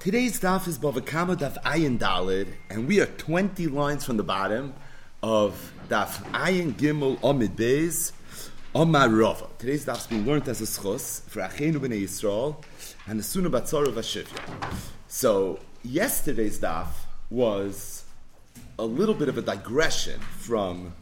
Today's 0.00 0.38
daf 0.38 0.68
is 0.68 0.78
Bava 0.78 1.04
Kama 1.04 1.34
Daf 1.34 1.60
Ayin 1.64 1.98
Dalid, 1.98 2.46
and 2.70 2.86
we 2.86 3.00
are 3.00 3.06
20 3.06 3.66
lines 3.66 4.04
from 4.04 4.16
the 4.16 4.22
bottom 4.22 4.72
of 5.24 5.72
Daf 5.88 6.22
Ayin 6.30 6.74
Gimel 6.74 7.18
Omid 7.18 7.56
Beis 7.56 8.12
Omar 8.76 9.08
Rava. 9.08 9.48
Today's 9.58 9.84
daf 9.84 9.96
is 9.96 10.06
being 10.06 10.24
learned 10.24 10.46
as 10.46 10.60
a 10.60 10.66
schos 10.66 11.22
for 11.22 11.40
Achenu 11.40 11.78
B'nai 11.78 12.04
Yisrael 12.04 12.62
and 13.08 13.18
the 13.18 13.24
Suna 13.24 13.50
Batzar 13.50 13.88
of 13.88 13.96
Ashivya. 13.96 14.38
So, 15.08 15.58
yesterday's 15.82 16.60
daf 16.60 16.86
was 17.28 18.04
a 18.78 18.84
little 18.84 19.16
bit 19.16 19.28
of 19.28 19.36
a 19.36 19.42
digression 19.42 20.20
from 20.20 20.94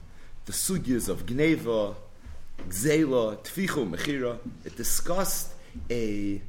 the 0.46 0.52
sugyas 0.52 1.10
of 1.10 1.26
Gneva, 1.26 1.96
Gzela, 2.70 3.36
Tfichu, 3.44 3.90
Mechira. 3.90 4.38
It 4.64 4.74
discussed 4.74 5.52
a 5.90 6.40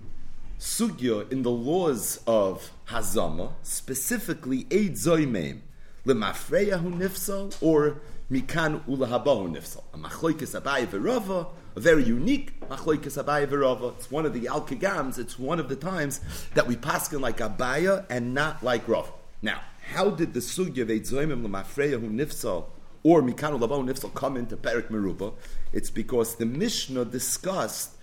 sugya 0.59 1.31
in 1.31 1.43
the 1.43 1.51
laws 1.51 2.19
of 2.25 2.71
Hazama, 2.87 3.51
specifically 3.63 4.65
Eid 4.71 4.93
Zoimeim, 4.93 5.59
Lemafreya 6.05 6.79
hu 6.81 6.91
nifsal, 6.91 7.55
or 7.61 8.01
Mikan 8.31 8.83
Ulahabahu 8.85 9.55
nifsal. 9.55 9.83
A 9.93 9.97
Machloikis 9.97 10.59
Verava, 10.87 11.47
a 11.75 11.79
very 11.79 12.03
unique 12.03 12.59
Machloikis 12.61 13.23
Verava. 13.23 13.95
It's 13.95 14.09
one 14.09 14.25
of 14.25 14.33
the 14.33 14.47
Al 14.47 14.61
Kagams, 14.61 15.19
it's 15.19 15.37
one 15.37 15.59
of 15.59 15.69
the 15.69 15.75
times 15.75 16.21
that 16.55 16.65
we 16.65 16.75
paskin 16.75 17.19
like 17.19 17.37
Abaya 17.37 18.05
and 18.09 18.33
not 18.33 18.63
like 18.63 18.87
Rav. 18.87 19.11
Now, 19.41 19.61
how 19.93 20.09
did 20.09 20.33
the 20.33 20.39
sugya 20.39 20.81
of 20.81 20.89
Eid 20.89 21.03
Zoimeim 21.03 21.45
Lemafreya 21.45 21.99
hu 21.99 22.09
nifsal 22.09 22.65
or 23.03 23.21
Mikan 23.21 23.59
Ulahabahu 23.59 23.87
nifsal 23.87 24.13
come 24.13 24.37
into 24.37 24.57
Perik 24.57 24.87
Meruba? 24.87 25.33
It's 25.71 25.91
because 25.91 26.37
the 26.37 26.45
Mishnah 26.45 27.05
discussed 27.05 27.96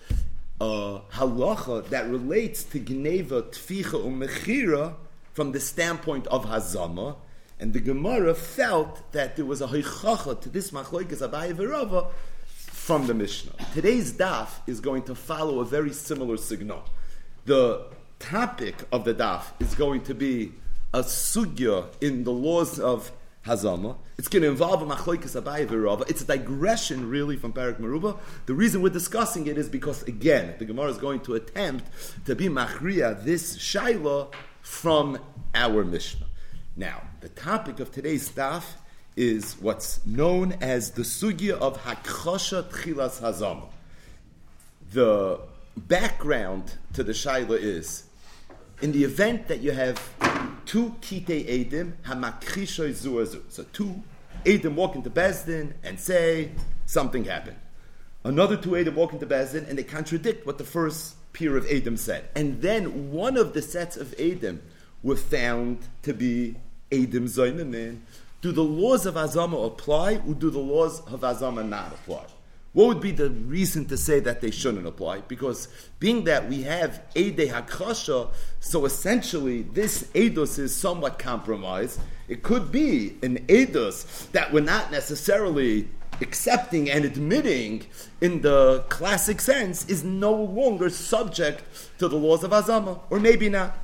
uh, 0.61 0.99
halacha 1.13 1.87
that 1.89 2.07
relates 2.09 2.63
to 2.63 2.79
Gneva, 2.79 3.43
Tficha, 3.43 4.03
Umechira 4.03 4.95
from 5.33 5.51
the 5.51 5.59
standpoint 5.59 6.27
of 6.27 6.45
Hazama, 6.45 7.17
and 7.59 7.73
the 7.73 7.79
Gemara 7.79 8.33
felt 8.33 9.11
that 9.11 9.35
there 9.35 9.45
was 9.45 9.61
a 9.61 9.67
hoichacha 9.67 10.39
to 10.41 10.49
this 10.49 10.71
machloikas 10.71 11.27
Abaye 11.27 12.07
from 12.55 13.07
the 13.07 13.13
Mishnah. 13.13 13.53
Today's 13.73 14.13
daf 14.13 14.49
is 14.67 14.79
going 14.79 15.03
to 15.03 15.15
follow 15.15 15.59
a 15.59 15.65
very 15.65 15.91
similar 15.91 16.37
signal. 16.37 16.83
The 17.45 17.87
topic 18.19 18.75
of 18.91 19.05
the 19.05 19.13
daf 19.13 19.43
is 19.59 19.75
going 19.75 20.03
to 20.03 20.13
be 20.13 20.53
a 20.93 20.99
sugya 20.99 21.87
in 21.99 22.23
the 22.23 22.31
laws 22.31 22.79
of 22.79 23.11
Hazama. 23.45 23.97
It's 24.17 24.27
going 24.27 24.41
to 24.43 24.49
involve 24.49 24.81
a 24.81 24.85
machloikas 24.85 25.39
abayi 25.39 25.67
v'rava. 25.67 26.09
It's 26.09 26.21
a 26.21 26.25
digression, 26.25 27.09
really, 27.09 27.37
from 27.37 27.53
Parak 27.53 27.79
Maruba. 27.79 28.17
The 28.47 28.55
reason 28.55 28.81
we're 28.81 28.89
discussing 28.89 29.45
it 29.45 29.57
is 29.57 29.69
because, 29.69 30.01
again, 30.03 30.55
the 30.57 30.65
Gemara 30.65 30.89
is 30.89 30.97
going 30.97 31.19
to 31.21 31.35
attempt 31.35 31.85
to 32.25 32.35
be 32.35 32.47
machriya 32.47 33.23
this 33.23 33.57
shaila 33.57 34.33
from 34.61 35.19
our 35.53 35.83
Mishnah. 35.83 36.25
Now, 36.75 37.03
the 37.21 37.29
topic 37.29 37.79
of 37.79 37.91
today's 37.91 38.29
daf 38.29 38.63
is 39.15 39.53
what's 39.61 40.03
known 40.05 40.53
as 40.59 40.91
the 40.91 41.03
sugya 41.03 41.51
of 41.51 41.83
hakchosha 41.83 42.63
tchilas 42.63 43.21
hazama. 43.21 43.67
The 44.91 45.39
background 45.77 46.77
to 46.93 47.03
the 47.03 47.11
shaila 47.11 47.59
is 47.59 48.04
in 48.85 48.91
the 48.91 49.03
event 49.03 49.47
that 49.47 49.61
you 49.61 49.71
have 49.71 49.99
two 50.67 50.95
kite 51.01 51.47
edim 51.47 51.93
hamakrishoy 52.03 52.91
zuazu. 52.91 53.41
So 53.49 53.63
two 53.73 54.03
edim 54.43 54.75
walk 54.75 54.95
into 54.95 55.09
Bezdin 55.09 55.73
and 55.83 55.99
say 55.99 56.51
something 56.85 57.23
happened. 57.23 57.57
Another 58.23 58.55
two 58.55 58.73
edim 58.73 58.93
walk 58.93 59.11
into 59.11 59.25
Bezdin 59.25 59.67
and 59.67 59.75
they 59.79 59.83
contradict 59.83 60.45
what 60.45 60.59
the 60.59 60.63
first 60.63 61.15
peer 61.33 61.57
of 61.57 61.65
edim 61.65 61.97
said. 61.97 62.29
And 62.35 62.61
then 62.61 63.11
one 63.11 63.37
of 63.37 63.53
the 63.53 63.63
sets 63.63 63.97
of 63.97 64.09
edim 64.17 64.59
were 65.01 65.15
found 65.15 65.79
to 66.03 66.13
be 66.13 66.57
edim 66.91 67.23
zoynamin. 67.23 68.01
Do 68.41 68.51
the 68.51 68.63
laws 68.63 69.07
of 69.07 69.15
Azama 69.15 69.65
apply 69.65 70.17
or 70.27 70.35
do 70.35 70.51
the 70.51 70.59
laws 70.59 70.99
of 71.07 71.21
Azama 71.21 71.67
not 71.67 71.91
apply? 71.91 72.25
What 72.75 72.87
would 72.89 72.99
be 72.99 73.11
the 73.11 73.29
reason 73.29 73.85
to 73.85 73.95
say 73.95 74.19
that 74.19 74.41
they 74.41 74.51
shouldn't 74.51 74.85
apply? 74.85 75.21
Because 75.21 75.69
being 75.97 76.25
that 76.25 76.49
we 76.49 76.63
have 76.63 77.01
Eidei 77.15 77.49
Hakrasha, 77.49 78.33
so 78.59 78.83
essentially 78.83 79.61
this 79.61 80.03
Eidos 80.13 80.59
is 80.59 80.75
somewhat 80.75 81.17
compromised. 81.17 82.01
It 82.27 82.43
could 82.43 82.73
be 82.73 83.15
an 83.23 83.37
Eidos 83.47 84.29
that 84.33 84.51
we're 84.51 84.59
not 84.59 84.91
necessarily 84.91 85.87
accepting 86.19 86.89
and 86.91 87.05
admitting 87.05 87.85
in 88.19 88.41
the 88.41 88.83
classic 88.89 89.39
sense 89.39 89.85
is 89.87 90.03
no 90.03 90.33
longer 90.33 90.89
subject 90.89 91.63
to 91.99 92.09
the 92.09 92.17
laws 92.17 92.43
of 92.43 92.51
Azama, 92.51 92.99
or 93.09 93.21
maybe 93.21 93.47
not. 93.47 93.77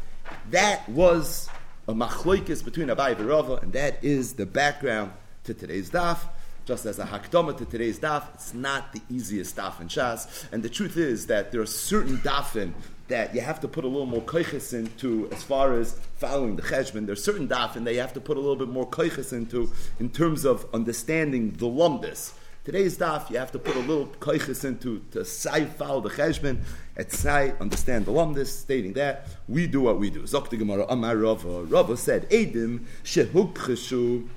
That 0.49 0.87
was 0.89 1.47
a 1.87 1.93
machloikis 1.93 2.61
between 2.61 2.89
Abai 2.89 3.17
and 3.17 3.25
Rava, 3.25 3.55
and 3.55 3.71
that 3.71 4.03
is 4.03 4.33
the 4.33 4.45
background 4.45 5.13
to 5.45 5.53
today's 5.53 5.89
daf 5.91 6.19
just 6.65 6.85
as 6.85 6.99
a 6.99 7.05
hakdama 7.05 7.57
to 7.57 7.65
today's 7.65 7.99
daf, 7.99 8.23
it's 8.33 8.53
not 8.53 8.93
the 8.93 9.01
easiest 9.09 9.55
daf 9.55 9.81
in 9.81 9.87
Shas. 9.87 10.45
And 10.51 10.63
the 10.63 10.69
truth 10.69 10.97
is 10.97 11.27
that 11.27 11.51
there 11.51 11.61
are 11.61 11.65
certain 11.65 12.17
dafin 12.17 12.73
that 13.07 13.35
you 13.35 13.41
have 13.41 13.59
to 13.59 13.67
put 13.67 13.83
a 13.83 13.87
little 13.87 14.05
more 14.05 14.21
koiches 14.21 14.73
into 14.73 15.27
as 15.31 15.43
far 15.43 15.77
as 15.77 15.99
following 16.15 16.55
the 16.55 16.61
cheshbon. 16.61 17.09
are 17.09 17.15
certain 17.15 17.47
dafin 17.47 17.83
that 17.83 17.93
you 17.93 17.99
have 17.99 18.13
to 18.13 18.21
put 18.21 18.37
a 18.37 18.39
little 18.39 18.55
bit 18.55 18.69
more 18.69 18.89
koiches 18.89 19.33
into 19.33 19.71
in 19.99 20.09
terms 20.09 20.45
of 20.45 20.65
understanding 20.73 21.51
the 21.51 21.65
lumbus. 21.65 22.33
Today's 22.63 22.97
daf, 22.97 23.29
you 23.31 23.37
have 23.37 23.51
to 23.51 23.59
put 23.59 23.75
a 23.75 23.79
little 23.79 24.05
koiches 24.19 24.63
into 24.63 25.03
to 25.11 25.25
say 25.25 25.65
follow 25.65 25.99
the 25.99 26.09
cheshbon, 26.09 26.61
at 26.95 27.11
say 27.11 27.53
understand 27.59 28.05
the 28.05 28.11
lumbus, 28.11 28.47
stating 28.47 28.93
that 28.93 29.27
we 29.47 29.67
do 29.67 29.81
what 29.81 29.97
we 29.97 30.09
do. 30.09 30.21
Zok 30.21 30.49
Gemara 30.57 30.85
Amar 30.87 31.17
Rava. 31.17 31.63
Rava 31.63 31.97
said, 31.97 32.29
Edim 32.29 32.85
shehukcheshu 33.03 34.27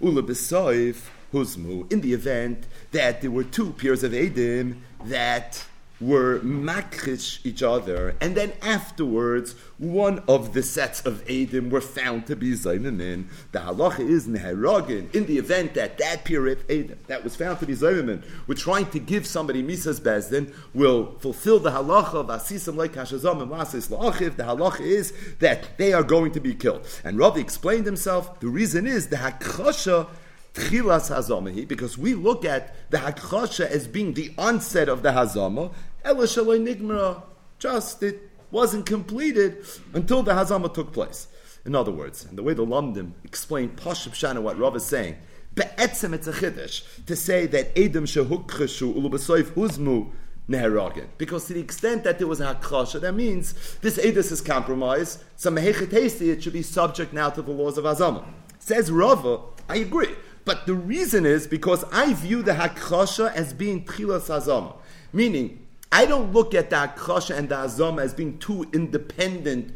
ula 0.00 0.22
besoif 0.22 1.08
husmu, 1.34 1.92
in 1.92 2.00
the 2.00 2.14
event 2.14 2.66
that 2.92 3.20
there 3.20 3.30
were 3.30 3.44
two 3.44 3.72
pairs 3.72 4.02
of 4.02 4.12
Edim 4.12 4.76
that 5.04 5.66
were 6.00 6.40
makrish 6.40 7.44
each 7.44 7.62
other, 7.62 8.16
and 8.20 8.36
then 8.36 8.52
afterwards 8.60 9.54
one 9.78 10.22
of 10.26 10.52
the 10.52 10.62
sets 10.62 11.00
of 11.06 11.24
Edim 11.26 11.70
were 11.70 11.80
found 11.80 12.26
to 12.26 12.34
be 12.34 12.52
Zaymimin. 12.52 13.26
The 13.52 13.60
halacha 13.60 14.00
is 14.00 14.26
Neheragin. 14.26 15.14
In 15.14 15.26
the 15.26 15.38
event 15.38 15.74
that 15.74 15.98
that 15.98 16.20
of 16.20 16.66
Edim 16.68 16.96
that 17.06 17.22
was 17.22 17.36
found 17.36 17.60
to 17.60 17.66
be 17.66 17.74
Zaymimin, 17.74 18.22
we're 18.46 18.54
trying 18.54 18.86
to 18.86 18.98
give 18.98 19.26
somebody 19.26 19.62
Misas 19.62 20.00
Bezdin, 20.00 20.52
will 20.74 21.16
fulfill 21.20 21.60
the 21.60 21.70
halacha 21.70 22.14
of 22.14 22.26
Asisam 22.26 22.76
like 22.76 22.92
Hashazam 22.92 23.42
and 23.42 23.50
Masis 23.50 23.88
La'achiv. 23.88 24.36
The 24.36 24.44
halacha 24.44 24.80
is 24.80 25.12
that 25.38 25.78
they 25.78 25.92
are 25.92 26.02
going 26.02 26.32
to 26.32 26.40
be 26.40 26.54
killed. 26.54 26.86
And 27.04 27.18
Rava 27.18 27.38
explained 27.38 27.86
himself, 27.86 28.40
the 28.40 28.48
reason 28.48 28.86
is 28.86 29.08
the 29.08 29.16
Hakasha 29.16 30.08
Hazamahi, 30.54 31.66
because 31.66 31.98
we 31.98 32.14
look 32.14 32.44
at 32.44 32.90
the 32.90 32.98
Hakchasha 32.98 33.66
as 33.66 33.86
being 33.86 34.14
the 34.14 34.32
onset 34.38 34.88
of 34.88 35.02
the 35.02 35.10
Hazama, 35.10 35.72
Ela 36.04 36.24
Shaloi 36.24 36.60
Nigmara, 36.60 37.22
just 37.58 38.02
it 38.02 38.30
wasn't 38.50 38.86
completed 38.86 39.64
until 39.92 40.22
the 40.22 40.32
Hazama 40.32 40.72
took 40.72 40.92
place. 40.92 41.28
In 41.64 41.74
other 41.74 41.90
words, 41.90 42.24
and 42.24 42.38
the 42.38 42.42
way 42.42 42.54
the 42.54 42.64
Lumdim 42.64 43.12
explained 43.24 43.76
Pashib 43.76 44.12
Shana 44.12 44.42
what 44.42 44.58
Rav 44.58 44.76
is 44.76 44.84
saying, 44.84 45.16
Be'etzem 45.54 46.12
it's 46.12 46.26
a 46.26 46.32
chiddush 46.32 47.04
to 47.06 47.16
say 47.16 47.46
that 47.46 47.70
Edom 47.78 48.04
shehukcheshu 48.04 48.94
ulubasoif 48.94 49.52
huzmu 49.52 50.10
neheragin. 50.48 51.06
Because 51.16 51.46
to 51.46 51.54
the 51.54 51.60
extent 51.60 52.04
that 52.04 52.18
there 52.18 52.26
was 52.26 52.40
a 52.40 52.54
hakchasha, 52.54 53.00
that 53.00 53.14
means 53.14 53.76
this 53.80 53.96
edus 53.98 54.32
is 54.32 54.40
compromised. 54.40 55.22
So 55.36 55.50
mehechet 55.50 56.20
it 56.20 56.42
should 56.42 56.52
be 56.52 56.62
subject 56.62 57.12
now 57.12 57.30
to 57.30 57.40
the 57.40 57.52
laws 57.52 57.78
of 57.78 57.84
Hazama. 57.84 58.24
Says 58.58 58.90
Rava, 58.90 59.40
I 59.68 59.76
agree. 59.76 60.14
But 60.44 60.66
the 60.66 60.74
reason 60.74 61.24
is 61.24 61.46
because 61.46 61.84
I 61.92 62.12
view 62.12 62.42
the 62.42 62.52
Hakchasha 62.52 63.32
as 63.32 63.52
being 63.52 63.84
Tchilas 63.84 64.28
Hazama. 64.28 64.76
Meaning, 65.12 65.66
I 65.90 66.06
don't 66.06 66.32
look 66.32 66.54
at 66.54 66.70
the 66.70 66.76
Hakchasha 66.76 67.36
and 67.36 67.48
the 67.48 67.54
Hazama 67.54 68.02
as 68.02 68.14
being 68.14 68.38
two 68.38 68.66
independent 68.72 69.74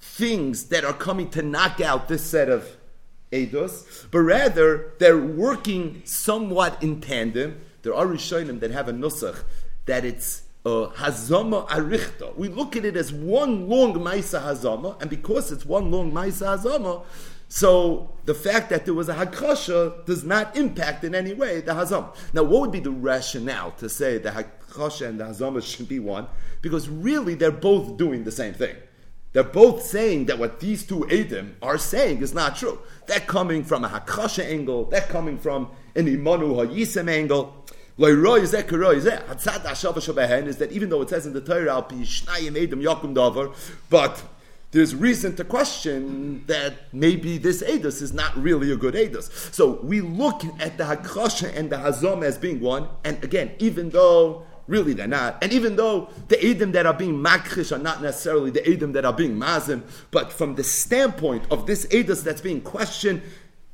things 0.00 0.66
that 0.66 0.84
are 0.84 0.92
coming 0.92 1.30
to 1.30 1.42
knock 1.42 1.80
out 1.80 2.08
this 2.08 2.24
set 2.24 2.48
of 2.48 2.76
Eidos, 3.32 4.06
but 4.10 4.20
rather 4.20 4.92
they're 4.98 5.18
working 5.18 6.02
somewhat 6.04 6.82
in 6.82 7.00
tandem. 7.00 7.60
There 7.82 7.94
are 7.94 8.06
Rishonim 8.06 8.60
that 8.60 8.70
have 8.70 8.88
a 8.88 8.92
Nusach 8.92 9.42
that 9.86 10.04
it's 10.04 10.42
uh, 10.64 10.90
Hazama 10.94 11.68
Arichta. 11.68 12.36
We 12.36 12.48
look 12.48 12.76
at 12.76 12.84
it 12.84 12.96
as 12.96 13.12
one 13.12 13.68
long 13.68 13.94
Maisa 13.94 14.42
Hazama, 14.42 15.00
and 15.00 15.10
because 15.10 15.52
it's 15.52 15.66
one 15.66 15.90
long 15.90 16.12
Maisa 16.12 16.56
Hazama, 16.56 17.04
so 17.48 18.10
the 18.24 18.34
fact 18.34 18.70
that 18.70 18.84
there 18.84 18.94
was 18.94 19.08
a 19.08 19.14
hakasha 19.14 20.04
does 20.04 20.24
not 20.24 20.56
impact 20.56 21.04
in 21.04 21.14
any 21.14 21.32
way 21.32 21.60
the 21.60 21.72
hazam. 21.72 22.14
Now, 22.32 22.42
what 22.42 22.62
would 22.62 22.72
be 22.72 22.80
the 22.80 22.90
rationale 22.90 23.70
to 23.72 23.88
say 23.88 24.18
the 24.18 24.30
hakasha 24.30 25.06
and 25.06 25.20
the 25.20 25.24
hazama 25.24 25.62
should 25.62 25.88
be 25.88 26.00
one? 26.00 26.26
Because 26.60 26.88
really, 26.88 27.34
they're 27.34 27.52
both 27.52 27.96
doing 27.96 28.24
the 28.24 28.32
same 28.32 28.54
thing. 28.54 28.74
They're 29.32 29.44
both 29.44 29.82
saying 29.82 30.26
that 30.26 30.38
what 30.38 30.60
these 30.60 30.86
two 30.86 31.00
Adim 31.10 31.54
are 31.60 31.78
saying 31.78 32.22
is 32.22 32.32
not 32.32 32.56
true. 32.56 32.78
They're 33.06 33.20
coming 33.20 33.64
from 33.64 33.84
a 33.84 33.88
hakasha 33.88 34.44
angle. 34.44 34.86
They're 34.86 35.02
coming 35.02 35.38
from 35.38 35.70
an 35.94 36.06
imanu 36.06 36.56
hayisem 36.56 37.08
angle. 37.08 37.54
Is 37.98 38.50
that 38.50 40.68
even 40.72 40.88
though 40.90 41.00
it 41.00 41.08
says 41.08 41.26
in 41.26 41.32
the 41.32 41.40
Torah, 41.40 41.82
but 43.88 44.22
there's 44.76 44.94
reason 44.94 45.34
to 45.34 45.42
question 45.42 46.44
that 46.46 46.74
maybe 46.92 47.38
this 47.38 47.62
Edus 47.62 48.02
is 48.02 48.12
not 48.12 48.36
really 48.36 48.70
a 48.70 48.76
good 48.76 48.94
Edus. 48.94 49.30
So 49.54 49.80
we 49.82 50.02
look 50.02 50.42
at 50.60 50.76
the 50.76 50.84
Hakasha 50.84 51.56
and 51.56 51.70
the 51.70 51.76
Hazom 51.76 52.22
as 52.22 52.36
being 52.36 52.60
one, 52.60 52.86
and 53.02 53.22
again, 53.24 53.52
even 53.58 53.88
though 53.88 54.44
really 54.66 54.92
they're 54.92 55.06
not, 55.06 55.38
and 55.42 55.52
even 55.52 55.76
though 55.76 56.10
the 56.28 56.44
Edom 56.44 56.72
that 56.72 56.84
are 56.84 56.92
being 56.92 57.14
Makrish 57.14 57.74
are 57.74 57.80
not 57.80 58.02
necessarily 58.02 58.50
the 58.50 58.68
Edom 58.68 58.92
that 58.92 59.06
are 59.06 59.14
being 59.14 59.36
Mazim, 59.36 59.82
but 60.10 60.30
from 60.30 60.56
the 60.56 60.64
standpoint 60.64 61.44
of 61.50 61.66
this 61.66 61.86
Edus 61.86 62.22
that's 62.22 62.42
being 62.42 62.60
questioned, 62.60 63.22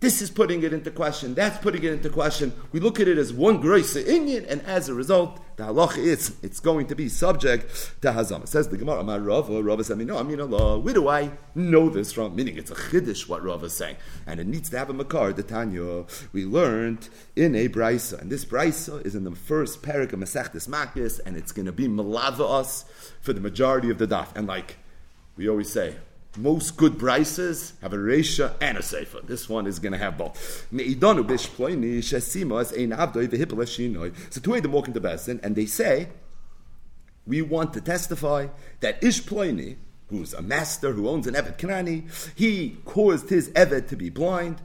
this 0.02 0.20
is 0.20 0.30
putting 0.30 0.64
it 0.64 0.72
into 0.72 0.90
question. 0.90 1.32
That's 1.32 1.56
putting 1.58 1.84
it 1.84 1.92
into 1.92 2.10
question. 2.10 2.52
We 2.72 2.80
look 2.80 2.98
at 2.98 3.06
it 3.06 3.18
as 3.18 3.32
one 3.32 3.60
grace 3.60 3.94
Indian, 3.94 4.44
and 4.46 4.60
as 4.62 4.88
a 4.88 4.94
result, 4.94 5.40
the 5.56 5.62
halacha 5.62 5.98
is 5.98 6.34
it's 6.42 6.58
going 6.58 6.88
to 6.88 6.96
be 6.96 7.08
subject 7.08 8.00
to 8.02 8.10
hazama. 8.10 8.48
Says 8.48 8.68
the 8.68 8.76
Gemara, 8.76 8.98
"Amar 8.98 9.20
Rava." 9.20 9.62
Rava 9.62 9.84
said, 9.84 9.98
"No, 9.98 10.18
I 10.18 10.24
mean 10.24 10.40
Allah. 10.40 10.80
Where 10.80 10.92
do 10.92 11.08
I 11.08 11.30
know 11.54 11.88
this 11.88 12.12
from? 12.12 12.34
Meaning, 12.34 12.58
it's 12.58 12.72
a 12.72 12.74
chiddush 12.74 13.28
what 13.28 13.44
Rava 13.44 13.66
is 13.66 13.74
saying, 13.74 13.96
and 14.26 14.40
it 14.40 14.48
needs 14.48 14.70
to 14.70 14.78
have 14.78 14.90
a 14.90 14.92
makar. 14.92 15.32
The 15.32 15.44
Tanya 15.44 16.04
we 16.32 16.44
learned 16.44 17.08
in 17.36 17.54
a 17.54 17.68
brisa, 17.68 18.20
and 18.20 18.28
this 18.28 18.44
brisa 18.44 19.06
is 19.06 19.14
in 19.14 19.22
the 19.22 19.36
first 19.36 19.82
parak 19.82 20.12
of 20.12 20.18
Masechtes 20.18 20.68
Makis, 20.68 21.20
and 21.24 21.36
it's 21.36 21.52
going 21.52 21.66
to 21.66 21.72
be 21.72 21.86
malava 21.86 22.60
us 22.60 22.84
for 23.20 23.32
the 23.32 23.40
majority 23.40 23.88
of 23.88 23.98
the 23.98 24.08
daf. 24.08 24.34
And 24.34 24.48
like 24.48 24.78
we 25.36 25.48
always 25.48 25.70
say, 25.70 25.94
most 26.36 26.76
good 26.76 26.94
brises 26.94 27.72
have 27.82 27.92
a 27.92 27.96
Resha 27.96 28.54
and 28.60 28.78
a 28.78 28.82
Sefer. 28.82 29.20
This 29.22 29.48
one 29.48 29.66
is 29.66 29.78
going 29.78 29.92
to 29.92 29.98
have 29.98 30.16
both. 30.16 30.66
So 30.70 30.78
two 34.40 34.54
of 34.54 34.62
them 34.62 34.72
walk 34.72 34.88
into 34.88 35.00
Besin 35.00 35.40
and 35.42 35.54
they 35.54 35.66
say, 35.66 36.08
we 37.26 37.42
want 37.42 37.72
to 37.74 37.80
testify 37.80 38.48
that 38.80 39.02
Ish 39.04 39.22
Ploini, 39.22 39.76
who's 40.08 40.32
a 40.34 40.42
master 40.42 40.92
who 40.92 41.08
owns 41.08 41.26
an 41.26 41.34
Evet 41.34 41.58
Kanani, 41.58 42.04
he 42.34 42.78
caused 42.84 43.28
his 43.28 43.50
Evet 43.50 43.88
to 43.88 43.96
be 43.96 44.10
blind, 44.10 44.60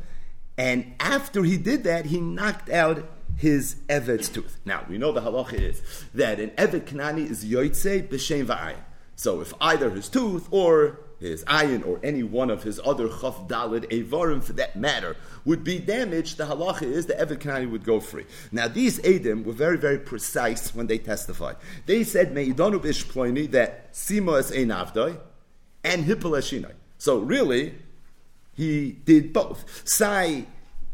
and 0.58 0.96
after 1.00 1.44
he 1.44 1.58
did 1.58 1.84
that, 1.84 2.08
he 2.08 2.20
knocked 2.20 2.70
out 2.70 3.08
his 3.36 3.76
Evet's 3.88 4.30
tooth. 4.30 4.58
Now, 4.66 4.86
we 4.90 4.98
know 4.98 5.12
the 5.12 5.22
halacha 5.22 5.54
is 5.54 5.82
that 6.16 6.40
an 6.40 6.50
Evet 6.52 6.86
Kanani 6.86 7.30
is 7.30 7.46
Yoitze 7.46 8.08
b'shem 8.08 8.48
v'ayin. 8.48 8.78
So 9.16 9.42
if 9.42 9.54
either 9.62 9.92
his 9.92 10.10
tooth 10.10 10.48
or 10.50 11.00
his 11.20 11.44
ayin 11.46 11.86
or 11.86 12.00
any 12.04 12.24
one 12.24 12.50
of 12.50 12.64
his 12.64 12.80
other 12.84 13.08
chaf 13.08 13.48
dalid 13.48 13.90
evarim 13.90 14.44
for 14.44 14.54
that 14.54 14.76
matter 14.76 15.16
would 15.46 15.64
be 15.64 15.80
damaged, 15.80 16.38
the 16.38 16.46
halacha 16.46 16.84
is 16.84 17.06
the 17.06 17.14
Evet 17.14 17.40
Kanani 17.40 17.70
would 17.70 17.84
go 17.84 18.00
free. 18.00 18.26
Now 18.52 18.68
these 18.68 19.00
Edim 19.00 19.44
were 19.44 19.54
very, 19.54 19.78
very 19.78 19.98
precise 19.98 20.76
when 20.76 20.88
they 20.88 20.98
testified. 20.98 21.56
They 21.86 22.04
said 22.04 22.34
Meidanu 22.34 22.80
Bishploini 22.80 23.50
that 23.52 23.94
Sima 23.94 24.38
ein 24.56 24.70
avdoi 24.70 25.18
and 25.84 26.06
Hippel 26.06 26.72
So 26.98 27.20
really, 27.20 27.76
he 28.54 28.92
did 29.06 29.34
both. 29.34 29.88
Sai, 29.88 30.46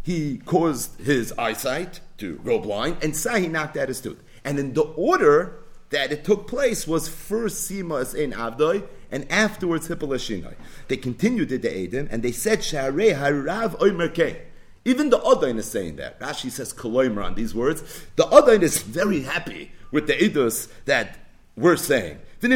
he 0.03 0.37
caused 0.45 0.99
his 0.99 1.33
eyesight 1.37 2.01
to 2.17 2.37
go 2.39 2.59
blind, 2.59 2.97
and 3.01 3.15
Sai, 3.15 3.39
he 3.39 3.47
knocked 3.47 3.77
out 3.77 3.87
his 3.87 4.01
tooth. 4.01 4.21
And 4.45 4.59
in 4.59 4.73
the 4.73 4.83
order 4.83 5.63
that 5.89 6.11
it 6.11 6.25
took 6.25 6.47
place 6.47 6.87
was 6.87 7.07
first 7.07 7.69
Sima 7.69 8.03
ein 8.15 8.33
avdoi 8.33 8.87
and 9.13 9.31
afterwards 9.31 9.87
Hippolashinoi. 9.87 10.55
They 10.87 10.97
continued 10.97 11.49
the 11.49 11.59
Edim 11.59 12.07
and 12.11 12.23
they 12.23 12.31
said 12.31 12.59
Sharei 12.59 13.15
Harav 13.15 13.79
Oimer 13.79 14.37
Even 14.83 15.11
the 15.11 15.19
Odain 15.19 15.57
is 15.59 15.69
saying 15.69 15.97
that. 15.97 16.19
Rashi 16.19 16.49
says 16.49 16.73
Koloimer 16.73 17.23
on 17.23 17.35
these 17.35 17.53
words. 17.53 18.05
The 18.15 18.23
Odain 18.23 18.63
is 18.63 18.81
very 18.81 19.21
happy 19.21 19.71
with 19.91 20.07
the 20.07 20.13
Edus 20.13 20.67
that 20.85 21.19
we're 21.55 21.77
saying. 21.77 22.19
And 22.41 22.51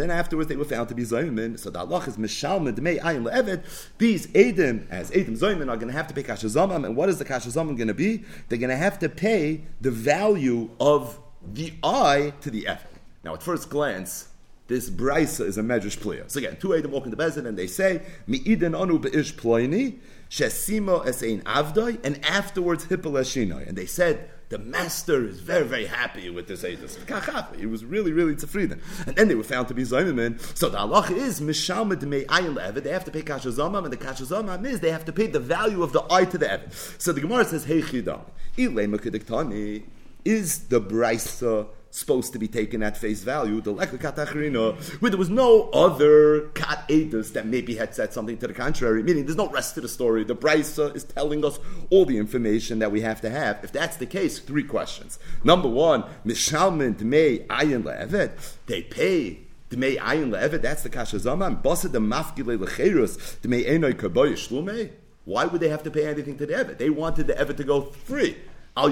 then 0.00 0.10
afterwards 0.10 0.48
they 0.48 0.56
were 0.56 0.64
found 0.64 0.88
to 0.88 0.96
be 0.96 1.04
Zayman. 1.04 1.56
So 1.56 1.70
the 1.70 1.78
Allah 1.78 2.02
is 2.08 2.16
Mishalman 2.16 2.74
Dmei 2.74 2.98
Ayin 2.98 3.30
Le'evet. 3.30 3.62
These 3.98 4.26
Edim, 4.28 4.88
as 4.90 5.12
Edim 5.12 5.38
Zayman, 5.38 5.68
are 5.70 5.76
going 5.76 5.88
to 5.88 5.92
have 5.92 6.08
to 6.08 6.14
pay 6.14 6.24
Kashazamam. 6.24 6.84
And 6.84 6.96
what 6.96 7.08
is 7.08 7.18
the 7.18 7.24
Kashazamam 7.24 7.76
going 7.76 7.86
to 7.86 7.94
be? 7.94 8.24
They're 8.48 8.58
going 8.58 8.70
to 8.70 8.76
have 8.76 8.98
to 8.98 9.08
pay 9.08 9.62
the 9.80 9.92
value 9.92 10.70
of 10.80 11.20
the 11.40 11.74
eye 11.84 12.32
to 12.40 12.50
the 12.50 12.64
Evet. 12.64 12.80
Now, 13.22 13.34
at 13.34 13.42
first 13.44 13.70
glance, 13.70 14.28
this 14.72 14.88
brisa 14.90 15.44
is 15.44 15.58
a 15.58 15.62
medrash 15.62 16.00
player. 16.00 16.24
So 16.28 16.38
again, 16.38 16.56
two 16.58 16.74
Adam 16.74 16.90
walk 16.90 17.04
into 17.04 17.16
Bezin 17.16 17.46
and 17.46 17.58
they 17.58 17.66
say, 17.66 18.02
"Mi'iden 18.26 18.74
anu 18.78 18.98
be'ish 18.98 19.34
ploini 19.34 19.98
shesimo 20.30 21.06
es 21.06 21.22
ein 21.22 21.42
avdoi," 21.42 21.98
and 22.02 22.18
afterwards 22.24 22.86
hippeleshinoi. 22.86 23.68
And 23.68 23.76
they 23.76 23.86
said 23.86 24.30
the 24.48 24.58
master 24.58 25.26
is 25.26 25.40
very 25.40 25.64
very 25.64 25.86
happy 25.86 26.30
with 26.30 26.46
this 26.46 26.62
edus. 26.62 26.96
He 27.58 27.66
was 27.66 27.84
really 27.84 28.12
really 28.12 28.34
tzufriden. 28.34 28.80
And 29.06 29.14
then 29.16 29.28
they 29.28 29.34
were 29.34 29.42
found 29.42 29.68
to 29.68 29.74
be 29.74 29.82
zaymimin. 29.82 30.40
So 30.56 30.68
the 30.70 30.78
halach 30.78 31.10
is 31.10 31.40
mishalmed 31.40 32.02
mei 32.06 32.24
ayin 32.24 32.54
le'eved. 32.54 32.82
They 32.82 32.90
have 32.90 33.04
to 33.04 33.10
pay 33.10 33.22
kashazamam, 33.22 33.84
and 33.84 33.92
the 33.92 33.98
kashazamam 33.98 34.66
is 34.66 34.80
they 34.80 34.90
have 34.90 35.04
to 35.04 35.12
pay 35.12 35.26
the 35.26 35.40
value 35.40 35.82
of 35.82 35.92
the 35.92 36.02
eye 36.10 36.24
to 36.24 36.38
the 36.38 36.46
eved. 36.46 36.72
So 37.00 37.12
the 37.12 37.20
Gemara 37.20 37.44
says, 37.44 37.64
"Hey 37.64 37.82
chidam, 37.82 38.24
is 40.24 40.58
the 40.58 40.80
brisa." 40.80 41.66
Supposed 41.92 42.32
to 42.32 42.38
be 42.38 42.48
taken 42.48 42.82
at 42.82 42.96
face 42.96 43.22
value, 43.22 43.60
the 43.60 43.72
lekakatachrina, 43.72 45.00
where 45.00 45.10
there 45.10 45.18
was 45.18 45.28
no 45.28 45.68
other 45.70 46.48
kat 46.54 46.88
edus 46.88 47.34
that 47.34 47.46
maybe 47.46 47.76
had 47.76 47.94
said 47.94 48.12
something 48.12 48.38
to 48.38 48.48
the 48.48 48.54
contrary, 48.54 49.02
meaning 49.02 49.26
there's 49.26 49.36
no 49.36 49.48
rest 49.50 49.74
to 49.74 49.80
the 49.80 49.88
story. 49.88 50.24
The 50.24 50.34
brisa 50.34 50.96
is 50.96 51.04
telling 51.04 51.44
us 51.44 51.60
all 51.90 52.06
the 52.06 52.16
information 52.16 52.78
that 52.78 52.90
we 52.90 53.02
have 53.02 53.20
to 53.20 53.30
have. 53.30 53.62
If 53.62 53.72
that's 53.72 53.98
the 53.98 54.06
case, 54.06 54.38
three 54.38 54.64
questions. 54.64 55.18
Number 55.44 55.68
one, 55.68 56.04
mishalmin 56.26 56.96
dmei 56.96 57.46
ayin 57.48 57.82
le'evet, 57.82 58.56
they 58.66 58.82
pay 58.82 59.40
dmei 59.68 59.98
ayin 59.98 60.30
le'evet, 60.30 60.62
that's 60.62 60.82
the 60.82 60.88
kasha 60.88 61.18
zaman, 61.18 61.56
basa 61.56 61.92
de 61.92 61.98
mafgile 61.98 62.56
lecherus, 62.56 63.36
dmei 63.42 63.66
enoi 63.66 63.92
kaboy 63.92 64.32
shlume. 64.32 64.90
Why 65.24 65.44
would 65.44 65.60
they 65.60 65.68
have 65.68 65.82
to 65.84 65.90
pay 65.90 66.06
anything 66.06 66.36
to 66.38 66.46
the 66.46 66.54
Evet? 66.54 66.78
They 66.78 66.90
wanted 66.90 67.28
the 67.28 67.34
Evet 67.34 67.56
to 67.58 67.64
go 67.64 67.82
free. 67.82 68.36
But 68.74 68.90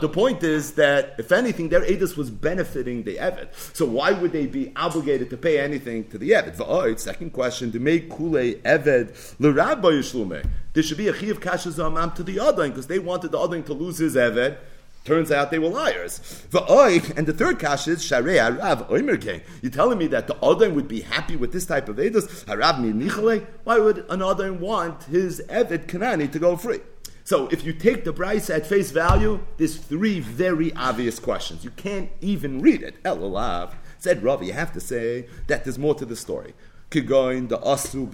the 0.00 0.10
point 0.12 0.42
is 0.42 0.72
that, 0.72 1.14
if 1.18 1.32
anything, 1.32 1.70
their 1.70 1.80
Edis 1.80 2.18
was 2.18 2.28
benefiting 2.28 3.02
the 3.04 3.16
Evet. 3.16 3.54
So 3.74 3.86
why 3.86 4.12
would 4.12 4.32
they 4.32 4.46
be 4.46 4.72
obligated 4.76 5.30
to 5.30 5.38
pay 5.38 5.58
anything 5.58 6.04
to 6.10 6.18
the 6.18 6.32
Evet? 6.32 7.00
Second 7.00 7.32
question, 7.32 7.72
to 7.72 7.78
make 7.78 8.10
Kule 8.14 8.56
Evet 8.62 9.36
L'Rabba 9.38 9.90
Yishlume. 9.90 10.44
There 10.74 10.82
should 10.82 10.98
be 10.98 11.08
a 11.08 11.14
Chiv 11.14 11.40
Kashazamam 11.40 12.14
to 12.14 12.22
the 12.22 12.36
Adain, 12.36 12.68
because 12.68 12.88
they 12.88 12.98
wanted 12.98 13.30
the 13.32 13.38
Adain 13.38 13.64
to 13.64 13.72
lose 13.72 13.96
his 13.96 14.16
Evet. 14.16 14.58
Turns 15.06 15.32
out 15.32 15.50
they 15.50 15.58
were 15.58 15.68
liars. 15.68 16.20
And 16.52 17.26
the 17.26 17.32
third 17.32 17.58
kash 17.58 17.88
is 17.88 18.02
Sharei 18.04 18.38
Harav. 18.38 19.42
You're 19.62 19.72
telling 19.72 19.98
me 19.98 20.06
that 20.08 20.26
the 20.28 20.34
Adain 20.34 20.74
would 20.74 20.88
be 20.88 21.00
happy 21.00 21.36
with 21.36 21.52
this 21.52 21.64
type 21.64 21.88
of 21.88 21.96
Edus? 21.96 22.44
Harav 22.44 22.78
Nichale? 22.78 23.46
Why 23.64 23.78
would 23.78 24.04
an 24.10 24.20
Adain 24.20 24.60
want 24.60 25.04
his 25.04 25.40
Evet 25.48 25.86
Kanani 25.86 26.30
to 26.30 26.38
go 26.38 26.56
free? 26.56 26.80
So 27.24 27.48
if 27.48 27.64
you 27.64 27.72
take 27.72 28.04
the 28.04 28.12
Bryce 28.12 28.50
at 28.50 28.66
face 28.66 28.90
value, 28.90 29.40
there's 29.56 29.76
three 29.76 30.20
very 30.20 30.72
obvious 30.74 31.18
questions. 31.18 31.64
You 31.64 31.70
can't 31.70 32.10
even 32.20 32.60
read 32.60 32.82
it. 32.82 33.02
Elalav 33.04 33.74
said 33.98 34.22
Rav, 34.22 34.42
you 34.42 34.52
have 34.52 34.72
to 34.72 34.80
say 34.80 35.26
that 35.46 35.64
there's 35.64 35.78
more 35.78 35.94
to 35.94 36.04
the 36.04 36.16
story. 36.16 36.54
Kigoin 36.90 37.48
the 37.48 37.58
Asu. 37.58 38.10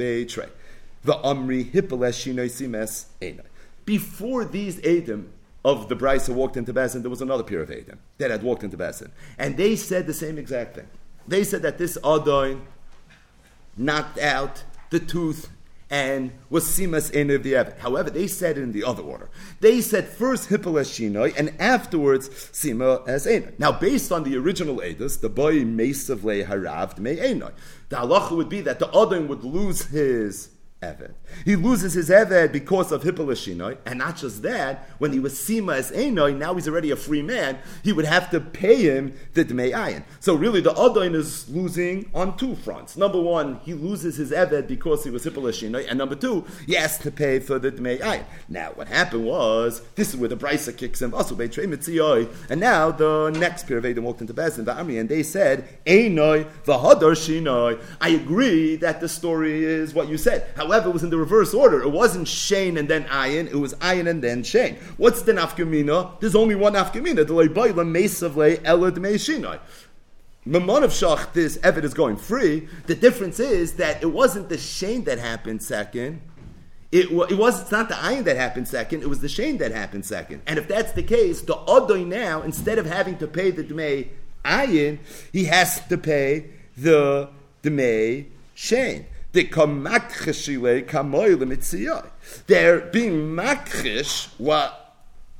The 1.05 1.15
Amri 1.15 1.73
Simes 2.53 3.07
Before 3.85 4.45
these 4.45 4.85
Adam 4.85 5.33
of 5.65 5.89
the 5.89 5.97
Bryce 5.97 6.29
walked 6.29 6.57
into 6.57 6.73
Basin, 6.73 7.03
there 7.03 7.11
was 7.11 7.23
another 7.23 7.43
pair 7.43 7.61
of 7.61 7.71
Adam 7.71 7.99
that 8.19 8.31
had 8.31 8.43
walked 8.43 8.63
into 8.63 8.77
Basin. 8.77 9.13
And 9.39 9.57
they 9.57 9.77
said 9.77 10.07
the 10.07 10.15
same 10.15 10.39
exact 10.39 10.77
thing. 10.77 10.89
They 11.27 11.45
said 11.45 11.63
that 11.63 11.79
this 11.79 11.97
Adoin 11.99 12.63
knocked 13.77 14.19
out 14.19 14.65
the 14.91 15.01
tooth 15.01 15.51
and 15.91 16.33
was 16.51 16.65
simas 16.65 17.11
in 17.11 17.31
of 17.31 17.43
the 17.43 17.53
evet. 17.53 17.79
However, 17.79 18.11
they 18.11 18.27
said 18.27 18.59
in 18.59 18.73
the 18.73 18.85
other 18.85 19.03
order. 19.03 19.31
They 19.61 19.81
said 19.81 20.09
first 20.09 20.49
hippel 20.49 20.75
shinoi 20.75 21.35
and 21.39 21.55
afterwards 21.61 22.29
sima 22.29 23.07
as 23.09 23.27
enoi. 23.27 23.59
Now, 23.59 23.73
based 23.73 24.13
on 24.13 24.25
the 24.25 24.37
original 24.37 24.77
edus, 24.77 25.21
the 25.21 25.29
boy 25.29 25.65
mesav 25.65 26.25
le 26.25 26.45
haravd 26.45 26.99
me 26.99 27.17
enoi. 27.17 27.53
The 27.89 27.97
halacha 27.97 28.37
would 28.37 28.49
be 28.49 28.61
that 28.63 28.79
the 28.79 28.89
Adam 28.89 29.29
would 29.29 29.45
lose 29.45 29.87
his 29.87 30.51
Eved. 30.81 31.13
He 31.45 31.57
loses 31.57 31.95
his 31.95 32.11
Eved 32.11 32.53
because 32.53 32.93
of 32.93 33.03
Hippolashinoi, 33.03 33.79
and 33.87 33.99
not 33.99 34.17
just 34.17 34.43
that, 34.43 34.89
when 34.99 35.13
he 35.13 35.21
was 35.21 35.35
Sima 35.35 35.77
as 35.77 35.91
Enoi, 35.93 36.37
now 36.37 36.55
he's 36.55 36.69
already 36.69 36.91
a 36.91 36.97
free 36.97 37.23
man, 37.23 37.59
he 37.83 37.93
would 37.93 38.05
have 38.05 38.31
to 38.31 38.41
pay 38.41 38.77
him 38.77 39.15
the 39.35 39.45
Dmei 39.45 39.73
Ayin. 39.73 40.05
So 40.21 40.35
really 40.35 40.61
the 40.61 40.75
Adain 40.75 41.15
is 41.15 41.49
losing 41.49 42.11
on 42.15 42.37
two 42.37 42.55
fronts. 42.57 42.97
Number 42.97 43.21
one, 43.21 43.61
he 43.65 43.75
loses 43.75 44.17
his 44.17 44.31
Eved 44.31 44.67
because 44.67 45.05
he 45.05 45.11
was 45.11 45.25
Hippolashinoi, 45.25 45.87
and 45.89 45.99
number 45.99 46.15
two, 46.15 46.45
he 46.67 46.75
has 46.75 46.99
to 46.99 47.11
pay 47.11 47.39
for 47.41 47.59
the 47.59 47.71
Dmei 47.71 48.01
Ayin. 48.01 48.25
Now 48.49 48.73
what 48.75 48.89
happened 48.89 49.25
was, 49.25 49.83
this 49.95 50.11
is 50.11 50.17
where 50.17 50.29
the 50.29 50.37
Brisa 50.37 50.77
kicks 50.77 51.03
in, 51.03 51.13
and 52.51 52.61
now 52.61 52.91
the 52.91 53.31
next 53.39 53.71
Edom 53.71 54.05
walked 54.05 54.21
into 54.21 54.35
Bezin, 54.35 54.65
Va'amri, 54.65 54.99
and 55.01 55.09
they 55.09 55.23
said, 55.23 55.69
Enoi, 55.85 56.49
V'hadar 56.65 57.15
Shinoi. 57.15 57.81
I 58.01 58.11
agree 58.11 58.77
that 58.77 59.01
the 59.01 59.09
story 59.09 59.65
is 59.65 59.95
what 59.95 60.09
you 60.09 60.17
said. 60.17 60.47
However, 60.57 60.89
it 60.89 60.93
was 60.93 61.03
in 61.03 61.11
the 61.11 61.18
reverse 61.19 61.53
order. 61.55 61.83
It 61.83 61.91
wasn't 61.91 62.29
Shane 62.29 62.77
and 62.77 62.89
then 62.89 63.05
Ayin, 63.05 63.47
it 63.47 63.57
was 63.57 63.75
Ayin 63.75 64.09
and 64.09 64.23
then 64.23 64.43
Shane. 64.43 64.77
What's 64.97 65.23
the 65.23 65.33
nafkamina? 65.33 66.21
There's 66.21 66.35
only 66.35 66.55
one 66.55 66.75
nafkamina. 66.75 67.27
The 67.27 67.35
leibayla 67.35 67.85
mesavle 67.85 68.57
elad 68.59 68.97
meishinai. 68.97 69.59
Mamon 70.47 70.85
of 70.85 70.91
Shach, 70.91 71.33
this 71.33 71.59
Evid 71.59 71.85
is 71.85 71.93
going 71.93 72.17
free. 72.17 72.69
The 72.87 72.95
difference 72.95 73.39
is 73.39 73.75
that 73.75 74.03
it 74.03 74.07
wasn't 74.07 74.49
the 74.49 74.57
Shane 74.57 75.05
that 75.05 75.19
happened 75.19 75.63
second. 75.63 76.23
It, 76.91 77.11
it 77.11 77.37
was 77.37 77.61
it's 77.61 77.71
not 77.71 77.91
the 77.91 77.97
ayin 77.97 78.25
that 78.25 78.37
happened 78.37 78.67
second, 78.67 79.03
it 79.03 79.09
was 79.11 79.21
the 79.21 79.29
shane 79.29 79.59
that 79.59 79.73
happened 79.73 80.07
second. 80.07 80.41
And 80.47 80.59
if 80.59 80.69
that's 80.69 80.93
the 80.93 81.03
case, 81.03 81.43
the 81.43 81.55
odoy 81.55 82.07
now, 82.07 82.41
instead 82.41 82.79
of 82.79 82.87
having 82.87 83.19
to 83.19 83.27
pay 83.27 83.51
the 83.51 83.63
dmei 83.63 84.09
ayin, 84.43 84.99
he 85.31 85.45
has 85.45 85.87
to 85.89 85.99
pay 85.99 86.47
the 86.79 87.29
dmei 87.63 88.29
shane. 88.55 89.05
They're 92.47 92.81
being 92.81 93.37
makrish 93.37 94.29
what 94.39 94.88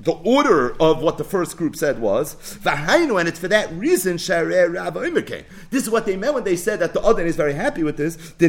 the 0.01 0.13
order 0.13 0.75
of 0.81 1.01
what 1.01 1.17
the 1.17 1.23
first 1.25 1.57
group 1.57 1.75
said 1.75 1.99
was 1.99 2.35
v'hainu, 2.63 3.19
and 3.19 3.27
it's 3.27 3.39
for 3.39 3.49
that 3.49 3.71
reason 3.73 4.13
Rabba 4.13 5.01
Imerkein. 5.01 5.43
This 5.71 5.83
is 5.83 5.89
what 5.89 6.05
they 6.05 6.15
meant 6.15 6.35
when 6.35 6.45
they 6.45 6.55
said 6.55 6.79
that 6.79 6.93
the 6.93 7.01
Odin 7.01 7.27
is 7.27 7.35
very 7.35 7.53
happy 7.53 7.83
with 7.83 7.97
this. 7.97 8.15
The 8.37 8.47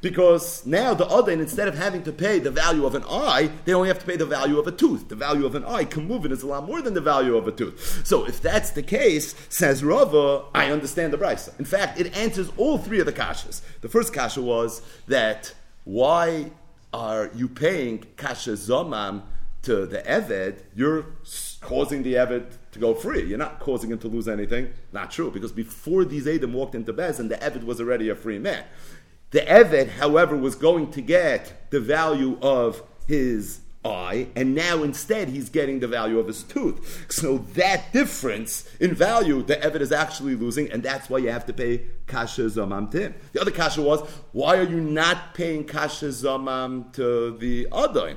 because 0.00 0.66
now 0.66 0.94
the 0.94 1.08
Odin, 1.08 1.40
instead 1.40 1.68
of 1.68 1.76
having 1.76 2.02
to 2.02 2.12
pay 2.12 2.38
the 2.38 2.50
value 2.50 2.86
of 2.86 2.94
an 2.94 3.04
eye, 3.08 3.50
they 3.64 3.72
only 3.72 3.88
have 3.88 4.00
to 4.00 4.06
pay 4.06 4.16
the 4.16 4.26
value 4.26 4.58
of 4.58 4.66
a 4.66 4.72
tooth. 4.72 5.08
The 5.08 5.14
value 5.14 5.46
of 5.46 5.54
an 5.54 5.64
eye, 5.64 5.84
can 5.84 6.08
kamuvin, 6.08 6.32
is 6.32 6.42
a 6.42 6.46
lot 6.46 6.66
more 6.66 6.82
than 6.82 6.94
the 6.94 7.00
value 7.00 7.36
of 7.36 7.46
a 7.46 7.52
tooth. 7.52 8.02
So 8.04 8.26
if 8.26 8.42
that's 8.42 8.70
the 8.70 8.82
case, 8.82 9.34
says 9.48 9.84
Rava, 9.84 10.44
I 10.54 10.70
understand 10.70 11.12
the 11.12 11.18
brisa. 11.18 11.58
In 11.58 11.64
fact, 11.64 12.00
it 12.00 12.16
answers 12.16 12.50
all 12.56 12.78
three 12.78 13.00
of 13.00 13.06
the 13.06 13.12
kashas. 13.12 13.62
The 13.80 13.88
first 13.88 14.12
kasha 14.12 14.42
was 14.42 14.82
that 15.06 15.54
why 15.84 16.50
are 16.92 17.30
you 17.34 17.48
paying 17.48 18.04
kasha 18.16 18.52
zomam? 18.52 19.22
To 19.64 19.86
the 19.86 19.98
Eved, 19.98 20.60
you're 20.74 21.06
causing 21.60 22.02
the 22.02 22.14
Eved 22.14 22.56
to 22.72 22.78
go 22.78 22.94
free. 22.94 23.24
You're 23.24 23.38
not 23.38 23.60
causing 23.60 23.90
him 23.90 23.98
to 23.98 24.08
lose 24.08 24.28
anything. 24.28 24.72
Not 24.92 25.10
true, 25.10 25.30
because 25.30 25.52
before 25.52 26.04
these 26.04 26.26
Edom 26.26 26.52
walked 26.52 26.74
into 26.74 26.92
Bez, 26.92 27.18
and 27.20 27.30
the 27.30 27.36
Eved 27.36 27.64
was 27.64 27.80
already 27.80 28.08
a 28.08 28.14
free 28.14 28.38
man. 28.38 28.64
The 29.30 29.40
Eved, 29.40 29.90
however, 29.90 30.36
was 30.36 30.54
going 30.54 30.90
to 30.92 31.00
get 31.00 31.70
the 31.70 31.80
value 31.80 32.38
of 32.40 32.82
his 33.06 33.60
eye, 33.84 34.28
and 34.34 34.54
now 34.54 34.82
instead 34.82 35.28
he's 35.28 35.48
getting 35.50 35.80
the 35.80 35.88
value 35.88 36.18
of 36.18 36.26
his 36.26 36.42
tooth. 36.42 37.06
So 37.10 37.38
that 37.54 37.92
difference 37.92 38.68
in 38.80 38.94
value, 38.94 39.42
the 39.42 39.56
Eved 39.56 39.80
is 39.80 39.92
actually 39.92 40.36
losing, 40.36 40.70
and 40.70 40.82
that's 40.82 41.10
why 41.10 41.18
you 41.18 41.30
have 41.30 41.46
to 41.46 41.52
pay 41.52 41.82
kasha 42.06 42.42
zamam 42.42 42.90
to 42.92 43.00
him. 43.00 43.14
The 43.32 43.40
other 43.40 43.50
kasha 43.50 43.82
was, 43.82 44.08
why 44.32 44.56
are 44.56 44.64
you 44.64 44.80
not 44.80 45.34
paying 45.34 45.64
kasha 45.64 46.06
zamam 46.06 46.92
to 46.94 47.36
the 47.38 47.68
Adon? 47.72 48.16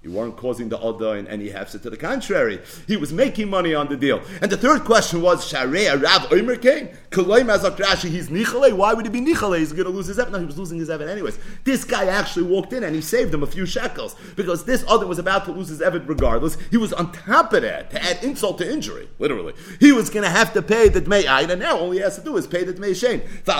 You 0.00 0.12
weren't 0.12 0.36
causing 0.36 0.68
the 0.68 0.78
Oda 0.78 1.14
in 1.14 1.26
any 1.26 1.48
hefset. 1.48 1.82
To 1.82 1.90
the 1.90 1.96
contrary, 1.96 2.60
he 2.86 2.96
was 2.96 3.12
making 3.12 3.50
money 3.50 3.74
on 3.74 3.88
the 3.88 3.96
deal. 3.96 4.22
And 4.40 4.48
the 4.48 4.56
third 4.56 4.84
question 4.84 5.20
was, 5.22 5.50
Sharei 5.50 6.00
Rav 6.00 6.32
Omer 6.32 6.54
came? 6.54 6.90
Rashi, 7.10 8.08
he's 8.08 8.28
Nichale. 8.28 8.72
Why 8.74 8.94
would 8.94 9.04
he 9.06 9.10
be 9.10 9.20
Nichale? 9.20 9.58
He's 9.58 9.72
going 9.72 9.86
to 9.86 9.90
lose 9.90 10.06
his 10.06 10.20
Evan. 10.20 10.34
No, 10.34 10.38
he 10.38 10.46
was 10.46 10.56
losing 10.56 10.78
his 10.78 10.88
Evan 10.88 11.08
anyways. 11.08 11.36
This 11.64 11.82
guy 11.82 12.06
actually 12.06 12.44
walked 12.44 12.72
in 12.72 12.84
and 12.84 12.94
he 12.94 13.00
saved 13.00 13.34
him 13.34 13.42
a 13.42 13.46
few 13.46 13.66
shekels 13.66 14.14
because 14.36 14.64
this 14.64 14.84
other 14.86 15.04
was 15.04 15.18
about 15.18 15.44
to 15.46 15.52
lose 15.52 15.66
his 15.66 15.82
Evan 15.82 16.06
regardless. 16.06 16.56
He 16.70 16.76
was 16.76 16.92
on 16.92 17.10
top 17.10 17.52
of 17.52 17.62
that 17.62 17.90
to 17.90 18.00
add 18.00 18.22
insult 18.22 18.58
to 18.58 18.72
injury, 18.72 19.08
literally. 19.18 19.54
He 19.80 19.90
was 19.90 20.10
going 20.10 20.22
to 20.22 20.30
have 20.30 20.52
to 20.52 20.62
pay 20.62 20.88
the 20.88 21.00
Dmei 21.00 21.24
Ayin, 21.24 21.50
and 21.50 21.60
now 21.60 21.76
all 21.76 21.90
he 21.90 21.98
has 21.98 22.14
to 22.16 22.22
do 22.22 22.36
is 22.36 22.46
pay 22.46 22.62
the 22.62 22.72
Dmei 22.72 22.94
Shane. 22.94 23.22
So 23.44 23.52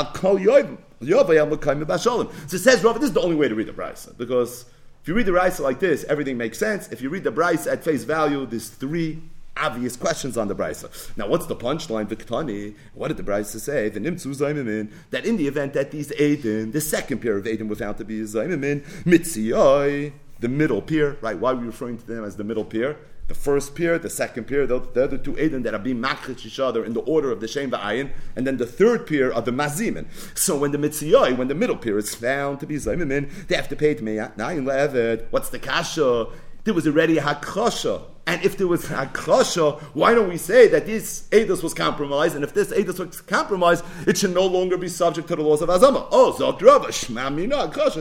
it 2.57 2.59
says, 2.61 2.85
Rav, 2.85 2.95
this 3.01 3.09
is 3.09 3.13
the 3.13 3.21
only 3.21 3.37
way 3.37 3.49
to 3.49 3.55
read 3.55 3.67
the 3.67 3.73
Brisa 3.73 4.17
because 4.17 4.65
if 5.03 5.09
you 5.09 5.15
read 5.15 5.27
the 5.27 5.33
Brisa 5.33 5.61
like 5.61 5.81
this, 5.81 6.05
everything 6.05 6.37
makes 6.37 6.59
sense. 6.59 6.89
If 6.89 7.01
you 7.01 7.09
read 7.09 7.25
the 7.25 7.33
Brisa 7.33 7.73
at 7.73 7.85
face 7.85 8.05
value, 8.05 8.45
there's 8.47 8.69
three 8.69 9.23
obvious 9.57 9.97
questions 9.97 10.37
on 10.37 10.49
the 10.49 10.55
Brisa. 10.55 10.91
Now, 11.17 11.29
what's 11.29 11.47
the 11.47 11.57
punchline? 11.57 12.07
Viktani, 12.07 12.75
what 12.95 13.09
did 13.09 13.17
the 13.17 13.23
Brisa 13.23 13.59
say? 13.59 13.89
The 13.89 14.01
Nimtzu 14.01 14.35
Zaymimin, 14.35 14.93
that 15.11 15.25
in 15.27 15.37
the 15.37 15.49
event 15.49 15.73
that 15.75 15.91
these 15.91 16.11
Aiden, 16.13 16.73
the 16.73 16.81
second 16.81 17.21
pair 17.21 17.37
of 17.37 17.45
Aiden 17.45 17.69
was 17.69 17.79
found 17.81 17.99
to 17.99 18.05
be 18.05 18.21
Zaymimin, 18.21 18.85
Mitziyoi, 19.05 20.13
the 20.41 20.49
middle 20.49 20.81
peer, 20.81 21.17
right? 21.21 21.39
Why 21.39 21.53
are 21.53 21.57
we 21.57 21.67
referring 21.67 21.99
to 21.99 22.07
them 22.07 22.25
as 22.25 22.37
the 22.37 22.45
middle 22.45 22.65
peer? 22.65 22.97
The 23.29 23.35
first 23.35 23.75
peer, 23.75 23.99
the 23.99 24.11
second 24.11 24.45
peer, 24.45 24.67
they're, 24.67 25.07
the 25.07 25.19
two 25.19 25.39
Eden 25.39 25.63
that 25.63 25.75
are 25.75 25.79
being 25.79 25.99
makrich 25.99 26.47
each 26.47 26.59
other 26.59 26.85
in 26.85 26.95
the 26.95 27.01
order 27.01 27.31
of 27.31 27.41
the 27.41 27.47
Shem 27.47 27.71
Va'ayin, 27.71 28.11
and 28.35 28.47
then 28.47 28.57
the 28.57 28.67
third 28.67 29.07
peer 29.07 29.31
are 29.33 29.43
the 29.43 29.53
Mazimin. 29.53 30.07
So 30.37 30.57
when 30.57 30.73
the 30.73 30.79
Mitziyoi, 30.79 31.37
when 31.37 31.49
the 31.49 31.55
middle 31.55 31.77
peer 31.77 31.99
is 31.99 32.15
found 32.15 32.59
to 32.61 32.67
be 32.67 32.77
Zaymimin, 32.77 33.49
they 33.49 33.55
have 33.55 33.69
to 33.69 33.77
pay 33.77 33.95
to 33.95 34.03
me, 34.03 34.17
Nayin 34.17 34.65
Le'eved, 34.65 35.27
what's 35.31 35.51
the 35.51 35.59
Kasha? 35.59 36.29
There 36.69 36.75
was 36.75 36.87
already 36.87 37.17
a 37.17 37.23
Hakosha 37.23 38.03
and 38.29 38.45
if 38.45 38.59
there 38.59 38.67
was 38.67 38.85
Akrasha, 38.85 39.81
why 39.95 40.15
don't 40.15 40.29
we 40.29 40.37
say 40.37 40.69
that 40.69 40.85
this 40.85 41.27
Eidos 41.31 41.63
was 41.63 41.73
compromised? 41.73 42.35
And 42.35 42.45
if 42.45 42.53
this 42.53 42.71
Eidos 42.73 42.99
was 42.99 43.23
compromised, 43.23 43.83
it 44.07 44.19
should 44.19 44.35
no 44.35 44.45
longer 44.45 44.77
be 44.77 44.91
subject 44.91 45.29
to 45.29 45.37
the 45.37 45.43
laws 45.43 45.63
of 45.63 45.71
Azama. 45.71 46.07
Oh, 46.13 46.37
Tchilas 46.39 47.09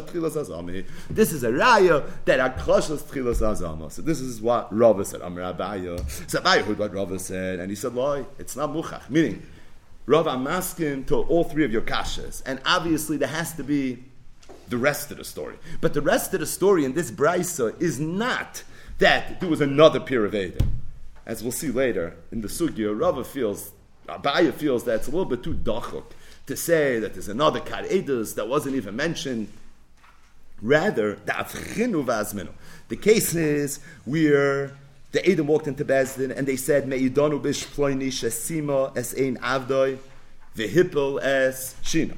Azami. 0.03 0.85
This 1.09 1.31
is 1.31 1.45
a 1.45 1.49
raya 1.49 2.05
that 2.25 2.57
Akrasha 2.57 2.91
is 2.91 3.03
Tchilas 3.03 3.39
Azama. 3.39 3.89
So 3.89 4.01
this 4.01 4.19
is 4.19 4.41
what 4.41 4.67
Rava 4.77 5.05
said. 5.05 5.21
Amr 5.21 5.53
Abaya. 5.53 5.97
So 6.29 6.41
Abaya 6.41 6.61
heard 6.61 6.77
what 6.77 6.93
Rava 6.93 7.17
said, 7.19 7.59
and 7.61 7.69
he 7.69 7.75
said, 7.77 7.93
Loi, 7.93 8.25
it's 8.37 8.57
not 8.57 8.71
Muchach. 8.71 9.09
Meaning, 9.09 9.41
Rav, 10.07 10.27
I'm 10.27 10.45
asking 10.45 11.05
to 11.05 11.15
all 11.15 11.45
three 11.45 11.63
of 11.63 11.71
your 11.71 11.83
kashas. 11.83 12.43
And 12.45 12.59
obviously, 12.65 13.15
there 13.15 13.29
has 13.29 13.53
to 13.53 13.63
be 13.63 14.03
the 14.69 14.77
rest 14.77 15.11
of 15.11 15.17
the 15.17 15.23
story. 15.23 15.55
But 15.81 15.93
the 15.93 16.01
rest 16.01 16.33
of 16.33 16.39
the 16.39 16.45
story 16.45 16.85
in 16.85 16.93
this 16.93 17.11
brisa 17.11 17.79
is 17.81 17.99
not 17.99 18.63
that 18.99 19.39
there 19.39 19.49
was 19.49 19.61
another 19.61 19.99
peer 19.99 20.25
of 20.25 20.35
Adam. 20.35 20.81
As 21.25 21.43
we'll 21.43 21.51
see 21.51 21.69
later 21.69 22.15
in 22.31 22.41
the 22.41 22.47
Sugya, 22.47 22.97
Rava 22.99 23.23
feels, 23.23 23.71
Abaya 24.07 24.53
feels 24.53 24.85
that 24.85 24.95
it's 24.95 25.07
a 25.07 25.11
little 25.11 25.25
bit 25.25 25.43
too 25.43 25.53
dachuk 25.53 26.05
to 26.47 26.55
say 26.55 26.99
that 26.99 27.13
there's 27.13 27.27
another 27.27 27.59
Kar 27.59 27.83
Edus 27.83 28.35
that 28.35 28.47
wasn't 28.47 28.75
even 28.75 28.95
mentioned. 28.95 29.49
Rather, 30.61 31.15
the 31.25 32.49
The 32.87 32.95
case 32.95 33.35
is 33.35 33.79
where 34.05 34.71
the 35.11 35.27
Edom 35.27 35.47
walked 35.47 35.67
into 35.67 35.85
Bezdin 35.85 36.35
and 36.35 36.47
they 36.47 36.55
said, 36.55 36.87
Me'idonu 36.87 37.41
bish 37.41 37.65
ploini 37.65 38.07
shesima 38.07 38.95
es 38.97 39.13
ein 39.13 39.37
avdoi 39.37 39.99
v'hippel 40.55 41.21
es 41.21 41.75
shina. 41.83 42.17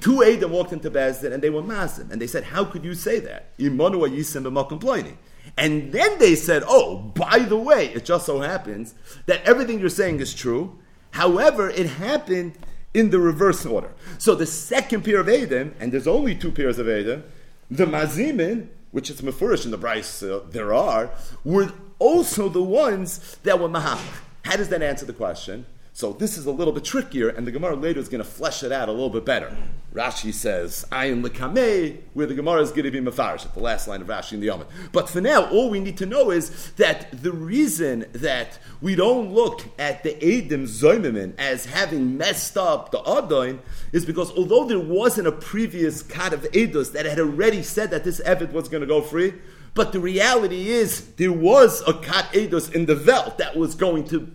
Two 0.00 0.22
Edom 0.22 0.52
walked 0.52 0.72
into 0.72 0.90
Bezdin 0.90 1.32
and 1.32 1.42
they 1.42 1.50
were 1.50 1.62
masim. 1.62 2.10
And 2.10 2.20
they 2.20 2.26
said, 2.26 2.44
how 2.44 2.64
could 2.64 2.84
you 2.84 2.94
say 2.94 3.20
that? 3.20 3.56
Imanu 3.58 4.08
yisim 4.08 4.44
ploini. 4.80 5.16
And 5.56 5.92
then 5.92 6.18
they 6.18 6.34
said, 6.34 6.62
oh, 6.66 6.98
by 6.98 7.38
the 7.38 7.56
way, 7.56 7.86
it 7.94 8.04
just 8.04 8.26
so 8.26 8.40
happens 8.40 8.94
that 9.26 9.42
everything 9.44 9.78
you're 9.80 9.88
saying 9.88 10.20
is 10.20 10.34
true. 10.34 10.78
However, 11.12 11.70
it 11.70 11.86
happened 11.86 12.58
in 12.92 13.10
the 13.10 13.18
reverse 13.18 13.64
order. 13.64 13.92
So 14.18 14.34
the 14.34 14.46
second 14.46 15.04
pair 15.04 15.20
of 15.20 15.28
Adam, 15.28 15.74
and 15.78 15.92
there's 15.92 16.06
only 16.06 16.34
two 16.34 16.50
pairs 16.50 16.78
of 16.78 16.88
Adam, 16.88 17.24
the 17.70 17.86
Mazimin, 17.86 18.68
which 18.90 19.10
is 19.10 19.20
Mefurish 19.20 19.64
in 19.64 19.70
the 19.70 19.78
Bryce, 19.78 20.22
uh, 20.22 20.40
there 20.50 20.72
are, 20.72 21.10
were 21.44 21.72
also 21.98 22.48
the 22.48 22.62
ones 22.62 23.36
that 23.42 23.58
were 23.58 23.68
Mahach. 23.68 24.00
How 24.44 24.56
does 24.56 24.68
that 24.68 24.82
answer 24.82 25.04
the 25.04 25.12
question? 25.12 25.66
So 25.96 26.12
this 26.12 26.36
is 26.36 26.44
a 26.44 26.50
little 26.50 26.74
bit 26.74 26.84
trickier, 26.84 27.30
and 27.30 27.46
the 27.46 27.50
Gemara 27.50 27.74
later 27.74 27.98
is 27.98 28.10
going 28.10 28.22
to 28.22 28.28
flesh 28.28 28.62
it 28.62 28.70
out 28.70 28.90
a 28.90 28.92
little 28.92 29.08
bit 29.08 29.24
better. 29.24 29.56
Rashi 29.94 30.30
says, 30.30 30.84
"Ayin 30.92 31.26
lekamei," 31.26 32.00
where 32.12 32.26
the 32.26 32.34
Gemara 32.34 32.60
is 32.60 32.68
going 32.68 32.84
to 32.84 32.90
be 32.90 33.00
mafarish 33.00 33.46
at 33.46 33.54
the 33.54 33.60
last 33.60 33.88
line 33.88 34.02
of 34.02 34.08
Rashi 34.08 34.34
in 34.34 34.40
the 34.40 34.48
Yomit. 34.48 34.66
But 34.92 35.08
for 35.08 35.22
now, 35.22 35.48
all 35.48 35.70
we 35.70 35.80
need 35.80 35.96
to 35.96 36.04
know 36.04 36.30
is 36.30 36.70
that 36.72 37.06
the 37.22 37.32
reason 37.32 38.04
that 38.12 38.58
we 38.82 38.94
don't 38.94 39.32
look 39.32 39.62
at 39.78 40.02
the 40.02 40.12
Edim 40.16 40.64
Zoimimin 40.64 41.32
as 41.38 41.64
having 41.64 42.18
messed 42.18 42.58
up 42.58 42.90
the 42.90 43.00
Adon 43.00 43.60
is 43.90 44.04
because 44.04 44.30
although 44.32 44.66
there 44.66 44.78
wasn't 44.78 45.28
a 45.28 45.32
previous 45.32 46.02
cut 46.02 46.34
of 46.34 46.42
Edus 46.52 46.92
that 46.92 47.06
had 47.06 47.18
already 47.18 47.62
said 47.62 47.90
that 47.90 48.04
this 48.04 48.20
Evid 48.20 48.52
was 48.52 48.68
going 48.68 48.82
to 48.82 48.86
go 48.86 49.00
free, 49.00 49.32
but 49.72 49.92
the 49.92 50.00
reality 50.00 50.68
is 50.68 51.06
there 51.14 51.32
was 51.32 51.82
a 51.88 51.94
kat 51.94 52.30
Edus 52.34 52.70
in 52.70 52.84
the 52.84 52.94
Velt 52.94 53.38
that 53.38 53.56
was 53.56 53.74
going 53.74 54.04
to 54.08 54.30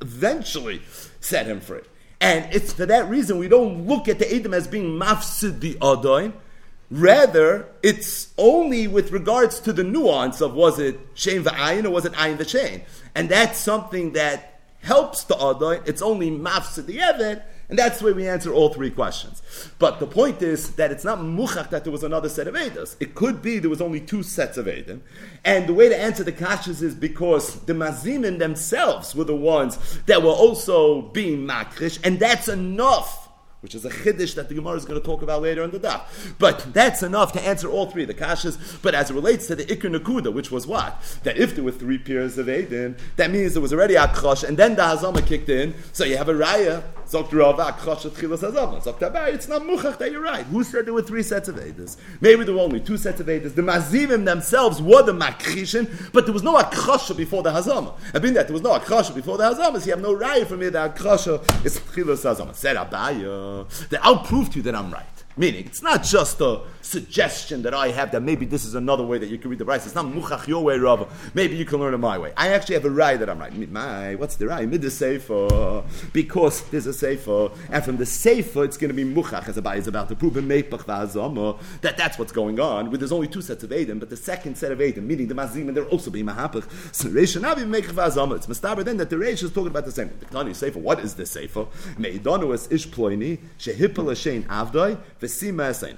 eventually 0.00 0.82
set 1.20 1.46
him 1.46 1.60
free. 1.60 1.82
And 2.20 2.46
it's 2.52 2.72
for 2.72 2.86
that 2.86 3.08
reason 3.08 3.38
we 3.38 3.48
don't 3.48 3.86
look 3.86 4.08
at 4.08 4.18
the 4.18 4.32
Edom 4.32 4.54
as 4.54 4.66
being 4.66 4.98
mafsid 4.98 5.60
the 5.60 5.74
Adoin. 5.74 6.32
Rather, 6.90 7.68
it's 7.82 8.32
only 8.38 8.86
with 8.86 9.10
regards 9.10 9.58
to 9.60 9.72
the 9.72 9.82
nuance 9.82 10.40
of 10.40 10.54
was 10.54 10.78
it 10.78 10.98
Shane 11.14 11.42
Va'ayin 11.42 11.84
or 11.84 11.90
was 11.90 12.04
it 12.04 12.12
Ayin 12.12 12.36
V'Shain. 12.36 12.82
And 13.14 13.28
that's 13.28 13.58
something 13.58 14.12
that 14.12 14.60
helps 14.82 15.24
the 15.24 15.34
Adoin. 15.34 15.86
It's 15.86 16.00
only 16.00 16.30
mafsid 16.30 16.86
the 16.86 16.98
Evet 16.98 17.42
and 17.68 17.78
that's 17.78 17.98
the 17.98 18.06
way 18.06 18.12
we 18.12 18.28
answer 18.28 18.52
all 18.52 18.68
three 18.68 18.90
questions. 18.90 19.42
But 19.78 19.98
the 19.98 20.06
point 20.06 20.42
is 20.42 20.76
that 20.76 20.92
it's 20.92 21.04
not 21.04 21.18
muchach 21.18 21.70
that 21.70 21.84
there 21.84 21.92
was 21.92 22.04
another 22.04 22.28
set 22.28 22.46
of 22.46 22.54
Eddas. 22.54 22.96
It 23.00 23.14
could 23.14 23.42
be 23.42 23.58
there 23.58 23.70
was 23.70 23.80
only 23.80 24.00
two 24.00 24.22
sets 24.22 24.56
of 24.56 24.66
Edim. 24.66 25.00
And 25.44 25.66
the 25.66 25.74
way 25.74 25.88
to 25.88 25.96
answer 25.96 26.22
the 26.22 26.32
kashas 26.32 26.82
is 26.82 26.94
because 26.94 27.60
the 27.64 27.72
Mazimin 27.72 28.38
themselves 28.38 29.14
were 29.14 29.24
the 29.24 29.36
ones 29.36 30.00
that 30.06 30.22
were 30.22 30.30
also 30.30 31.02
being 31.02 31.46
makrish, 31.46 31.98
and 32.04 32.20
that's 32.20 32.48
enough 32.48 33.26
which 33.66 33.74
is 33.74 33.84
a 33.84 33.90
chiddush 33.90 34.36
that 34.36 34.48
the 34.48 34.54
Gemara 34.54 34.76
is 34.76 34.84
going 34.84 35.00
to 35.00 35.04
talk 35.04 35.22
about 35.22 35.42
later 35.42 35.64
in 35.64 35.72
the 35.72 35.80
daf. 35.80 36.02
But 36.38 36.72
that's 36.72 37.02
enough 37.02 37.32
to 37.32 37.40
answer 37.42 37.68
all 37.68 37.86
three 37.86 38.02
of 38.02 38.08
the 38.08 38.14
kashas. 38.14 38.80
But 38.80 38.94
as 38.94 39.10
it 39.10 39.14
relates 39.14 39.48
to 39.48 39.56
the 39.56 39.64
Iker 39.64 39.92
Nakuda, 39.92 40.32
which 40.32 40.52
was 40.52 40.68
what? 40.68 41.02
That 41.24 41.36
if 41.36 41.56
there 41.56 41.64
were 41.64 41.72
three 41.72 41.98
pairs 41.98 42.38
of 42.38 42.46
Adim, 42.46 42.96
that 43.16 43.32
means 43.32 43.54
there 43.54 43.62
was 43.62 43.72
already 43.72 43.94
Akrosh, 43.94 44.44
and 44.44 44.56
then 44.56 44.76
the 44.76 44.82
Hazama 44.82 45.26
kicked 45.26 45.48
in, 45.48 45.74
so 45.92 46.04
you 46.04 46.16
have 46.16 46.28
a 46.28 46.34
Raya, 46.34 46.84
Zokt 47.08 47.32
Rava, 47.32 47.72
Akrosh, 47.72 48.10
Tchilas 48.10 48.40
Hazama. 48.40 48.82
Zokt 48.82 48.98
Abai, 48.98 49.34
it's 49.34 49.48
not 49.48 49.62
Muchach 49.62 49.98
that 49.98 50.10
you're 50.10 50.22
right. 50.22 50.44
Who 50.46 50.64
said 50.64 50.86
there 50.86 50.94
were 50.94 51.02
three 51.02 51.22
sets 51.22 51.48
of 51.48 51.56
Adas? 51.56 51.96
Maybe 52.20 52.44
there 52.44 52.54
were 52.54 52.60
only 52.60 52.80
two 52.80 52.96
sets 52.96 53.20
of 53.20 53.26
Adas. 53.26 53.54
The 53.54 53.62
Mazivim 53.62 54.24
themselves 54.24 54.82
were 54.82 55.02
the 55.02 55.12
Makrishin, 55.12 56.12
but 56.12 56.26
there 56.26 56.32
was 56.32 56.42
no 56.42 56.56
Akrosha 56.56 57.16
before 57.16 57.42
the 57.42 57.50
Hazama. 57.50 57.94
I 58.12 58.18
mean 58.18 58.34
that 58.34 58.48
there 58.48 58.54
was 58.54 58.62
no 58.62 58.76
Akrosha 58.76 59.14
before 59.14 59.38
the 59.38 59.44
Hazama, 59.44 59.78
so 59.78 59.86
you 59.86 59.92
have 59.92 60.00
no 60.00 60.16
Raya 60.16 60.46
from 60.46 60.60
here, 60.60 60.70
the 60.70 60.78
Akrosha 60.88 61.40
is 61.64 61.78
Tchilas 61.78 62.24
Hazama. 62.24 62.54
Said 62.54 62.76
Abaya, 62.76 63.88
that 63.88 64.04
I'll 64.04 64.24
prove 64.24 64.50
to 64.50 64.56
you 64.56 64.62
that 64.62 64.74
I'm 64.74 64.90
right. 64.90 65.06
Meaning, 65.36 65.66
it's 65.66 65.82
not 65.82 66.02
just 66.02 66.40
a 66.40 66.62
suggestion 66.86 67.62
that 67.62 67.74
I 67.74 67.88
have 67.88 68.10
that 68.12 68.22
maybe 68.22 68.46
this 68.46 68.64
is 68.64 68.74
another 68.74 69.04
way 69.04 69.18
that 69.18 69.28
you 69.28 69.38
can 69.38 69.50
read 69.50 69.58
the 69.58 69.64
rice. 69.64 69.84
It's 69.86 69.94
not 69.94 70.06
muchach 70.06 70.46
your 70.46 70.62
way, 70.64 70.78
Rava. 70.78 71.08
Maybe 71.34 71.56
you 71.56 71.64
can 71.64 71.78
learn 71.80 71.94
it 71.94 71.98
my 71.98 72.16
way. 72.16 72.32
I 72.36 72.48
actually 72.48 72.74
have 72.74 72.84
a 72.84 72.90
right 72.90 73.18
that 73.18 73.28
I'm 73.28 73.38
right. 73.38 73.52
My, 73.70 74.14
what's 74.14 74.36
the 74.36 74.46
right? 74.46 74.68
Mid 74.68 74.82
the 74.82 74.90
sefer. 74.90 75.82
Because 76.12 76.62
there's 76.70 76.86
a 76.86 76.92
sefer. 76.92 77.50
And 77.70 77.84
from 77.84 77.96
the 77.96 78.06
sefer, 78.06 78.64
it's 78.64 78.76
going 78.76 78.88
to 78.88 78.94
be 78.94 79.04
muchach, 79.04 79.48
as 79.48 79.56
Abai 79.56 79.76
is 79.76 79.88
about 79.88 80.08
to 80.08 80.16
prove 80.16 80.36
in 80.36 80.46
Meipach 80.46 80.86
that 81.80 81.96
that's 81.96 82.18
what's 82.18 82.32
going 82.32 82.60
on. 82.60 82.90
With 82.90 83.00
there's 83.00 83.12
only 83.12 83.28
two 83.28 83.42
sets 83.42 83.64
of 83.64 83.72
Adam, 83.72 83.98
but 83.98 84.10
the 84.10 84.16
second 84.16 84.56
set 84.56 84.72
of 84.72 84.80
Adam, 84.80 85.06
meaning 85.06 85.26
the 85.28 85.34
Mazim, 85.34 85.68
and 85.68 85.76
they're 85.76 85.86
also 85.86 86.10
being 86.10 86.26
Mahapach. 86.26 86.94
So 86.94 87.08
Reish 87.08 87.40
Nabi 87.40 87.64
Meipach 87.66 87.92
Vazama. 87.92 88.36
It's 88.36 88.46
Mustaber 88.46 88.84
then 88.84 88.96
that 88.98 89.10
the 89.10 89.16
Reish 89.16 89.42
is 89.42 89.52
talking 89.52 89.68
about 89.68 89.84
the 89.84 89.92
same. 89.92 90.10
The 90.20 90.26
Tani 90.26 90.54
sefer, 90.54 90.78
what 90.78 91.00
is 91.00 91.14
this 91.14 91.30
sefer? 91.30 91.66
Meidonu 91.98 92.54
es 92.54 92.70
ish 92.70 92.88
ploini, 92.88 93.38
shehipel 93.58 94.06
ashein 94.06 94.44
avdoi, 94.46 94.96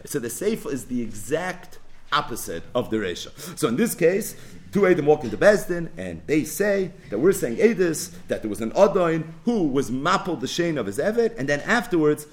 so 0.07 0.19
the 0.19 0.31
Sefer 0.31 0.71
is 0.71 0.78
the 0.87 1.03
exact 1.03 1.79
opposite 2.13 2.63
of 2.75 2.91
the 2.91 2.97
Resha. 2.97 3.59
So 3.59 3.69
in 3.69 3.77
this 3.77 3.95
case, 3.95 4.37
two 4.73 4.87
Edom 4.87 5.07
walk 5.07 5.25
into 5.25 5.37
Bezdin, 5.37 5.91
and 5.97 6.23
they 6.27 6.45
say 6.45 6.91
that 7.11 7.19
we're 7.19 7.33
saying 7.33 7.57
Edis, 7.57 8.13
that 8.29 8.43
there 8.43 8.49
was 8.49 8.61
an 8.61 8.71
Odoin 8.73 9.25
who 9.45 9.65
was 9.65 9.91
Mapel 9.91 10.41
the 10.41 10.47
Shane 10.47 10.79
of 10.79 10.87
his 10.87 10.99
Evet, 10.99 11.35
and 11.39 11.49
then 11.49 11.61
afterwards, 11.61 12.27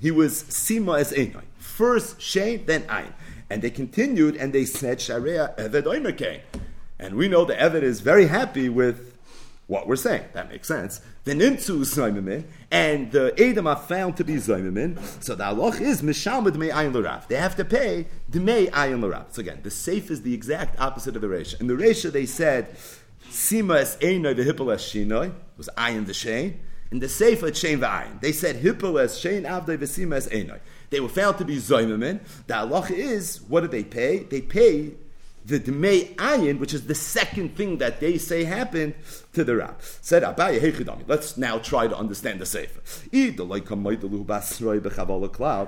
he 0.00 0.10
was 0.10 0.42
Sima 0.44 0.98
as 0.98 1.12
Einoin. 1.12 1.44
First 1.58 2.20
Shane, 2.20 2.66
then 2.66 2.84
Ein. 2.88 3.14
And 3.50 3.62
they 3.62 3.70
continued, 3.70 4.36
and 4.36 4.52
they 4.52 4.64
said, 4.64 5.00
Sharia 5.00 5.54
Evet 5.56 5.84
Oimerkein. 5.84 6.40
And 6.98 7.14
we 7.16 7.28
know 7.28 7.44
the 7.44 7.54
Evet 7.54 7.82
is 7.82 8.00
very 8.00 8.26
happy 8.26 8.68
with 8.68 9.16
what 9.66 9.86
we're 9.86 9.96
saying. 9.96 10.24
That 10.32 10.50
makes 10.50 10.68
sense. 10.68 11.00
Then 11.24 11.40
into 11.40 11.80
Zaymimin, 11.80 12.44
and 12.70 13.10
the 13.10 13.34
Edom 13.38 13.66
are 13.66 13.76
found 13.76 14.18
to 14.18 14.24
be 14.24 14.34
Zaymimin, 14.34 14.98
so 15.24 15.34
the 15.34 15.44
halach 15.44 15.80
is 15.80 16.02
Mishalma 16.02 16.50
Dmei 16.50 16.70
Ayin 16.70 16.92
L'Rav. 16.92 17.26
They 17.28 17.36
have 17.36 17.56
to 17.56 17.64
pay 17.64 18.06
Dmei 18.30 18.70
Ayin 18.70 19.02
L'Rav. 19.02 19.26
So 19.30 19.40
again, 19.40 19.60
the 19.62 19.70
safe 19.70 20.10
is 20.10 20.20
the 20.20 20.34
exact 20.34 20.78
opposite 20.78 21.16
of 21.16 21.22
the 21.22 21.28
Resha. 21.28 21.58
In 21.60 21.66
the 21.66 21.74
Resha, 21.74 22.12
they 22.12 22.26
said, 22.26 22.76
Sima 23.30 23.78
es 23.78 23.96
Einoi 23.96 24.34
v'hippel 24.34 24.74
es 24.74 24.82
Shinoi, 24.84 25.32
was 25.56 25.70
Ayin 25.78 26.04
the 26.04 26.12
Shein. 26.12 26.56
In 26.90 27.00
the 27.00 27.08
Sefer, 27.08 27.46
it's 27.46 27.62
Shein 27.62 27.78
v'Ayin. 27.78 28.20
They 28.20 28.32
said, 28.32 28.56
Hippel 28.56 29.02
es 29.02 29.18
Shein 29.18 29.44
Avdoi 29.44 29.78
v'Sima 29.78 30.16
es 30.16 30.28
Einoi. 30.28 30.60
They 30.90 31.00
were 31.00 31.08
found 31.08 31.38
to 31.38 31.46
be 31.46 31.56
Zaymimin. 31.56 32.20
The 32.46 32.54
halach 32.54 32.90
is, 32.90 33.40
what 33.48 33.62
do 33.62 33.68
they 33.68 33.82
pay? 33.82 34.18
They 34.18 34.42
pay 34.42 34.92
the 35.44 35.60
Dmei 35.60 36.14
Ayin, 36.16 36.58
which 36.58 36.72
is 36.72 36.86
the 36.86 36.94
second 36.94 37.56
thing 37.56 37.78
that 37.78 38.00
they 38.00 38.16
say 38.16 38.44
happened 38.44 38.94
to 39.34 39.44
the 39.44 39.56
Rab. 39.56 39.76
Said 40.00 40.22
Abaye 40.22 40.58
Hechidami. 40.60 41.04
Let's 41.06 41.36
now 41.36 41.58
try 41.58 41.86
to 41.86 41.96
understand 41.96 42.40
the 42.40 42.46
Sefer. 42.46 42.80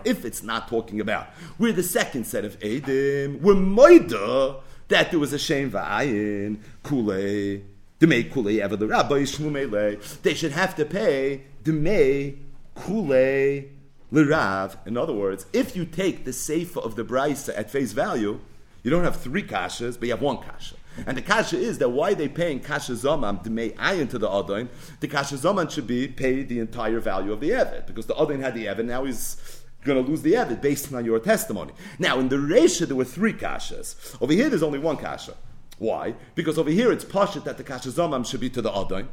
If 0.04 0.24
it's 0.24 0.42
not 0.42 0.68
talking 0.68 1.00
about, 1.00 1.28
we're 1.58 1.72
the 1.72 1.82
second 1.82 2.26
set 2.26 2.44
of 2.44 2.58
Edim, 2.60 3.40
we're 3.40 3.54
Moida 3.54 4.62
that 4.88 5.10
there 5.10 5.20
was 5.20 5.32
a 5.32 5.38
shame 5.38 5.70
Va'ayin, 5.70 6.58
Kule, 6.82 7.62
Dmei 8.00 8.32
Kule, 8.32 8.60
ever 8.62 8.76
the 8.76 8.86
Shmumele. 8.86 10.22
They 10.22 10.34
should 10.34 10.52
have 10.52 10.76
to 10.76 10.84
pay 10.84 11.42
Dmei 11.64 12.36
Kule. 12.74 13.64
Lirav. 14.12 14.76
In 14.86 14.96
other 14.96 15.12
words, 15.12 15.46
if 15.52 15.74
you 15.74 15.84
take 15.84 16.24
the 16.24 16.32
sefer 16.32 16.78
of 16.78 16.94
the 16.94 17.04
brisa 17.04 17.52
at 17.58 17.70
face 17.70 17.90
value, 17.92 18.40
you 18.86 18.90
don't 18.92 19.02
have 19.02 19.16
three 19.16 19.42
kashas, 19.42 19.98
but 19.98 20.06
you 20.06 20.12
have 20.12 20.22
one 20.22 20.38
kasha. 20.38 20.76
And 21.08 21.16
the 21.16 21.22
kasha 21.22 21.58
is 21.58 21.78
that 21.78 21.88
why 21.88 22.14
they 22.14 22.28
paying 22.28 22.60
kasha 22.60 22.94
zaman 22.94 23.40
to 23.40 23.50
make 23.50 23.76
ayin 23.78 24.08
to 24.10 24.16
the 24.16 24.30
adon, 24.30 24.68
the 25.00 25.08
kasha 25.08 25.38
zaman 25.38 25.66
should 25.66 25.88
be 25.88 26.06
paid 26.06 26.48
the 26.48 26.60
entire 26.60 27.00
value 27.00 27.32
of 27.32 27.40
the 27.40 27.50
evet 27.50 27.88
because 27.88 28.06
the 28.06 28.14
adon 28.14 28.40
had 28.40 28.54
the 28.54 28.66
evet, 28.66 28.84
now 28.84 29.02
he's 29.02 29.64
going 29.82 30.00
to 30.00 30.08
lose 30.08 30.22
the 30.22 30.34
evet 30.36 30.62
based 30.62 30.94
on 30.94 31.04
your 31.04 31.18
testimony. 31.18 31.72
Now 31.98 32.20
in 32.20 32.28
the 32.28 32.36
Resha 32.36 32.86
there 32.86 32.94
were 32.94 33.04
three 33.04 33.32
kashas. 33.32 34.16
Over 34.22 34.32
here 34.32 34.48
there's 34.48 34.62
only 34.62 34.78
one 34.78 34.98
kasha. 34.98 35.34
Why? 35.78 36.14
Because 36.36 36.56
over 36.56 36.70
here 36.70 36.92
it's 36.92 37.04
pashit 37.04 37.42
that 37.42 37.56
the 37.56 37.64
kasha 37.64 37.90
zaman 37.90 38.22
should 38.22 38.38
be 38.38 38.50
to 38.50 38.62
the 38.62 38.70
adon, 38.70 39.08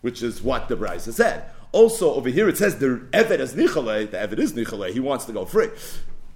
which 0.00 0.22
is 0.22 0.40
what 0.40 0.68
the 0.68 0.74
Brisa 0.74 1.12
said. 1.12 1.50
Also 1.72 2.14
over 2.14 2.30
here 2.30 2.48
it 2.48 2.56
says 2.56 2.78
the 2.78 3.06
evet 3.12 3.40
is 3.40 3.52
nichale, 3.52 4.10
the 4.10 4.16
evet 4.16 4.38
is 4.38 4.54
nichale, 4.54 4.90
he 4.90 5.00
wants 5.00 5.26
to 5.26 5.32
go 5.32 5.44
free. 5.44 5.68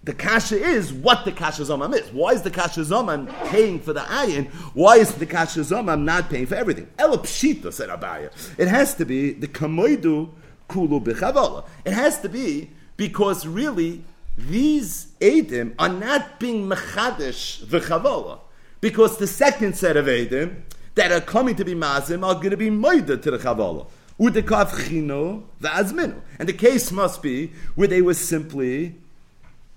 The 0.05 0.13
kasha 0.13 0.57
is 0.57 0.93
what 0.93 1.25
the 1.25 1.31
kasha 1.31 1.63
zomam 1.63 1.95
is. 1.95 2.13
Why 2.13 2.33
is 2.33 2.43
the 2.43 2.51
kasha 2.51 2.81
zomam 2.81 3.33
paying 3.51 3.79
for 3.79 3.93
the 3.93 4.01
ayin? 4.01 4.51
Why 4.75 4.97
is 4.97 5.15
the 5.15 5.27
kasha 5.27 5.61
zomam 5.61 6.03
not 6.03 6.29
paying 6.29 6.47
for 6.47 6.57
everything? 6.57 6.89
Ela 6.99 7.19
pshita 7.19 7.73
said 7.73 7.89
Abaya. 7.89 8.33
It 8.59 8.67
has 8.67 8.97
to 8.97 9.05
be 9.05 9.33
the 9.33 9.47
kamoidu 9.47 10.31
kulu 10.69 11.01
b'chavola. 11.05 11.67
It 11.85 11.93
has 11.93 12.21
to 12.23 12.29
be 12.29 12.71
because 12.97 13.47
really 13.47 14.03
these 14.37 15.07
edim 15.21 15.75
are 15.79 15.89
not 15.89 16.41
being 16.41 16.69
mechadish 16.69 17.65
v'chavola. 17.67 18.41
Because 18.81 19.19
the 19.19 19.29
second 19.29 19.77
set 19.77 19.97
of 19.97 20.07
edim 20.07 20.63
that 20.97 21.13
are 21.13 21.21
coming 21.21 21.55
to 21.55 21.65
be 21.65 21.77
mazim 21.77 22.27
are 22.27 22.35
going 22.35 22.51
to 22.51 22.57
be 22.57 22.71
moida 22.71 23.23
to 23.23 23.31
the 23.31 23.39
chavola. 23.39 23.87
Udekav 24.19 24.89
chino 24.89 25.45
v'azminu. 25.61 26.21
And 26.41 26.49
the 26.49 26.55
case 26.55 26.91
must 26.91 27.23
be 27.23 27.53
where 27.77 27.87
they 27.87 28.03
were 28.03 28.15
simply 28.15 28.97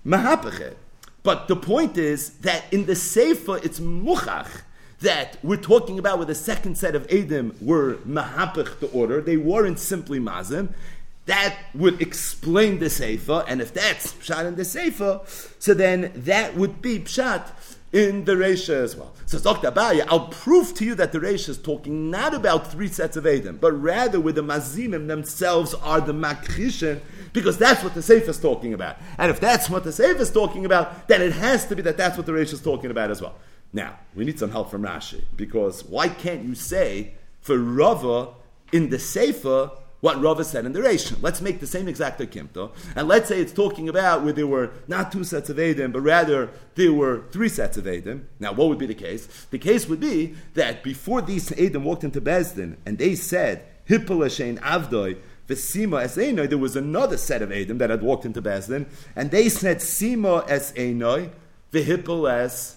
mahapachet. 0.06 0.74
But 1.22 1.48
the 1.48 1.56
point 1.56 1.98
is 1.98 2.30
that 2.38 2.64
in 2.72 2.86
the 2.86 2.94
Sefer, 2.94 3.56
it's 3.56 3.80
muchach 3.80 4.62
that 5.00 5.38
we're 5.42 5.56
talking 5.56 5.98
about 5.98 6.18
where 6.18 6.26
the 6.26 6.34
second 6.34 6.78
set 6.78 6.94
of 6.94 7.06
Edim 7.08 7.60
were 7.60 7.96
mahapach 8.06 8.78
the 8.78 8.88
order. 8.92 9.20
They 9.20 9.36
weren't 9.36 9.78
simply 9.78 10.20
mazim. 10.20 10.72
That 11.26 11.58
would 11.74 12.00
explain 12.00 12.78
the 12.78 12.88
Sefer, 12.88 13.44
and 13.48 13.60
if 13.60 13.74
that's 13.74 14.12
pshat 14.12 14.46
in 14.46 14.54
the 14.54 14.64
Sefer, 14.64 15.22
so 15.58 15.74
then 15.74 16.12
that 16.14 16.56
would 16.56 16.80
be 16.80 17.00
pshat 17.00 17.50
in 17.92 18.24
the 18.24 18.32
Resha 18.32 18.74
as 18.74 18.94
well. 18.94 19.12
So 19.26 19.40
Dr. 19.40 19.70
Abaya, 19.72 20.06
I'll 20.08 20.28
prove 20.28 20.74
to 20.74 20.84
you 20.84 20.94
that 20.94 21.10
the 21.10 21.18
Resha 21.18 21.48
is 21.48 21.58
talking 21.58 22.10
not 22.10 22.32
about 22.32 22.70
three 22.70 22.88
sets 22.88 23.16
of 23.16 23.24
Edim, 23.24 23.58
but 23.58 23.72
rather 23.72 24.20
where 24.20 24.32
the 24.32 24.42
Mazimim 24.42 25.08
themselves 25.08 25.74
are 25.74 26.00
the 26.00 26.12
Makrishin, 26.12 27.00
because 27.36 27.58
that's 27.58 27.84
what 27.84 27.92
the 27.92 28.00
Sefer 28.00 28.30
is 28.30 28.40
talking 28.40 28.72
about. 28.72 28.96
And 29.18 29.30
if 29.30 29.40
that's 29.40 29.68
what 29.68 29.84
the 29.84 29.92
Sefer 29.92 30.22
is 30.22 30.30
talking 30.30 30.64
about, 30.64 31.06
then 31.06 31.20
it 31.20 31.32
has 31.32 31.66
to 31.66 31.76
be 31.76 31.82
that 31.82 31.98
that's 31.98 32.16
what 32.16 32.24
the 32.24 32.32
Reish 32.32 32.54
is 32.54 32.62
talking 32.62 32.90
about 32.90 33.10
as 33.10 33.20
well. 33.20 33.34
Now, 33.74 33.98
we 34.14 34.24
need 34.24 34.38
some 34.38 34.50
help 34.50 34.70
from 34.70 34.82
Rashi, 34.82 35.22
because 35.36 35.84
why 35.84 36.08
can't 36.08 36.44
you 36.44 36.54
say 36.54 37.12
for 37.42 37.58
Rava 37.58 38.28
in 38.72 38.88
the 38.88 38.98
Sefer 38.98 39.70
what 40.00 40.18
Rava 40.22 40.44
said 40.44 40.64
in 40.64 40.72
the 40.72 40.80
Reish? 40.80 41.14
Let's 41.20 41.42
make 41.42 41.60
the 41.60 41.66
same 41.66 41.88
exact 41.88 42.20
Akimta, 42.20 42.70
and 42.96 43.06
let's 43.06 43.28
say 43.28 43.38
it's 43.38 43.52
talking 43.52 43.90
about 43.90 44.24
where 44.24 44.32
there 44.32 44.46
were 44.46 44.70
not 44.88 45.12
two 45.12 45.22
sets 45.22 45.50
of 45.50 45.58
Adam, 45.58 45.92
but 45.92 46.00
rather 46.00 46.48
there 46.74 46.94
were 46.94 47.24
three 47.32 47.50
sets 47.50 47.76
of 47.76 47.86
Adam. 47.86 48.26
Now, 48.40 48.54
what 48.54 48.68
would 48.70 48.78
be 48.78 48.86
the 48.86 48.94
case? 48.94 49.26
The 49.50 49.58
case 49.58 49.86
would 49.88 50.00
be 50.00 50.36
that 50.54 50.82
before 50.82 51.20
these 51.20 51.52
Adam 51.52 51.84
walked 51.84 52.02
into 52.04 52.22
Bezdin, 52.22 52.78
and 52.86 52.96
they 52.96 53.14
said, 53.14 53.66
Hippel 53.86 54.24
Avdoi, 54.24 55.18
Vesima 55.48 56.02
es 56.02 56.16
Einoi, 56.16 56.48
there 56.48 56.58
was 56.58 56.76
another 56.76 57.16
set 57.16 57.42
of 57.42 57.52
Edom 57.52 57.78
that 57.78 57.90
had 57.90 58.02
walked 58.02 58.24
into 58.24 58.42
Bezdin, 58.42 58.86
and 59.14 59.30
they 59.30 59.48
said 59.48 59.78
Sima 59.78 60.44
es 60.48 60.72
Einoi, 60.72 61.30
Vehippel 61.72 62.30
es 62.30 62.76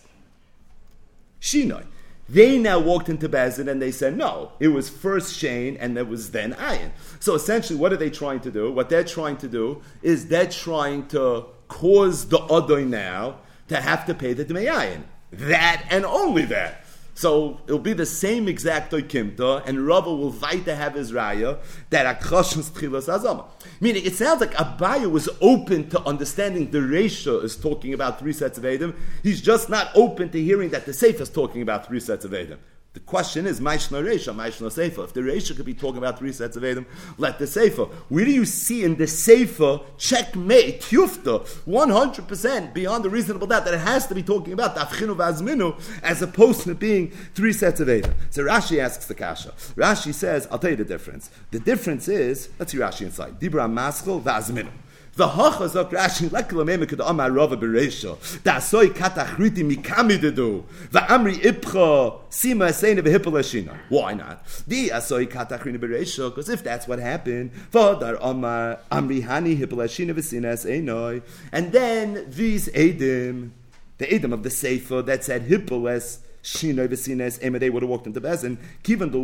Shinoi. 1.41 1.85
They 2.27 2.59
now 2.59 2.77
walked 2.77 3.09
into 3.09 3.27
Bezdin 3.27 3.67
and 3.67 3.81
they 3.81 3.91
said, 3.91 4.15
no, 4.15 4.51
it 4.59 4.67
was 4.67 4.87
first 4.87 5.35
Shane 5.35 5.75
and 5.77 5.97
it 5.97 6.07
was 6.07 6.29
then 6.29 6.53
Ayin. 6.53 6.91
So 7.19 7.33
essentially, 7.33 7.79
what 7.79 7.91
are 7.91 7.97
they 7.97 8.11
trying 8.11 8.39
to 8.41 8.51
do? 8.51 8.71
What 8.71 8.89
they're 8.89 9.03
trying 9.03 9.37
to 9.37 9.47
do 9.47 9.81
is 10.03 10.27
they're 10.27 10.45
trying 10.45 11.07
to 11.07 11.45
cause 11.67 12.27
the 12.27 12.37
Adoi 12.37 12.87
now 12.87 13.37
to 13.69 13.77
have 13.77 14.05
to 14.05 14.13
pay 14.13 14.33
the 14.33 14.45
Dmei 14.45 14.71
Ayin. 14.71 15.03
That 15.31 15.85
and 15.89 16.05
only 16.05 16.45
that. 16.45 16.85
So 17.19 17.59
it'll 17.65 17.79
be 17.79 17.91
the 17.91 18.05
same 18.05 18.47
exact 18.47 18.93
oikimta, 18.93 19.67
and 19.67 19.85
Rava 19.85 20.09
will 20.09 20.31
fight 20.31 20.63
to 20.63 20.73
have 20.73 20.93
his 20.93 21.11
raya 21.11 21.59
that 21.89 22.21
akrashus 22.21 22.71
tchilas 22.71 23.13
azama. 23.13 23.45
Meaning, 23.81 24.05
it 24.05 24.15
sounds 24.15 24.39
like 24.39 24.53
Abaya 24.53 25.11
was 25.11 25.27
open 25.41 25.89
to 25.89 26.01
understanding 26.03 26.71
the 26.71 26.81
ratio 26.81 27.39
is 27.39 27.57
talking 27.57 27.93
about 27.93 28.19
three 28.19 28.31
sets 28.31 28.57
of 28.57 28.63
Adam. 28.63 28.95
He's 29.21 29.41
just 29.41 29.69
not 29.69 29.91
open 29.95 30.29
to 30.29 30.41
hearing 30.41 30.69
that 30.69 30.85
the 30.85 30.93
Sefer 30.93 31.23
is 31.23 31.29
talking 31.29 31.61
about 31.61 31.85
three 31.85 31.99
sets 31.99 32.23
of 32.23 32.33
Adam. 32.33 32.57
The 32.99 33.05
question 33.05 33.47
is, 33.47 33.61
Maishna 33.61 34.03
Reisha, 34.03 34.35
Maishna 34.35 34.67
Seifa. 34.67 35.05
If 35.05 35.13
the 35.13 35.21
Reisha 35.21 35.55
could 35.55 35.65
be 35.65 35.73
talking 35.73 35.97
about 35.99 36.19
three 36.19 36.33
sets 36.33 36.57
of 36.57 36.65
Edom, 36.65 36.85
let 37.17 37.39
the 37.39 37.45
Seifa. 37.45 37.89
Where 38.09 38.25
do 38.25 38.31
you 38.31 38.43
see 38.43 38.83
in 38.83 38.97
the 38.97 39.05
Seifa, 39.05 39.83
checkmate, 39.97 40.81
Yufta, 40.81 41.47
100% 41.65 42.73
beyond 42.73 43.05
the 43.05 43.09
reasonable 43.09 43.47
doubt 43.47 43.63
that 43.65 43.73
it 43.73 43.79
has 43.79 44.05
to 44.07 44.15
be 44.15 44.21
talking 44.21 44.51
about 44.51 44.75
Tafchinu 44.75 45.15
Vazminu 45.15 45.79
as 46.03 46.21
opposed 46.21 46.63
to 46.63 46.75
being 46.75 47.11
three 47.35 47.53
sets 47.53 47.79
of 47.79 47.87
Edom? 47.87 48.13
So 48.31 48.43
Rashi 48.43 48.79
asks 48.79 49.05
the 49.05 49.15
Kasha. 49.15 49.53
Rashi 49.75 50.13
says, 50.13 50.47
I'll 50.51 50.59
tell 50.59 50.71
you 50.71 50.75
the 50.75 50.83
difference. 50.83 51.31
The 51.51 51.59
difference 51.59 52.09
is, 52.09 52.49
let's 52.59 52.73
see 52.73 52.79
Rashi 52.79 53.01
inside. 53.01 53.39
Dibra 53.39 53.71
Maschel 53.71 54.21
Vazminu. 54.21 54.71
The 55.19 55.27
hocha 55.27 55.67
zok 55.67 55.91
Rashi 55.91 56.29
lekla 56.29 56.65
meme 56.65 56.87
could 56.87 57.01
amar 57.01 57.29
rova 57.29 57.59
bereisha. 57.59 58.15
Da 58.41 58.59
soy 58.59 58.87
katachriti 58.87 59.69
mikami 59.69 60.17
dedu. 60.17 60.63
Va 60.91 61.01
amri 61.09 61.35
ipcha 61.35 62.21
sima 62.29 62.69
eseina 62.69 63.01
v'hipalashina. 63.01 63.77
Why 63.89 64.13
not? 64.13 64.45
The 64.65 64.91
asoy 64.91 65.27
katachriti 65.27 65.77
bereisha, 65.77 66.29
because 66.29 66.47
if 66.47 66.63
that's 66.63 66.87
what 66.87 66.99
happened, 66.99 67.51
v'odar 67.73 68.17
amar 68.21 68.79
amri 68.89 69.21
hani 69.21 69.59
hipalashina 69.59 70.13
v'sina 70.13 70.53
eseinoi. 70.53 71.21
And 71.51 71.73
then 71.73 72.25
these 72.29 72.69
edim, 72.69 73.49
the 73.97 74.05
edim 74.05 74.31
of 74.31 74.43
the 74.43 74.49
sefer 74.49 75.01
that 75.01 75.25
said 75.25 75.49
hipalas, 75.49 76.19
Shinoi 76.41 76.87
v'sines, 76.87 77.43
Ema, 77.43 77.59
they 77.59 77.69
would 77.69 77.83
have 77.83 77.89
walked 77.89 78.07
into 78.07 78.21
Bezin. 78.21 78.57
Kivan 78.85 79.11
the 79.11 79.17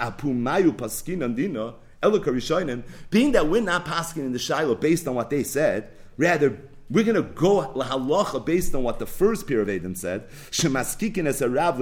apumayu 0.00 0.74
paskin 0.74 1.18
andina, 1.18 1.74
being 2.02 3.32
that 3.32 3.48
we're 3.48 3.62
not 3.62 3.84
passing 3.84 4.24
in 4.24 4.32
the 4.32 4.38
Shiloh 4.38 4.74
based 4.74 5.08
on 5.08 5.14
what 5.14 5.30
they 5.30 5.42
said, 5.42 5.90
rather 6.16 6.60
we're 6.88 7.04
going 7.04 7.16
to 7.16 7.22
go 7.22 7.72
lahalacha 7.74 8.44
based 8.44 8.74
on 8.74 8.82
what 8.82 8.98
the 8.98 9.06
first 9.06 9.46
peer 9.46 9.60
of 9.60 9.68
Adam 9.68 9.94
said. 9.94 10.28
Shemaskikin 10.50 11.26
as 11.26 11.42
a 11.42 11.48
rav. 11.48 11.80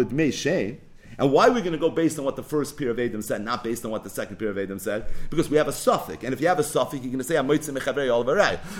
And 1.16 1.30
why 1.30 1.46
are 1.46 1.52
we 1.52 1.60
going 1.60 1.72
to 1.72 1.78
go 1.78 1.90
based 1.90 2.18
on 2.18 2.24
what 2.24 2.36
the 2.36 2.42
first 2.42 2.76
peer 2.76 2.90
of 2.90 2.98
Adam 2.98 3.22
said, 3.22 3.42
not 3.42 3.62
based 3.62 3.84
on 3.84 3.90
what 3.90 4.02
the 4.02 4.10
second 4.10 4.36
peer 4.36 4.50
of 4.50 4.58
Adam 4.58 4.78
said? 4.78 5.06
Because 5.30 5.48
we 5.48 5.56
have 5.56 5.68
a 5.68 5.72
suffix. 5.72 6.24
And 6.24 6.32
if 6.32 6.40
you 6.40 6.48
have 6.48 6.58
a 6.58 6.64
suffix, 6.64 7.02
you're 7.04 7.12
going 7.12 7.18
to 7.18 7.24
say, 7.24 7.36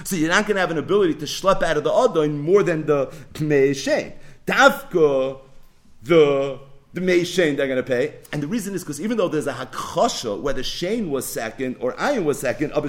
So 0.04 0.16
you're 0.16 0.28
not 0.28 0.46
going 0.46 0.54
to 0.56 0.60
have 0.60 0.70
an 0.70 0.78
ability 0.78 1.14
to 1.14 1.26
schlep 1.26 1.62
out 1.62 1.76
of 1.76 1.84
the 1.84 1.92
Adon 1.92 2.38
more 2.38 2.62
than 2.62 2.86
the 2.86 3.06
Pmei 3.34 3.70
Shein. 3.70 4.14
Davka, 4.46 5.40
the 6.02 6.58
the 6.94 7.00
May 7.00 7.24
Shane 7.24 7.56
they're 7.56 7.66
going 7.66 7.76
to 7.76 7.82
pay. 7.82 8.14
And 8.32 8.40
the 8.40 8.46
reason 8.46 8.74
is 8.74 8.84
because 8.84 9.00
even 9.00 9.16
though 9.16 9.26
there's 9.28 9.48
a 9.48 9.52
Hakosha, 9.52 10.40
whether 10.40 10.62
Shane 10.62 11.10
was 11.10 11.26
second 11.26 11.76
or 11.80 11.92
Ayin 11.94 12.24
was 12.24 12.38
second, 12.38 12.70
because 12.70 12.88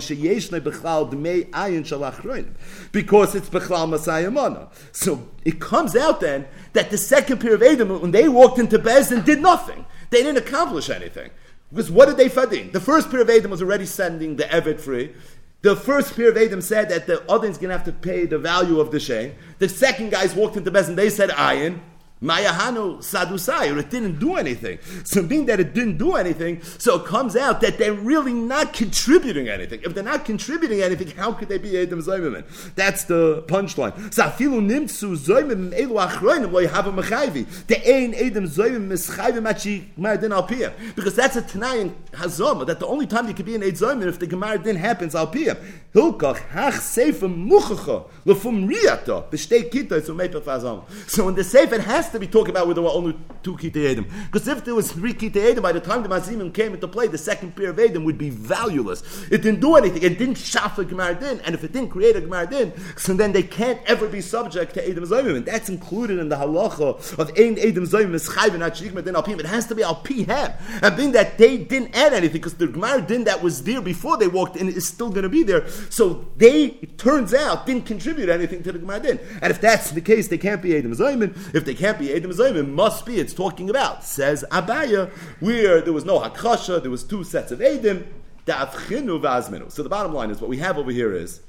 it's 3.35 3.49
Bechlal 3.49 3.89
Masayamana. 3.89 4.69
So 4.91 5.27
it 5.43 5.59
comes 5.59 5.95
out 5.95 6.21
then 6.21 6.47
that 6.73 6.91
the 6.91 6.99
second 6.99 7.39
pair 7.39 7.55
of 7.55 7.63
Adam, 7.63 7.99
when 7.99 8.11
they 8.11 8.29
walked 8.29 8.59
into 8.59 8.77
Bezdin, 8.77 9.25
did 9.25 9.41
nothing. 9.41 9.85
They 10.11 10.21
didn't 10.21 10.37
accomplish 10.37 10.91
anything. 10.91 11.31
Because 11.71 11.89
what 11.89 12.05
did 12.05 12.17
they 12.17 12.29
fadin? 12.29 12.71
The 12.71 12.79
first 12.79 13.09
pair 13.09 13.21
of 13.21 13.29
Adam 13.29 13.49
was 13.49 13.61
already 13.61 13.87
sending 13.87 14.35
the 14.35 14.43
Evet 14.43 14.79
free. 14.79 15.15
The 15.63 15.75
first 15.75 16.15
pair 16.15 16.29
of 16.29 16.37
Adam 16.37 16.61
said 16.61 16.89
that 16.89 17.07
the 17.07 17.27
other 17.29 17.47
is 17.47 17.57
going 17.57 17.69
to 17.69 17.77
have 17.77 17.85
to 17.85 17.91
pay 17.91 18.27
the 18.27 18.37
value 18.37 18.79
of 18.79 18.91
the 18.91 18.99
Shane. 18.99 19.33
The 19.57 19.67
second 19.67 20.11
guys 20.11 20.35
walked 20.35 20.57
into 20.57 20.69
Bezdin, 20.69 20.95
they 20.95 21.09
said 21.09 21.31
Ayin. 21.31 21.79
Mayahanu 22.23 22.99
Sadusai, 22.99 23.75
or 23.75 23.79
it 23.79 23.89
didn't 23.89 24.19
do 24.19 24.35
anything. 24.35 24.79
So 25.03 25.21
being 25.21 25.45
that 25.47 25.59
it 25.59 25.73
didn't 25.73 25.97
do 25.97 26.15
anything, 26.15 26.61
so 26.63 27.01
it 27.01 27.05
comes 27.05 27.35
out 27.35 27.59
that 27.61 27.77
they're 27.77 27.93
really 27.93 28.33
not 28.33 28.71
contributing 28.73 29.49
anything. 29.49 29.81
If 29.83 29.93
they're 29.93 30.03
not 30.03 30.23
contributing 30.23 30.81
anything, 30.81 31.09
how 31.09 31.33
could 31.33 31.49
they 31.49 31.57
be 31.57 31.77
Adam 31.77 32.01
Zaymimin? 32.01 32.45
That's 32.75 33.03
the 33.03 33.43
punchline. 33.47 33.91
Safilu 34.13 34.61
nimtsu 34.61 35.17
Zaymim 35.17 35.73
elu 35.73 36.07
achroinim 36.07 36.51
lo 36.53 36.65
yahav 36.65 36.93
mechayvi. 36.93 37.67
The 37.67 37.85
ein 37.85 38.13
Adam 38.15 38.45
Zaymim 38.45 38.87
mischayvi 38.87 39.41
machi 39.43 39.91
mardin 39.99 40.31
alpiyah. 40.31 40.95
Because 40.95 41.15
that's 41.15 41.35
a 41.35 41.41
Tanai 41.41 41.79
in 41.79 41.95
Hazoma, 42.13 42.65
that 42.65 42.79
the 42.79 42.87
only 42.87 43.07
time 43.07 43.27
you 43.27 43.33
can 43.33 43.45
be 43.45 43.55
an 43.55 43.63
Eid 43.63 43.73
Zaymim 43.73 44.07
if 44.07 44.19
the 44.19 44.27
Gemara 44.27 44.57
din 44.57 44.77
happens 44.77 45.15
alpiyah. 45.15 45.61
Hilkach 45.93 46.37
hach 46.49 46.75
sefer 46.75 47.27
muchacha 47.27 48.05
lefum 48.25 48.69
riyata 48.69 49.29
b'shtei 49.29 49.69
kita 49.69 50.03
so 50.03 50.13
meipach 50.13 51.09
So 51.09 51.25
when 51.25 51.35
the 51.35 51.43
sefer 51.43 51.79
has 51.79 52.04
has 52.05 52.13
to 52.13 52.19
be 52.19 52.27
talking 52.27 52.51
about 52.51 52.67
where 52.67 52.73
there 52.73 52.83
were 52.83 52.89
only 52.89 53.17
two 53.43 53.55
Kitei 53.57 53.95
Edim. 53.95 54.05
Because 54.31 54.47
if 54.47 54.63
there 54.63 54.75
was 54.75 54.91
three 54.91 55.13
Kitei 55.13 55.53
Edim, 55.53 55.61
by 55.61 55.71
the 55.71 55.79
time 55.79 56.03
the 56.03 56.09
Mazimim 56.09 56.53
came 56.53 56.73
into 56.73 56.87
play, 56.87 57.07
the 57.07 57.17
second 57.17 57.55
pair 57.55 57.69
of 57.69 57.77
Edim 57.77 58.05
would 58.05 58.17
be 58.17 58.29
valueless. 58.29 59.03
It 59.31 59.41
didn't 59.41 59.59
do 59.59 59.75
anything. 59.75 60.03
It 60.03 60.17
didn't 60.17 60.35
shafa 60.35 60.87
Gemara 60.87 61.15
Din. 61.15 61.41
And 61.41 61.55
if 61.55 61.63
it 61.63 61.71
didn't 61.71 61.89
create 61.89 62.15
a 62.15 62.21
Gemara 62.21 62.47
Din, 62.47 62.73
so 62.95 63.13
then 63.13 63.31
they 63.31 63.43
can't 63.43 63.79
ever 63.85 64.07
be 64.07 64.21
subject 64.21 64.73
to 64.75 64.81
Edim 64.87 65.05
Zayim. 65.05 65.35
And 65.37 65.45
that's 65.45 65.69
included 65.69 66.19
in 66.19 66.29
the 66.29 66.35
halacha 66.35 67.17
of 67.19 67.29
Ein 67.31 67.55
Edim 67.55 67.87
Zayim 67.87 68.13
is 68.13 68.29
Chayvin 68.29 68.59
HaChigma 68.59 69.03
Din 69.03 69.15
Alpim. 69.15 69.39
It 69.39 69.45
has 69.45 69.67
to 69.67 69.75
be 69.75 69.83
Alpi 69.83 70.25
Hem. 70.25 70.53
And 70.81 70.95
being 70.95 71.11
that 71.13 71.37
they 71.37 71.57
didn't 71.57 71.95
add 71.95 72.13
anything, 72.13 72.41
because 72.41 72.55
the 72.55 72.67
Gemara 72.67 73.01
Din 73.01 73.23
that 73.25 73.41
was 73.41 73.63
there 73.63 73.81
before 73.81 74.17
they 74.17 74.27
walked 74.27 74.55
in 74.55 74.67
is 74.67 74.87
still 74.87 75.09
going 75.09 75.23
to 75.23 75.29
be 75.29 75.43
there. 75.43 75.67
So 75.89 76.25
they, 76.37 76.65
it 76.81 76.97
turns 76.97 77.33
out, 77.33 77.65
didn't 77.65 77.85
contribute 77.85 78.29
anything 78.29 78.63
to 78.63 78.71
the 78.71 78.79
Gemara 78.79 78.99
Din. 78.99 79.19
And 79.41 79.51
if 79.51 79.61
that's 79.61 79.91
the 79.91 80.01
case, 80.01 80.27
they 80.27 80.37
can't 80.37 80.61
be 80.61 80.69
Edim 80.69 80.95
Zayim. 80.95 81.35
If 81.55 81.65
they 81.65 81.73
can't 81.73 81.94
can't 81.95 82.07
be 82.09 82.13
Edom 82.13 82.31
Zoyim. 82.31 82.55
It 82.55 82.67
must 82.67 83.05
be. 83.05 83.19
It's 83.19 83.33
talking 83.33 83.69
about 83.69 84.03
says 84.03 84.43
Abaya, 84.51 85.09
where 85.39 85.79
there 85.81 85.93
was 85.93 86.03
no 86.03 86.19
Hakasha, 86.19 86.81
there 86.81 86.91
was 86.91 87.03
two 87.03 87.23
sets 87.23 87.51
of 87.51 87.61
Edom. 87.61 88.05
So 88.45 88.53
the 88.53 89.89
bottom 89.89 90.13
line 90.13 90.29
is 90.29 90.41
what 90.41 90.49
we 90.49 90.57
have 90.57 90.77
over 90.77 90.91
here 90.91 91.13
is 91.13 91.41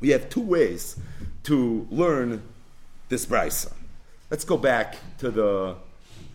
we 0.00 0.10
have 0.10 0.30
two 0.30 0.40
ways 0.40 0.96
to 1.42 1.86
learn 1.90 2.42
this 3.08 3.26
brisa. 3.26 3.72
Let's 4.30 4.44
go 4.44 4.56
back 4.56 4.96
to 5.18 5.30
the 5.30 5.76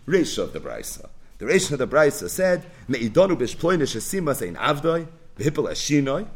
Reisha 0.06 0.44
of 0.44 0.54
the 0.54 0.60
brisa. 0.60 1.10
The 1.38 1.46
Reisha 1.46 1.72
of 1.72 1.80
the 1.80 1.88
brisa 1.88 2.30
said, 2.30 2.66
"Meidonu 2.90 3.36
b'shploinish 3.38 3.96
esima 3.96 4.36
sein 4.36 4.56
avdoi 4.56 5.08
v'hipel 5.40 5.70
eshinoi." 5.72 6.28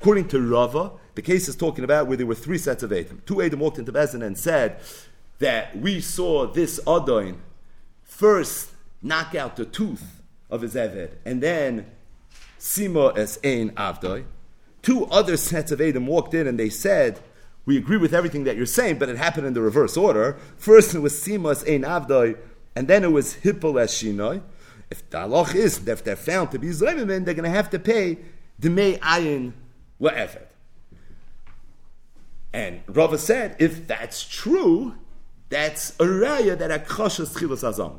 According 0.00 0.28
to 0.28 0.40
Rava, 0.40 0.92
the 1.16 1.22
case 1.22 1.48
is 1.48 1.56
talking 1.56 1.82
about 1.82 2.06
where 2.06 2.16
there 2.16 2.26
were 2.26 2.34
three 2.34 2.58
sets 2.58 2.82
of 2.82 2.92
Edom. 2.92 3.22
Two 3.26 3.42
Edom 3.42 3.60
walked 3.60 3.78
into 3.78 3.90
Bezin 3.90 4.24
and 4.24 4.38
said 4.38 4.78
that 5.38 5.76
we 5.76 6.00
saw 6.00 6.46
this 6.46 6.78
Adon 6.86 7.42
first 8.02 8.70
knock 9.02 9.34
out 9.34 9.56
the 9.56 9.64
tooth 9.64 10.22
of 10.50 10.60
his 10.60 10.74
Eved, 10.74 11.12
and 11.24 11.42
then 11.42 11.86
Sima 12.60 13.16
es 13.16 13.38
Ein 13.42 13.70
Avdoi. 13.70 14.24
Two 14.82 15.06
other 15.06 15.36
sets 15.36 15.72
of 15.72 15.80
Edom 15.80 16.06
walked 16.06 16.34
in 16.34 16.46
and 16.46 16.60
they 16.60 16.68
said, 16.68 17.18
we 17.64 17.76
agree 17.76 17.96
with 17.96 18.14
everything 18.14 18.44
that 18.44 18.56
you're 18.56 18.66
saying, 18.66 18.98
but 18.98 19.08
it 19.08 19.16
happened 19.16 19.46
in 19.46 19.54
the 19.54 19.60
reverse 19.60 19.96
order. 19.96 20.38
First 20.56 20.94
it 20.94 21.00
was 21.00 21.14
Sima 21.14 21.50
es 21.50 21.64
Ein 21.64 21.82
Avdoi, 21.82 22.38
and 22.76 22.88
then 22.88 23.02
it 23.04 23.10
was 23.10 23.34
Hippel 23.36 23.78
es 23.80 24.00
Shinoi. 24.00 24.42
If 24.90 25.08
the 25.10 25.18
halach 25.18 25.54
is 25.54 25.88
if 25.88 26.04
they're 26.04 26.14
found 26.14 26.52
to 26.52 26.58
be 26.58 26.68
zoymimin, 26.68 27.24
they're 27.24 27.34
going 27.34 27.42
to 27.42 27.50
have 27.50 27.70
to 27.70 27.78
pay 27.78 28.18
may 28.62 28.96
ayin 28.98 29.52
la'efet. 30.00 30.46
And 32.56 32.80
Rava 32.86 33.18
said, 33.18 33.54
if 33.58 33.86
that's 33.86 34.24
true, 34.24 34.94
that's 35.50 35.90
a 36.00 36.04
raya 36.04 36.56
that 36.56 36.70
akrosha 36.70 37.26
schilas 37.26 37.62
azam. 37.62 37.98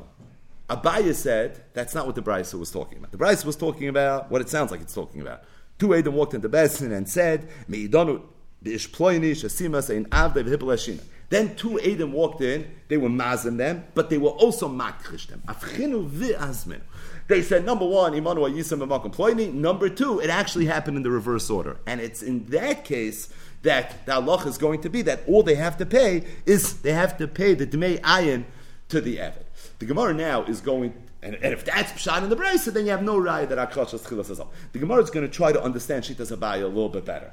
Abaya 0.68 1.14
said 1.14 1.62
that's 1.74 1.94
not 1.94 2.06
what 2.06 2.16
the 2.16 2.22
Brisa 2.22 2.58
was 2.58 2.72
talking 2.72 2.98
about. 2.98 3.12
The 3.12 3.18
Brisa 3.18 3.44
was 3.44 3.54
talking 3.54 3.86
about 3.86 4.32
what 4.32 4.40
it 4.40 4.48
sounds 4.48 4.72
like 4.72 4.80
it's 4.80 4.92
talking 4.92 5.20
about. 5.20 5.44
Two 5.78 5.94
Adam 5.94 6.12
walked 6.12 6.34
into 6.34 6.48
Besin 6.48 6.92
and 6.92 7.08
said, 7.08 7.48
"Meidonu 7.70 8.20
b'ishploini 8.64 9.30
shasimas 9.30 9.94
ein 9.94 10.06
v'hipelashina." 10.06 11.04
Then 11.30 11.54
two 11.54 11.78
Adam 11.78 12.12
walked 12.12 12.40
in, 12.40 12.68
they 12.88 12.96
were 12.96 13.08
mazim 13.08 13.58
them, 13.58 13.84
but 13.94 14.10
they 14.10 14.18
were 14.18 14.30
also 14.30 14.68
makrish 14.68 15.28
them. 15.28 15.40
Afchinu 15.46 16.10
v'azmin. 16.10 16.80
They 17.28 17.42
said, 17.42 17.66
number 17.66 17.86
one, 17.86 18.14
Imanu 18.14 18.50
Yisam. 18.50 19.52
Number 19.52 19.88
two, 19.90 20.18
it 20.18 20.30
actually 20.30 20.64
happened 20.64 20.96
in 20.96 21.02
the 21.02 21.10
reverse 21.10 21.50
order. 21.50 21.76
And 21.86 22.00
it's 22.00 22.22
in 22.22 22.46
that 22.46 22.86
case 22.86 23.28
that 23.62 24.06
the 24.06 24.14
Allah 24.14 24.44
is 24.46 24.58
going 24.58 24.80
to 24.82 24.88
be 24.88 25.02
that 25.02 25.22
all 25.26 25.42
they 25.42 25.56
have 25.56 25.76
to 25.78 25.86
pay 25.86 26.24
is 26.46 26.80
they 26.82 26.92
have 26.92 27.16
to 27.18 27.26
pay 27.26 27.54
the 27.54 27.66
Dmei 27.66 28.00
Ayin 28.00 28.44
to 28.88 29.00
the 29.00 29.16
Evid. 29.16 29.44
The 29.78 29.86
Gemara 29.86 30.14
now 30.14 30.44
is 30.44 30.60
going 30.60 30.94
and, 31.20 31.34
and, 31.34 31.52
if 31.52 31.64
that's 31.64 31.90
pshat 31.92 32.22
in 32.22 32.30
the 32.30 32.36
brisa, 32.36 32.72
then 32.72 32.84
you 32.84 32.92
have 32.92 33.02
no 33.02 33.16
raya 33.16 33.48
that 33.48 33.58
Akash 33.58 33.98
Chilas 33.98 34.46
The 34.70 34.78
Gemara 34.78 35.02
is 35.02 35.10
going 35.10 35.26
to 35.26 35.32
try 35.32 35.50
to 35.50 35.60
understand 35.60 36.04
Shitas 36.04 36.34
Abaya 36.36 36.62
a 36.62 36.66
little 36.66 36.88
bit 36.88 37.04
better. 37.04 37.32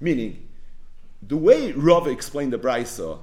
Meaning, 0.00 0.48
the 1.22 1.36
way 1.36 1.70
Rav 1.70 2.08
explained 2.08 2.52
the 2.52 2.58
Brisa, 2.58 3.20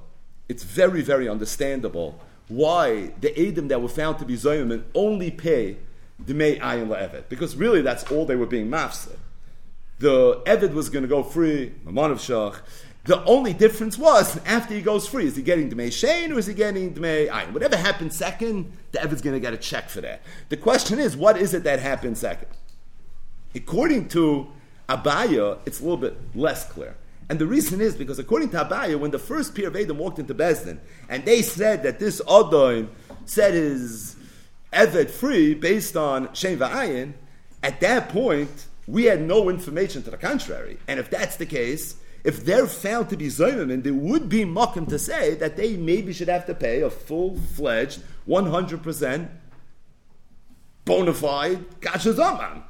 it's 0.48 0.62
very, 0.62 1.02
very 1.02 1.28
understandable 1.28 2.18
why 2.48 3.12
the 3.20 3.38
Edom 3.38 3.68
that 3.68 3.82
were 3.82 3.88
found 3.88 4.18
to 4.18 4.24
be 4.24 4.34
Zoyim 4.34 4.82
only 4.94 5.30
pay 5.30 5.76
the 6.18 6.32
May 6.32 6.58
Ayin 6.58 6.88
La'evet. 6.88 7.28
Because 7.28 7.54
really 7.56 7.82
that's 7.82 8.10
all 8.10 8.24
they 8.24 8.36
were 8.36 8.46
being 8.46 8.68
mafsed. 8.68 9.16
The 10.00 10.40
Evid 10.46 10.72
was 10.72 10.88
going 10.88 11.02
to 11.02 11.08
go 11.08 11.22
free, 11.22 11.74
Maman 11.84 12.10
of 12.10 12.18
Shach. 12.18 12.60
The 13.04 13.22
only 13.24 13.52
difference 13.52 13.98
was 13.98 14.38
after 14.46 14.72
he 14.72 14.80
goes 14.80 15.06
free, 15.06 15.26
is 15.26 15.36
he 15.36 15.42
getting 15.42 15.70
Dmei 15.70 15.92
Shane 15.92 16.32
or 16.32 16.38
is 16.38 16.46
he 16.46 16.54
getting 16.54 16.94
Dmei 16.94 17.28
Ayin? 17.28 17.52
Whatever 17.52 17.76
happens 17.76 18.16
second, 18.16 18.72
the 18.92 19.02
Evid's 19.02 19.20
going 19.20 19.34
to 19.34 19.40
get 19.40 19.52
a 19.52 19.58
check 19.58 19.90
for 19.90 20.00
that. 20.00 20.22
The 20.48 20.56
question 20.56 20.98
is, 20.98 21.18
what 21.18 21.36
is 21.36 21.52
it 21.52 21.64
that 21.64 21.80
happened 21.80 22.16
second? 22.16 22.48
According 23.54 24.08
to 24.08 24.48
Abaya, 24.88 25.58
it's 25.66 25.80
a 25.80 25.82
little 25.82 25.98
bit 25.98 26.16
less 26.34 26.66
clear. 26.70 26.96
And 27.28 27.38
the 27.38 27.46
reason 27.46 27.82
is 27.82 27.94
because 27.94 28.18
according 28.18 28.48
to 28.50 28.64
Abaya, 28.64 28.98
when 28.98 29.10
the 29.10 29.18
first 29.18 29.54
peer 29.54 29.68
of 29.68 29.76
Adam 29.76 29.98
walked 29.98 30.18
into 30.18 30.34
Bezdin, 30.34 30.78
and 31.10 31.26
they 31.26 31.42
said 31.42 31.82
that 31.82 31.98
this 31.98 32.22
Adon 32.26 32.88
set 33.26 33.52
his 33.52 34.16
Evet 34.72 35.10
free 35.10 35.52
based 35.52 35.94
on 35.94 36.32
Shem 36.32 36.58
Va'ayin, 36.58 37.12
at 37.62 37.80
that 37.80 38.08
point, 38.08 38.66
we 38.90 39.04
had 39.04 39.22
no 39.22 39.48
information 39.48 40.02
to 40.02 40.10
the 40.10 40.16
contrary. 40.16 40.78
And 40.88 40.98
if 40.98 41.10
that's 41.10 41.36
the 41.36 41.46
case, 41.46 41.96
if 42.24 42.44
they're 42.44 42.66
found 42.66 43.08
to 43.10 43.16
be 43.16 43.26
Zayman, 43.28 43.82
there 43.82 43.94
would 43.94 44.28
be 44.28 44.44
Mokum 44.44 44.88
to 44.88 44.98
say 44.98 45.34
that 45.36 45.56
they 45.56 45.76
maybe 45.76 46.12
should 46.12 46.28
have 46.28 46.46
to 46.46 46.54
pay 46.54 46.82
a 46.82 46.90
full 46.90 47.38
fledged, 47.54 48.02
100% 48.28 49.28
bona 50.84 51.14
fide 51.14 51.80
Kashazaman. 51.80 52.62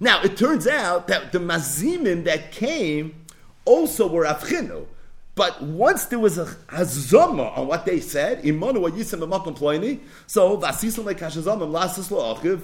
Now, 0.00 0.22
it 0.22 0.36
turns 0.36 0.66
out 0.66 1.08
that 1.08 1.32
the 1.32 1.38
Mazimin 1.38 2.24
that 2.24 2.52
came 2.52 3.26
also 3.64 4.08
were 4.08 4.24
Avchinu. 4.24 4.86
But 5.34 5.62
once 5.62 6.06
there 6.06 6.18
was 6.18 6.36
a 6.36 6.46
hazama 6.46 7.56
on 7.56 7.66
what 7.66 7.86
they 7.86 8.00
said, 8.00 8.42
imanu 8.42 8.90
yisem 8.90 9.20
ploini, 9.56 10.00
so 10.26 10.58
vasisam 10.58 11.04
lekashazamim 11.04 11.70
lasis 11.70 12.10
lo'achiv, 12.10 12.60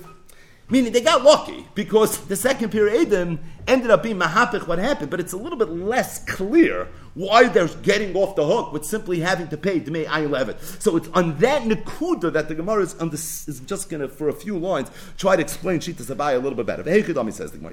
meaning 0.69 0.93
they 0.93 1.01
got 1.01 1.23
lucky 1.23 1.67
because 1.75 2.19
the 2.27 2.37
second 2.37 2.71
period 2.71 3.13
ended 3.69 3.91
up 3.91 4.03
being 4.03 4.19
mahapich 4.19 4.67
what 4.67 4.79
happened, 4.79 5.11
but 5.11 5.21
it's 5.21 5.33
a 5.33 5.37
little 5.37 5.59
bit 5.59 5.71
less 5.71 6.25
clear 6.25 6.89
why 7.15 7.49
they're 7.49 7.69
getting 7.69 8.15
off 8.15 8.37
the 8.37 8.47
hook 8.47 8.73
with 8.73 8.85
simply 8.85 9.21
having 9.21 9.49
to 9.49 9.57
pay 9.57 9.81
Dmei 9.81 10.05
Ayin 10.05 10.29
Levet. 10.29 10.61
So 10.83 10.97
it's 10.97 11.09
on 11.09 11.39
that 11.39 11.63
Nakuda 11.63 12.33
that 12.33 12.49
the 12.49 12.55
Gemara 12.55 12.83
is, 12.83 12.93
the, 12.95 13.07
is 13.13 13.63
just 13.67 13.89
going 13.89 14.03
to, 14.03 14.09
for 14.09 14.29
a 14.29 14.35
few 14.35 14.59
lines, 14.59 14.91
try 15.17 15.35
to 15.35 15.43
explain 15.43 15.81
Shita 15.81 16.03
Zabai 16.03 16.35
a 16.35 16.39
little 16.39 16.57
bit 16.57 16.67
better. 16.67 16.85
says 17.33 17.53
the 17.53 17.59
Gemara, 17.59 17.73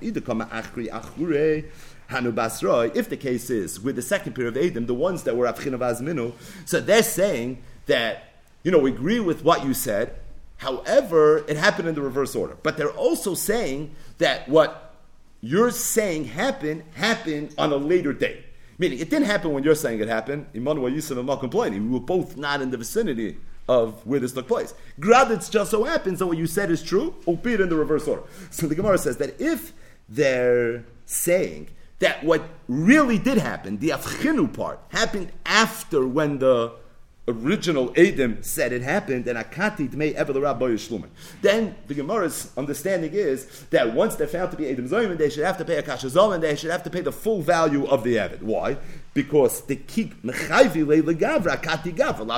if 2.95 3.09
the 3.09 3.17
case 3.17 3.49
is 3.49 3.79
with 3.81 3.95
the 3.95 4.01
second 4.01 4.33
period 4.33 4.55
of 4.55 4.63
Adam, 4.63 4.85
the 4.85 4.93
ones 4.93 5.23
that 5.23 5.35
were 5.35 5.45
Avchin 5.45 5.73
of 5.73 5.81
Azminu, 5.81 6.33
so 6.65 6.79
they're 6.79 7.03
saying 7.03 7.61
that, 7.87 8.23
you 8.63 8.71
know, 8.71 8.79
we 8.79 8.91
agree 8.91 9.19
with 9.19 9.43
what 9.43 9.65
you 9.65 9.73
said, 9.73 10.15
however, 10.63 11.45
it 11.47 11.57
happened 11.57 11.87
in 11.87 11.95
the 11.95 12.01
reverse 12.01 12.35
order. 12.35 12.57
But 12.63 12.77
they're 12.77 12.91
also 12.91 13.35
saying 13.35 13.95
that 14.17 14.47
what 14.49 14.95
you're 15.41 15.71
saying 15.71 16.25
happened, 16.25 16.83
happened 16.95 17.53
on 17.57 17.71
a 17.71 17.75
later 17.75 18.13
date. 18.13 18.45
Meaning, 18.77 18.99
it 18.99 19.09
didn't 19.09 19.27
happen 19.27 19.51
when 19.51 19.63
you're 19.63 19.75
saying 19.75 19.99
it 19.99 20.07
happened. 20.07 20.47
Immanuel 20.53 20.89
Yusuf 20.89 21.17
and 21.17 21.27
Malcolm 21.27 21.49
We 21.51 21.79
were 21.79 21.99
both 21.99 22.37
not 22.37 22.61
in 22.61 22.71
the 22.71 22.77
vicinity 22.77 23.37
of 23.67 24.05
where 24.05 24.19
this 24.19 24.33
took 24.33 24.47
place. 24.47 24.73
Grad, 24.99 25.31
it 25.31 25.47
just 25.51 25.71
so 25.71 25.83
happens 25.83 26.19
that 26.19 26.27
what 26.27 26.37
you 26.37 26.47
said 26.47 26.71
is 26.71 26.81
true, 26.81 27.15
albeit 27.27 27.61
in 27.61 27.69
the 27.69 27.75
reverse 27.75 28.07
order. 28.07 28.23
So 28.49 28.67
the 28.67 28.75
Gemara 28.75 28.97
says 28.97 29.17
that 29.17 29.39
if 29.39 29.73
they're 30.09 30.85
saying 31.05 31.69
that 31.99 32.23
what 32.23 32.43
really 32.67 33.17
did 33.17 33.37
happen, 33.37 33.77
the 33.77 33.89
Avchinu 33.89 34.51
part, 34.53 34.79
happened 34.89 35.31
after 35.45 36.07
when 36.07 36.39
the 36.39 36.73
original 37.27 37.93
Adam 37.95 38.43
said 38.43 38.73
it 38.73 38.81
happened, 38.81 39.27
and 39.27 39.37
Akati 39.37 39.89
Evel 39.89 40.41
Rabbi 40.41 40.65
Yishlumen. 40.65 41.09
Then 41.41 41.75
the 41.87 41.95
Gemara's 41.95 42.51
understanding 42.57 43.13
is 43.13 43.65
that 43.69 43.93
once 43.93 44.15
they're 44.15 44.27
found 44.27 44.51
to 44.51 44.57
be 44.57 44.69
Adam 44.69 44.89
Zoyman, 44.89 45.17
they 45.17 45.29
should 45.29 45.45
have 45.45 45.57
to 45.57 45.65
pay 45.65 45.77
a 45.77 45.83
Kasha 45.83 46.07
Zoman, 46.07 46.41
they 46.41 46.55
should 46.55 46.71
have 46.71 46.83
to 46.83 46.89
pay 46.89 47.01
the 47.01 47.11
full 47.11 47.41
value 47.41 47.85
of 47.85 48.03
the 48.03 48.15
Evid. 48.15 48.41
Why? 48.41 48.77
Because 49.13 49.61
the 49.61 49.75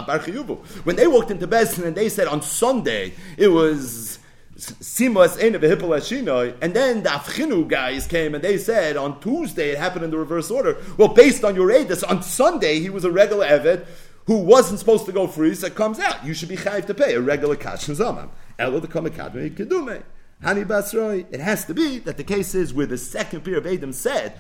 bar 0.06 0.20
When 0.84 0.96
they 0.96 1.08
walked 1.08 1.32
into 1.32 1.48
Bezdin 1.48 1.86
and 1.86 1.96
they 1.96 2.10
said 2.10 2.28
on 2.28 2.42
Sunday 2.42 3.14
it 3.38 3.48
was 3.48 4.20
Simas 4.58 5.38
Ein 5.44 5.56
of 5.56 5.64
and 6.62 6.74
then 6.74 7.04
the 7.04 7.10
Afchinu 7.10 7.68
guys 7.68 8.08
came 8.08 8.34
and 8.36 8.44
they 8.44 8.58
said 8.58 8.96
on 8.96 9.20
Tuesday 9.20 9.72
it 9.72 9.78
happened 9.78 10.06
in 10.06 10.12
the 10.12 10.18
reverse 10.18 10.50
order. 10.50 10.78
Well, 10.98 11.10
based 11.10 11.44
on 11.44 11.56
your 11.56 11.70
Edis, 11.70 12.08
on 12.08 12.24
Sunday 12.24 12.80
he 12.80 12.90
was 12.90 13.04
a 13.04 13.12
regular 13.12 13.46
Evet 13.46 13.86
who 14.28 14.40
wasn't 14.40 14.80
supposed 14.80 15.06
to 15.06 15.12
go 15.12 15.28
free, 15.28 15.54
so 15.56 15.68
it 15.68 15.76
comes 15.76 16.00
out. 16.00 16.26
You 16.26 16.34
should 16.34 16.50
be 16.50 16.58
chayiv 16.58 16.86
to 16.88 16.94
pay 16.94 17.14
a 17.14 17.22
regular 17.22 17.56
cash 17.56 17.86
zamam. 17.86 18.30
Elo 18.58 18.80
the 18.80 18.88
kamakadme 18.88 19.56
kedume. 19.56 20.04
Hani 20.44 20.66
basroi. 20.66 21.26
It 21.32 21.40
has 21.40 21.66
to 21.66 21.74
be 21.74 22.00
that 22.00 22.18
the 22.18 22.24
case 22.24 22.56
is 22.56 22.74
where 22.74 22.86
the 22.86 22.98
second 22.98 23.42
peer 23.42 23.58
of 23.58 23.68
Adam 23.68 23.94
said 23.94 24.40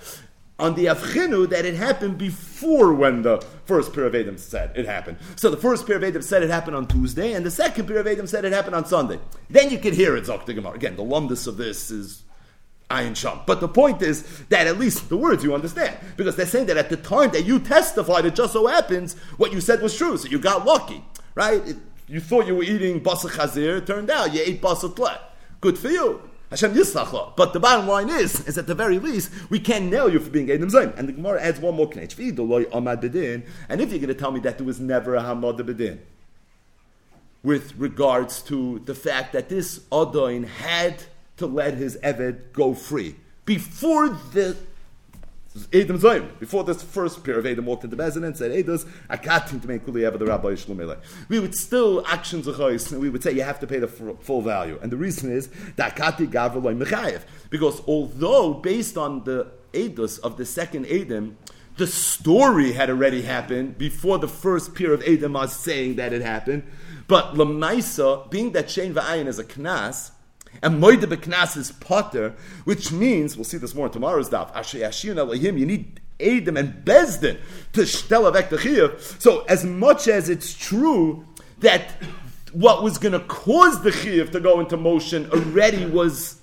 on 0.57 0.75
the 0.75 0.85
Avchinu 0.85 1.49
that 1.49 1.65
it 1.65 1.75
happened 1.75 2.17
before 2.17 2.93
when 2.93 3.21
the 3.21 3.45
first 3.65 3.93
pair 3.93 4.05
of 4.05 4.15
Adam 4.15 4.37
said 4.37 4.71
it 4.75 4.85
happened. 4.85 5.17
So 5.35 5.49
the 5.49 5.57
first 5.57 5.85
pair 5.85 5.97
of 5.97 6.03
Adam 6.03 6.21
said 6.21 6.43
it 6.43 6.49
happened 6.49 6.75
on 6.75 6.87
Tuesday, 6.87 7.33
and 7.33 7.45
the 7.45 7.51
second 7.51 7.87
pair 7.87 7.97
of 7.97 8.07
Adam 8.07 8.27
said 8.27 8.45
it 8.45 8.53
happened 8.53 8.75
on 8.75 8.85
Sunday. 8.85 9.19
Then 9.49 9.69
you 9.69 9.77
can 9.77 9.93
hear 9.93 10.15
it, 10.15 10.25
Zok 10.25 10.45
Gemara. 10.45 10.73
Again, 10.73 10.95
the 10.95 11.03
lumdus 11.03 11.47
of 11.47 11.57
this 11.57 11.91
is 11.91 12.23
Ayin 12.89 13.15
Sham. 13.15 13.39
But 13.45 13.61
the 13.61 13.67
point 13.67 14.01
is 14.01 14.43
that 14.49 14.67
at 14.67 14.77
least 14.77 15.09
the 15.09 15.17
words 15.17 15.43
you 15.43 15.53
understand. 15.55 15.97
Because 16.17 16.35
they're 16.35 16.45
saying 16.45 16.67
that 16.67 16.77
at 16.77 16.89
the 16.89 16.97
time 16.97 17.31
that 17.31 17.45
you 17.45 17.59
testified, 17.59 18.25
it 18.25 18.35
just 18.35 18.53
so 18.53 18.67
happens 18.67 19.15
what 19.37 19.51
you 19.51 19.61
said 19.61 19.81
was 19.81 19.97
true, 19.97 20.17
so 20.17 20.27
you 20.27 20.39
got 20.39 20.65
lucky, 20.65 21.03
right? 21.33 21.65
It, 21.67 21.77
you 22.07 22.19
thought 22.19 22.45
you 22.45 22.55
were 22.55 22.63
eating 22.63 23.01
basa 23.01 23.29
chazir, 23.29 23.79
it 23.79 23.87
turned 23.87 24.11
out 24.11 24.33
you 24.33 24.41
ate 24.45 24.61
basa 24.61 24.95
tle. 24.95 25.17
Good 25.61 25.77
for 25.79 25.89
you. 25.89 26.21
Hashem 26.51 26.73
Yisachla. 26.75 27.35
But 27.35 27.53
the 27.53 27.59
bottom 27.59 27.87
line 27.87 28.09
is, 28.09 28.47
is 28.47 28.57
at 28.57 28.67
the 28.67 28.75
very 28.75 28.99
least, 28.99 29.31
we 29.49 29.59
can't 29.59 29.85
nail 29.85 30.09
you 30.09 30.19
for 30.19 30.29
being 30.29 30.49
Edom 30.49 30.69
Zayn. 30.69 30.95
And 30.97 31.09
the 31.09 31.13
Gemara 31.13 31.41
adds 31.41 31.59
one 31.59 31.75
more 31.75 31.89
knech. 31.89 33.43
And 33.69 33.81
if 33.81 33.89
you're 33.89 33.99
going 33.99 34.07
to 34.07 34.13
tell 34.13 34.31
me 34.31 34.39
that 34.41 34.57
there 34.57 34.67
was 34.67 34.79
never 34.79 35.15
a 35.15 35.21
Hamad 35.21 35.59
Bedin, 35.59 35.99
with 37.43 37.75
regards 37.77 38.41
to 38.43 38.79
the 38.85 38.95
fact 38.95 39.33
that 39.33 39.49
this 39.49 39.79
Adoin 39.91 40.47
had 40.47 41.03
to 41.37 41.45
let 41.45 41.75
his 41.75 41.97
Eved 41.97 42.53
go 42.53 42.73
free 42.73 43.15
before 43.45 44.09
the 44.09 44.55
Adam 45.73 45.97
Zayim, 45.97 46.37
before 46.37 46.65
this 46.65 46.83
first 46.83 47.23
pair 47.23 47.39
of 47.39 47.45
Adam 47.45 47.65
walked 47.65 47.85
into 47.85 47.95
Bezin 47.95 48.25
and 48.25 48.35
said, 48.35 48.51
Edos, 48.51 48.85
Akatin 49.09 49.61
to 49.61 49.67
make 49.69 49.85
Kuli 49.85 50.03
Ever 50.03 50.17
the 50.17 50.25
Rabbi 50.25 50.49
Shlomele. 50.49 50.97
We 51.29 51.39
would 51.39 51.55
still 51.55 52.05
actions 52.07 52.45
of 52.47 52.59
and 52.59 52.99
we 52.99 53.09
would 53.09 53.23
say 53.23 53.31
you 53.31 53.43
have 53.43 53.61
to 53.61 53.67
pay 53.67 53.79
the 53.79 53.87
full 53.87 54.41
value. 54.41 54.77
And 54.81 54.91
the 54.91 54.97
reason 54.97 55.31
is 55.31 55.49
that 55.77 55.95
Akati 55.95 56.27
Gavraloy 56.27 56.77
Mechayev. 56.77 57.21
Because 57.49 57.81
although 57.87 58.53
based 58.53 58.97
on 58.97 59.23
the 59.23 59.47
Edos 59.71 60.19
of 60.19 60.35
the 60.35 60.45
second 60.45 60.87
Adam, 60.87 61.37
the 61.77 61.87
story 61.87 62.73
had 62.73 62.89
already 62.89 63.21
happened 63.21 63.77
before 63.77 64.17
the 64.17 64.27
first 64.27 64.75
pair 64.75 64.93
of 64.93 65.03
Adam 65.03 65.33
was 65.33 65.53
saying 65.53 65.95
that 65.95 66.11
it 66.11 66.21
happened. 66.21 66.63
But 67.07 67.35
Lamaisa, 67.35 68.29
being 68.29 68.51
that 68.53 68.65
Shein 68.65 68.93
Va'ayin 68.93 69.27
is 69.27 69.39
a 69.39 69.43
Knas, 69.43 70.11
and 70.61 70.81
Moide 70.81 71.01
Beknas 71.01 71.57
is 71.57 71.71
Potter, 71.71 72.35
which 72.63 72.91
means, 72.91 73.35
we'll 73.35 73.43
see 73.43 73.57
this 73.57 73.75
more 73.75 73.87
in 73.87 73.91
tomorrow's 73.91 74.29
daf, 74.29 74.55
Asher 74.55 74.79
Yashin 74.79 75.17
Elohim, 75.17 75.57
you 75.57 75.65
need 75.65 75.99
Adam 76.19 76.57
and 76.57 76.85
Bezdin 76.85 77.37
to 77.73 77.81
shtela 77.81 78.33
vek 78.33 78.49
the 78.49 79.17
So, 79.19 79.41
as 79.43 79.65
much 79.65 80.07
as 80.07 80.29
it's 80.29 80.53
true 80.53 81.25
that 81.59 81.91
what 82.53 82.83
was 82.83 82.97
going 82.97 83.11
to 83.11 83.19
cause 83.19 83.83
the 83.83 83.91
chiyuv 83.91 84.31
to 84.31 84.39
go 84.39 84.59
into 84.59 84.77
motion 84.77 85.29
already 85.31 85.85
was 85.85 86.39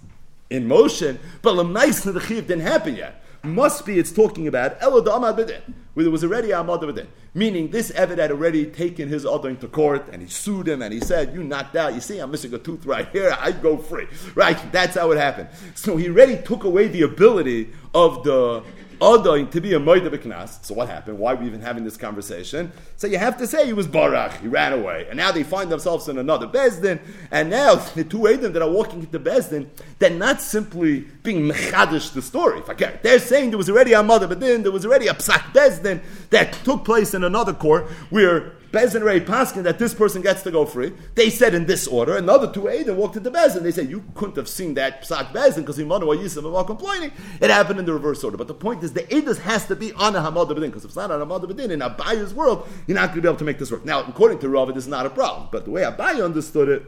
in 0.50 0.68
motion, 0.68 1.18
but 1.40 1.54
the 1.54 1.62
the 1.64 2.20
chiyuv 2.20 2.46
didn't 2.46 2.60
happen 2.60 2.96
yet 2.96 3.21
must 3.42 3.84
be 3.84 3.98
it's 3.98 4.12
talking 4.12 4.46
about 4.46 4.80
where 4.80 6.04
there 6.04 6.10
was 6.10 6.24
already 6.24 6.48
Amad 6.48 6.82
B'din. 6.82 7.06
Meaning 7.34 7.70
this 7.70 7.90
Evid 7.92 8.18
had 8.18 8.30
already 8.30 8.66
taken 8.66 9.08
his 9.08 9.24
Adon 9.24 9.56
to 9.58 9.68
court 9.68 10.06
and 10.12 10.22
he 10.22 10.28
sued 10.28 10.68
him 10.68 10.82
and 10.82 10.92
he 10.92 11.00
said, 11.00 11.34
You 11.34 11.42
knocked 11.42 11.76
out, 11.76 11.94
you 11.94 12.00
see, 12.00 12.18
I'm 12.18 12.30
missing 12.30 12.52
a 12.54 12.58
tooth 12.58 12.84
right 12.86 13.08
here, 13.10 13.36
I 13.38 13.52
go 13.52 13.76
free. 13.76 14.06
Right? 14.34 14.58
That's 14.72 14.96
how 14.96 15.10
it 15.12 15.18
happened. 15.18 15.48
So 15.74 15.96
he 15.96 16.08
already 16.08 16.36
took 16.42 16.64
away 16.64 16.88
the 16.88 17.02
ability 17.02 17.70
of 17.94 18.22
the 18.24 18.62
To 19.02 19.60
be 19.60 19.74
a 19.74 19.80
Moida 19.80 20.08
B'Knas. 20.08 20.64
So 20.64 20.74
what 20.74 20.88
happened? 20.88 21.18
Why 21.18 21.32
are 21.32 21.34
we 21.36 21.46
even 21.46 21.60
having 21.60 21.82
this 21.82 21.96
conversation? 21.96 22.70
So 22.96 23.08
you 23.08 23.18
have 23.18 23.36
to 23.38 23.48
say 23.48 23.66
he 23.66 23.72
was 23.72 23.88
Barach, 23.88 24.38
he 24.38 24.46
ran 24.46 24.72
away. 24.72 25.08
And 25.08 25.16
now 25.16 25.32
they 25.32 25.42
find 25.42 25.72
themselves 25.72 26.08
in 26.08 26.18
another 26.18 26.46
Bezdin. 26.46 27.00
And 27.32 27.50
now 27.50 27.74
the 27.74 28.04
two 28.04 28.28
Adam 28.28 28.52
that 28.52 28.62
are 28.62 28.70
walking 28.70 29.00
into 29.00 29.18
Bezdin, 29.18 29.66
they're 29.98 30.10
not 30.10 30.40
simply 30.40 31.00
being 31.24 31.48
Mechadish 31.48 32.12
the 32.12 32.22
story. 32.22 32.60
If 32.60 32.70
I 32.70 32.74
care. 32.74 33.00
They're 33.02 33.18
saying 33.18 33.50
there 33.50 33.58
was 33.58 33.68
already 33.68 33.92
a 33.92 34.04
Mother 34.04 34.28
Bedin, 34.28 34.62
there 34.62 34.70
was 34.70 34.86
already 34.86 35.08
a 35.08 35.14
Psak 35.14 35.52
Bezdin 35.52 36.00
that 36.30 36.52
took 36.64 36.84
place 36.84 37.12
in 37.12 37.24
another 37.24 37.54
court 37.54 37.90
where 38.10 38.52
Bezin 38.72 39.04
Ray 39.04 39.20
Paskin 39.20 39.64
that 39.64 39.78
this 39.78 39.92
person 39.92 40.22
gets 40.22 40.42
to 40.44 40.50
go 40.50 40.64
free. 40.64 40.94
They 41.14 41.28
said 41.28 41.52
in 41.52 41.66
this 41.66 41.86
order. 41.86 42.16
Another 42.16 42.50
two 42.50 42.62
Aiden 42.62 42.96
walked 42.96 43.16
into 43.16 43.30
Bezin. 43.30 43.62
They 43.62 43.70
said 43.70 43.90
you 43.90 44.02
couldn't 44.14 44.36
have 44.36 44.48
seen 44.48 44.72
that 44.74 45.02
Psak 45.02 45.32
Bezin 45.32 45.56
because 45.56 45.78
Imanu 45.78 46.16
Yisim 46.16 46.50
while 46.50 46.64
complaining. 46.64 47.12
It 47.42 47.50
happened 47.50 47.78
in 47.78 47.84
the 47.84 47.92
reverse 47.92 48.24
order. 48.24 48.38
But 48.38 48.48
the 48.48 48.54
point 48.54 48.82
is 48.82 48.94
the 48.94 49.02
Aidus 49.02 49.38
has 49.40 49.66
to 49.66 49.76
be 49.76 49.92
on 49.92 50.16
a 50.16 50.20
Hamad 50.20 50.48
Bedin 50.48 50.62
because 50.62 50.84
if 50.84 50.90
it's 50.90 50.96
not 50.96 51.10
on 51.10 51.20
a 51.20 51.26
Hamad 51.26 51.42
Bedin 51.44 51.70
in 51.70 51.80
Abaya's 51.80 52.32
world, 52.32 52.66
you're 52.86 52.94
not 52.94 53.08
going 53.08 53.16
to 53.16 53.22
be 53.22 53.28
able 53.28 53.38
to 53.38 53.44
make 53.44 53.58
this 53.58 53.70
work. 53.70 53.84
Now, 53.84 54.00
according 54.04 54.38
to 54.38 54.48
Rav, 54.48 54.70
it 54.70 54.76
is 54.78 54.88
not 54.88 55.04
a 55.04 55.10
problem. 55.10 55.48
But 55.52 55.66
the 55.66 55.70
way 55.70 55.82
Abaya 55.82 56.24
understood 56.24 56.70
it, 56.70 56.82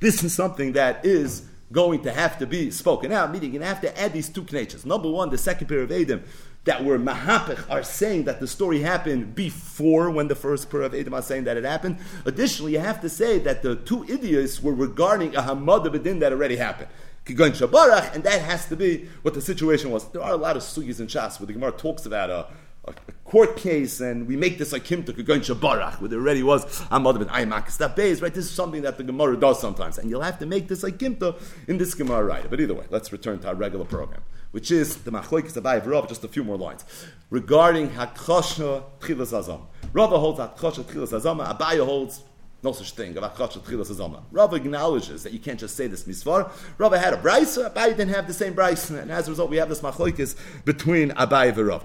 this 0.00 0.24
is 0.24 0.34
something 0.34 0.72
that 0.72 1.04
is 1.04 1.46
going 1.70 2.02
to 2.02 2.10
have 2.10 2.38
to 2.38 2.46
be 2.46 2.70
spoken 2.72 3.12
out, 3.12 3.30
meaning 3.30 3.52
to 3.52 3.64
have 3.64 3.80
to 3.82 4.00
add 4.00 4.12
these 4.12 4.28
two 4.28 4.42
knetches. 4.42 4.84
Number 4.84 5.08
one, 5.08 5.30
the 5.30 5.38
second 5.38 5.68
pair 5.68 5.82
of 5.82 5.92
Adam 5.92 6.24
that 6.68 6.84
were 6.84 6.98
mahapich 6.98 7.58
are 7.70 7.82
saying 7.82 8.24
that 8.24 8.40
the 8.40 8.46
story 8.46 8.80
happened 8.80 9.34
before 9.34 10.10
when 10.10 10.28
the 10.28 10.34
first 10.34 10.70
pair 10.70 10.82
of 10.82 10.94
Adam 10.94 11.14
are 11.14 11.22
saying 11.22 11.44
that 11.44 11.56
it 11.56 11.64
happened. 11.64 11.96
Additionally, 12.26 12.72
you 12.72 12.78
have 12.78 13.00
to 13.00 13.08
say 13.08 13.38
that 13.38 13.62
the 13.62 13.74
two 13.74 14.04
idiots 14.04 14.62
were 14.62 14.74
regarding 14.74 15.34
a 15.34 15.40
hamad 15.40 15.86
bedin 15.86 16.20
that 16.20 16.30
already 16.30 16.56
happened. 16.56 16.88
Kigoin 17.24 17.50
Shabarach, 17.50 18.14
and 18.14 18.22
that 18.24 18.42
has 18.42 18.66
to 18.66 18.76
be 18.76 19.08
what 19.22 19.32
the 19.32 19.40
situation 19.40 19.90
was. 19.90 20.08
There 20.08 20.22
are 20.22 20.32
a 20.32 20.36
lot 20.36 20.56
of 20.56 20.62
sugis 20.62 21.00
and 21.00 21.08
Shas 21.08 21.40
where 21.40 21.46
the 21.46 21.54
Gemara 21.54 21.72
talks 21.72 22.04
about 22.04 22.28
a, 22.28 22.46
a, 22.86 22.90
a 22.90 23.12
court 23.24 23.56
case, 23.56 24.00
and 24.00 24.26
we 24.26 24.36
make 24.36 24.58
this 24.58 24.72
like 24.72 24.84
Kimta 24.84 25.12
Kigoin 25.12 25.40
Shabarach, 25.40 26.00
where 26.00 26.08
there 26.08 26.18
already 26.18 26.42
was 26.42 26.64
Amad 26.90 27.18
ben 27.18 27.28
Aymak 27.28 27.66
Beis, 27.96 28.20
right? 28.20 28.34
This 28.34 28.44
is 28.44 28.50
something 28.50 28.82
that 28.82 28.98
the 28.98 29.04
Gemara 29.04 29.38
does 29.38 29.58
sometimes, 29.58 29.96
and 29.96 30.10
you'll 30.10 30.22
have 30.22 30.38
to 30.38 30.46
make 30.46 30.68
this 30.68 30.82
like 30.82 30.98
Kimta 30.98 31.40
in 31.66 31.78
this 31.78 31.94
Gemara, 31.94 32.24
right? 32.24 32.48
But 32.48 32.60
either 32.60 32.74
way, 32.74 32.84
let's 32.90 33.10
return 33.10 33.38
to 33.40 33.48
our 33.48 33.54
regular 33.54 33.84
program, 33.84 34.22
which 34.50 34.70
is 34.70 34.96
the 34.98 35.10
Machloikis 35.10 35.60
Abayi 35.60 35.84
Rav, 35.86 36.08
just 36.08 36.24
a 36.24 36.28
few 36.28 36.44
more 36.44 36.56
lines 36.56 36.84
regarding 37.30 37.90
Hakosha 37.90 38.82
Tchilas 39.00 39.32
Azam. 39.32 39.62
Rava 39.92 40.18
holds 40.18 40.40
Hakosha 40.40 40.84
Tchilas 40.84 41.18
Azam, 41.18 41.44
Abaya 41.46 41.84
holds 41.84 42.22
no 42.62 42.72
such 42.72 42.92
thing. 42.92 43.14
Rava 43.14 44.56
acknowledges 44.56 45.22
that 45.22 45.32
you 45.32 45.38
can't 45.38 45.60
just 45.60 45.76
say 45.76 45.86
this 45.86 46.04
misvar. 46.04 46.50
Rava 46.76 46.98
had 46.98 47.14
a 47.14 47.16
brisa, 47.16 47.72
Abai 47.72 47.88
didn't 47.88 48.08
have 48.08 48.26
the 48.26 48.32
same 48.32 48.54
brisa, 48.54 49.00
and 49.00 49.12
as 49.12 49.28
a 49.28 49.30
result, 49.30 49.50
we 49.50 49.58
have 49.58 49.68
this 49.68 49.80
machlokes 49.80 50.36
between 50.64 51.10
Abai 51.10 51.48
and 51.50 51.58
Rava. 51.58 51.84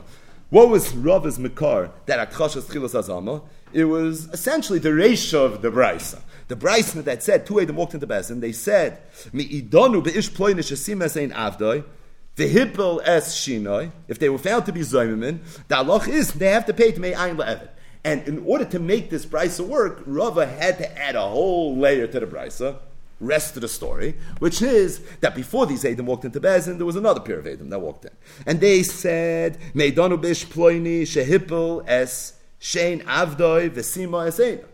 What 0.50 0.70
was 0.70 0.96
Rava's 0.96 1.38
makar 1.40 1.92
that 2.06 2.32
akashas 2.32 2.64
chilas 2.64 2.94
azama? 2.94 3.44
It 3.72 3.86
was 3.86 4.28
essentially 4.30 4.80
the 4.80 4.94
ratio 4.94 5.46
of 5.46 5.62
the 5.62 5.72
brisa. 5.72 6.22
The 6.48 6.56
brisa 6.56 7.04
that 7.04 7.24
said 7.24 7.46
two 7.46 7.60
Adam 7.60 7.76
walked 7.76 7.94
into 7.96 8.06
Bezin. 8.06 8.40
They 8.40 8.52
said 8.52 9.00
mi 9.32 9.48
idonu 9.48 10.04
beish 10.04 10.30
ploinish 10.30 10.72
esim 10.72 11.04
esein 11.04 11.34
avdoi. 11.34 11.84
The 12.36 12.50
hippel 12.50 13.02
es 13.06 13.36
shinoi. 13.36 13.92
If 14.08 14.20
they 14.20 14.30
were 14.30 14.40
found 14.40 14.66
to 14.66 14.72
be 14.72 14.82
zoymimin, 14.82 15.40
the 15.68 15.76
halach 15.76 16.08
is 16.08 16.34
they 16.34 16.48
have 16.48 16.66
to 16.66 16.74
pay 16.74 16.92
to 16.92 17.00
may 17.00 17.12
ayin 17.14 17.38
le'evet. 17.38 17.70
And 18.04 18.28
in 18.28 18.44
order 18.46 18.66
to 18.66 18.80
make 18.80 19.10
this 19.10 19.26
brisa 19.26 19.66
work, 19.66 20.04
Rava 20.06 20.46
had 20.46 20.78
to 20.80 20.98
add 20.98 21.16
a 21.16 21.22
whole 21.22 21.78
layer 21.78 22.08
to 22.08 22.20
the 22.20 22.26
brisa, 22.26 22.78
rest 23.20 23.56
of 23.56 23.62
the 23.62 23.68
story, 23.68 24.16
which 24.40 24.62
is 24.62 25.00
that 25.22 25.36
before 25.36 25.66
these 25.66 25.86
Adam 25.86 26.08
walked 26.08 26.26
into 26.26 26.42
Bezin, 26.42 26.78
there 26.78 26.86
was 26.86 26.96
another 26.96 27.22
pair 27.22 27.40
of 27.40 27.48
Adam 27.48 27.70
that 27.70 27.80
walked 27.80 28.06
in. 28.06 28.12
And 28.46 28.60
they 28.60 28.84
said, 28.84 29.58
Meidonu 29.74 30.20
bish 30.20 30.46
ploini 30.48 31.04
shehipel 31.04 31.88
es 31.88 32.34
shein 32.60 33.04
avdoi 33.04 33.70
vesima 33.70 34.28
eseina. 34.28 34.66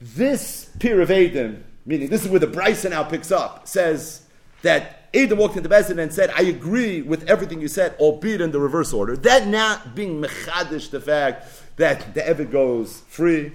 This 0.00 0.70
pair 0.78 1.00
of 1.00 1.10
Adam, 1.10 1.64
meaning 1.84 2.08
this 2.08 2.24
is 2.24 2.30
where 2.30 2.40
the 2.40 2.46
brisa 2.46 2.90
now 2.90 3.02
picks 3.04 3.30
up, 3.30 3.66
says 3.68 4.22
that 4.62 4.95
Adam 5.16 5.38
walked 5.38 5.56
into 5.56 5.68
Bezin 5.68 5.98
and 5.98 6.12
said, 6.12 6.30
I 6.36 6.42
agree 6.42 7.00
with 7.00 7.28
everything 7.28 7.60
you 7.60 7.68
said, 7.68 7.94
albeit 7.98 8.40
in 8.40 8.50
the 8.50 8.60
reverse 8.60 8.92
order. 8.92 9.16
That 9.16 9.46
not 9.46 9.94
being 9.94 10.20
mechadish 10.20 10.90
the 10.90 11.00
fact 11.00 11.46
that 11.76 12.14
the 12.14 12.20
Evid 12.20 12.50
goes 12.50 13.02
free. 13.08 13.52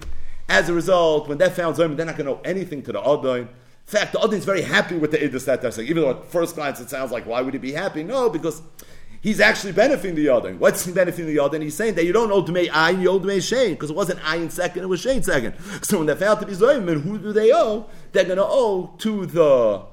As 0.48 0.68
a 0.68 0.74
result, 0.74 1.28
when 1.28 1.38
that 1.38 1.54
found 1.54 1.76
Zayim, 1.76 1.96
they're 1.96 2.06
not 2.06 2.16
going 2.16 2.26
to 2.26 2.32
owe 2.32 2.40
anything 2.44 2.82
to 2.82 2.92
the 2.92 3.00
Adain. 3.00 3.42
In 3.42 3.48
fact, 3.86 4.12
the 4.12 4.18
Adain 4.18 4.34
is 4.34 4.44
very 4.44 4.62
happy 4.62 4.96
with 4.96 5.12
the 5.12 5.18
Idus 5.18 5.44
that 5.44 5.62
they're 5.62 5.70
saying. 5.70 5.88
Even 5.88 6.02
though 6.02 6.10
at 6.10 6.24
first 6.26 6.56
glance 6.56 6.80
it 6.80 6.90
sounds 6.90 7.12
like, 7.12 7.26
why 7.26 7.40
would 7.42 7.54
he 7.54 7.58
be 7.58 7.72
happy? 7.72 8.02
No, 8.02 8.28
because 8.28 8.60
he's 9.20 9.38
actually 9.40 9.72
benefiting 9.72 10.16
the 10.16 10.26
Adain. 10.26 10.58
What's 10.58 10.84
he 10.84 10.92
benefiting 10.92 11.26
the 11.26 11.36
Adain? 11.36 11.62
He's 11.62 11.76
saying 11.76 11.94
that 11.94 12.04
you 12.04 12.12
don't 12.12 12.32
owe 12.32 12.42
Dmei 12.42 12.68
Ayin, 12.70 13.02
you 13.02 13.10
owe 13.10 13.20
Dmei 13.20 13.40
Shane, 13.40 13.74
because 13.74 13.90
it 13.90 13.96
wasn't 13.96 14.20
Ayin 14.20 14.50
second, 14.50 14.82
it 14.82 14.88
was 14.88 15.00
Shane 15.00 15.22
second. 15.22 15.54
So 15.82 15.98
when 15.98 16.06
they 16.06 16.16
found 16.16 16.40
to 16.40 16.46
be 16.46 16.54
Zayim, 16.54 17.02
who 17.02 17.18
do 17.18 17.32
they 17.32 17.52
owe? 17.52 17.88
They're 18.10 18.24
going 18.24 18.38
to 18.38 18.44
owe 18.44 18.94
to 18.98 19.26
the 19.26 19.91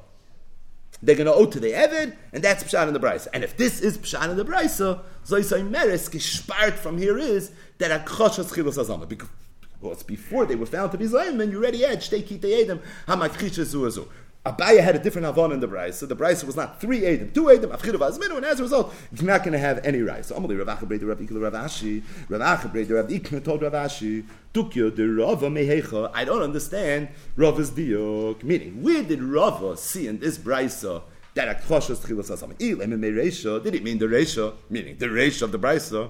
they're 1.02 1.16
going 1.16 1.28
to 1.28 1.34
owe 1.34 1.46
to 1.46 1.60
the 1.60 1.72
Evid, 1.72 2.16
and 2.34 2.44
that's 2.44 2.64
Pshat 2.64 2.88
in 2.88 2.94
the 2.94 3.00
Brisa. 3.00 3.28
And 3.34 3.44
if 3.44 3.56
this 3.56 3.82
is 3.82 3.98
Pshat 3.98 4.30
in 4.30 4.38
the 4.38 4.46
Brisa, 4.46 5.02
Zoisai 5.26 5.68
Meres, 5.68 6.10
gespart 6.10 6.74
from 6.74 6.98
here 6.98 7.18
is 7.18 7.52
that 7.78 8.06
Akoshas 8.06 8.52
Chilos 8.54 8.78
Azama. 8.78 9.08
Because 9.08 10.04
before 10.04 10.46
they 10.46 10.56
were 10.56 10.66
found 10.66 10.92
to 10.92 10.98
be 10.98 11.06
Zayim, 11.06 11.52
you 11.52 11.58
already 11.58 11.84
had 11.84 12.00
Shtei 12.00 12.24
Kitei 12.24 12.64
Edom, 12.64 12.82
Hamakrisha 13.08 13.64
Zuazu. 13.64 14.08
Abaya 14.56 14.82
had 14.82 14.96
a 14.96 15.00
different 15.00 15.28
Havon 15.28 15.54
in 15.54 15.60
the 15.60 15.68
Brisa. 15.68 15.94
So 15.94 16.06
the 16.06 16.16
Brisa 16.16 16.44
was 16.46 16.56
not 16.56 16.80
three 16.82 17.06
Edom, 17.06 17.32
two 17.32 17.50
Edom, 17.50 17.72
Afchidu 17.72 17.96
Vazminu, 17.96 18.38
and 18.38 18.46
as 18.46 18.60
a 18.60 18.64
result, 18.64 18.94
you're 19.12 19.26
not 19.26 19.44
going 19.44 19.54
to 19.54 19.60
have 19.60 19.84
any 19.86 20.02
rice. 20.02 20.28
So 20.28 20.36
Amalei 20.36 20.58
Rav 20.66 20.80
Achabrei, 20.80 21.08
Rav 21.08 21.20
Ikil, 21.20 21.42
Rav 21.42 21.54
Ashi, 21.54 22.04
Rav 22.30 22.42
Achabrei, 22.42 22.90
Rav 22.90 23.08
Ikna 23.08 23.44
told 23.44 23.62
Rav 23.62 23.74
Ashi, 23.74 24.26
Tukyo 24.54 24.96
de 24.96 25.08
Rava 25.08 25.48
Mehecha. 25.48 26.10
I 26.14 26.26
don't 26.26 26.42
understand 26.42 27.10
Rava's 27.36 27.72
diok. 27.72 28.44
Meaning, 28.44 28.82
where 28.82 29.04
did 29.04 29.22
Rava 29.22 29.78
see 29.78 30.08
in 30.08 30.20
this 30.20 30.38
Brisa 30.38 31.04
that 31.36 31.62
Akoshas 31.62 32.06
Chilas 32.06 32.32
Asam? 32.32 32.54
Ilem 32.60 32.94
and 32.94 33.04
Reisha, 33.04 33.64
did 33.64 33.76
it 33.76 33.84
mean 33.84 34.00
the 34.00 34.08
Reisha? 34.08 34.54
Meaning 34.70 34.98
the 34.98 35.08
Reisha 35.08 35.44
of 35.44 35.52
the 35.52 35.60
Brisa, 35.60 36.10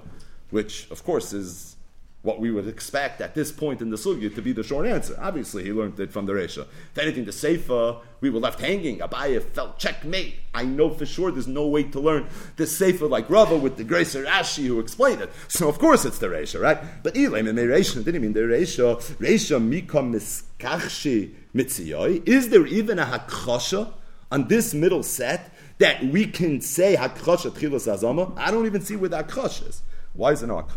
which 0.50 0.90
of 0.92 1.04
course 1.04 1.34
is 1.34 1.76
what 2.22 2.40
we 2.40 2.52
would 2.52 2.68
expect 2.68 3.22
at 3.22 3.34
this 3.34 3.50
point 3.52 3.82
in 3.82 3.90
the 3.92 3.96
sugya 3.96 4.34
to 4.34 4.42
be 4.42 4.52
the 4.52 4.64
short 4.64 4.86
answer. 4.86 5.18
Obviously, 5.22 5.64
he 5.64 5.72
learned 5.72 5.98
it 6.00 6.12
from 6.12 6.26
the 6.26 6.34
Resha. 6.34 6.66
If 6.92 6.98
anything, 6.98 7.24
the 7.24 7.32
Seifa, 7.32 8.00
we 8.20 8.30
were 8.30 8.40
left 8.40 8.60
hanging. 8.60 9.00
Abaya 9.00 9.42
felt 9.42 9.80
checkmate. 9.80 10.36
I 10.54 10.66
know 10.66 10.90
for 10.90 11.06
sure 11.06 11.32
there's 11.32 11.48
no 11.48 11.68
way 11.68 11.84
to 11.84 12.00
learn 12.00 12.28
the 12.58 12.66
Seifa 12.66 13.10
like 13.10 13.30
Rava 13.30 13.56
with 13.56 13.78
the 13.78 13.86
Gracer 13.86 14.26
Rashi 14.26 14.68
who 14.68 14.82
explained 14.82 15.22
it. 15.22 15.32
So, 15.48 15.70
of 15.70 15.80
course, 15.80 16.04
it's 16.04 16.20
the 16.20 16.28
Resha, 16.28 16.60
right? 16.60 17.04
But 17.04 17.16
Elam 17.16 17.48
and 17.48 17.58
Resha 17.58 18.04
didn't 18.04 18.22
mean 18.22 18.34
the 18.34 18.42
Resha. 18.42 18.98
Resha 19.18 19.58
mikam 19.62 20.14
miskachshi 20.14 21.34
mitziyoi. 21.56 22.28
Is 22.28 22.50
there 22.50 22.68
even 22.68 23.00
a 23.00 23.06
hakosha 23.06 23.94
on 24.30 24.50
this 24.50 24.74
middle 24.74 25.04
set 25.04 25.54
that 25.78 26.04
we 26.04 26.26
can 26.26 26.60
say 26.60 26.98
hakosha 26.98 27.52
tchilas 27.52 27.88
azama? 27.88 28.38
I 28.38 28.52
don't 28.52 28.66
even 28.66 28.82
see 28.82 28.98
where 28.98 29.10
that 29.10 29.30
hakosha 29.30 29.70
is. 29.70 29.82
Why 30.20 30.34
is 30.34 30.44
it 30.44 30.48
not 30.48 30.68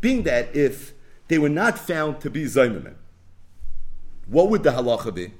being 0.00 0.22
that 0.22 0.56
if 0.56 0.94
they 1.28 1.38
were 1.38 1.48
not 1.50 1.78
found 1.78 2.20
to 2.22 2.30
be 2.30 2.44
zaymamin, 2.44 2.94
what 4.26 4.48
would 4.48 4.62
the 4.62 4.70
halacha 4.70 5.14
be? 5.14 5.32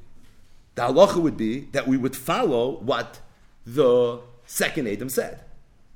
The 0.75 0.83
halacha 0.83 1.23
would 1.23 1.38
be 1.38 1.61
that 1.73 1.88
we 1.88 1.97
would 1.97 2.14
follow 2.14 2.73
what 2.81 3.21
the 3.64 4.21
second 4.45 4.88
Adam 4.88 5.09
said. 5.09 5.40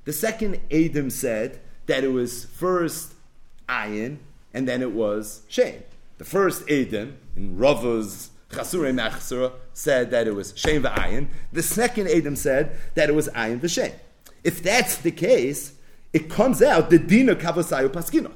The 0.05 0.13
second 0.13 0.59
Adam 0.71 1.11
said 1.11 1.59
that 1.85 2.03
it 2.03 2.11
was 2.11 2.45
first 2.45 3.13
ayin 3.69 4.17
and 4.55 4.67
then 4.67 4.81
it 4.81 4.91
was 4.91 5.43
shame. 5.47 5.83
The 6.17 6.25
first 6.25 6.67
Adam 6.67 7.19
in 7.35 7.57
Rava's 7.59 8.31
Chasurei 8.51 8.93
Machsura 8.93 9.53
said 9.73 10.11
that 10.11 10.27
it 10.27 10.35
was 10.35 10.53
Shem 10.55 10.83
v'ayin. 10.83 11.27
The 11.51 11.63
second 11.63 12.07
Adam 12.07 12.35
said 12.35 12.77
that 12.95 13.09
it 13.09 13.13
was 13.13 13.27
ayin 13.29 13.59
v'shem. 13.59 13.93
If 14.43 14.61
that's 14.63 14.97
the 14.97 15.11
case, 15.11 15.73
it 16.13 16.29
comes 16.29 16.61
out 16.61 16.89
the 16.89 16.99
dina 16.99 17.35
kavasayu 17.35 17.89
paskino. 17.89 18.31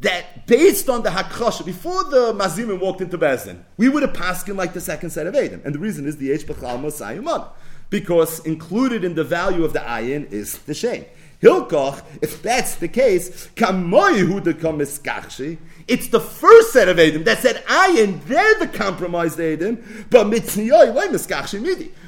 That 0.00 0.46
based 0.46 0.90
on 0.90 1.02
the 1.02 1.10
hakrasha, 1.10 1.64
before 1.64 2.04
the 2.04 2.34
mazimim 2.34 2.80
walked 2.80 3.00
into 3.00 3.16
Bezin, 3.16 3.62
we 3.78 3.88
would 3.88 4.02
have 4.02 4.12
paskin 4.12 4.56
like 4.56 4.74
the 4.74 4.80
second 4.80 5.10
set 5.10 5.26
of 5.26 5.34
Adam. 5.34 5.62
And 5.64 5.74
the 5.74 5.78
reason 5.78 6.06
is 6.06 6.18
the 6.18 6.32
H 6.32 6.46
Bechal 6.46 6.80
Mosayimon. 6.80 7.48
Because 7.88 8.40
included 8.40 9.04
in 9.04 9.14
the 9.14 9.24
value 9.24 9.64
of 9.64 9.72
the 9.72 9.78
ayin 9.78 10.30
is 10.30 10.58
the 10.58 10.74
shame. 10.74 11.06
Hilkoch, 11.40 12.02
if 12.20 12.42
that's 12.42 12.74
the 12.76 12.88
case, 12.88 13.48
kamoy 13.54 14.42
the 14.42 14.54
miskachshi. 14.54 15.58
It's 15.88 16.08
the 16.08 16.20
first 16.20 16.72
set 16.72 16.88
of 16.88 16.98
Edom 16.98 17.24
that 17.24 17.38
said 17.38 17.64
ayin, 17.66 18.24
they're 18.24 18.58
the 18.58 18.66
compromised 18.66 19.38
Edom, 19.38 20.06
but? 20.10 20.30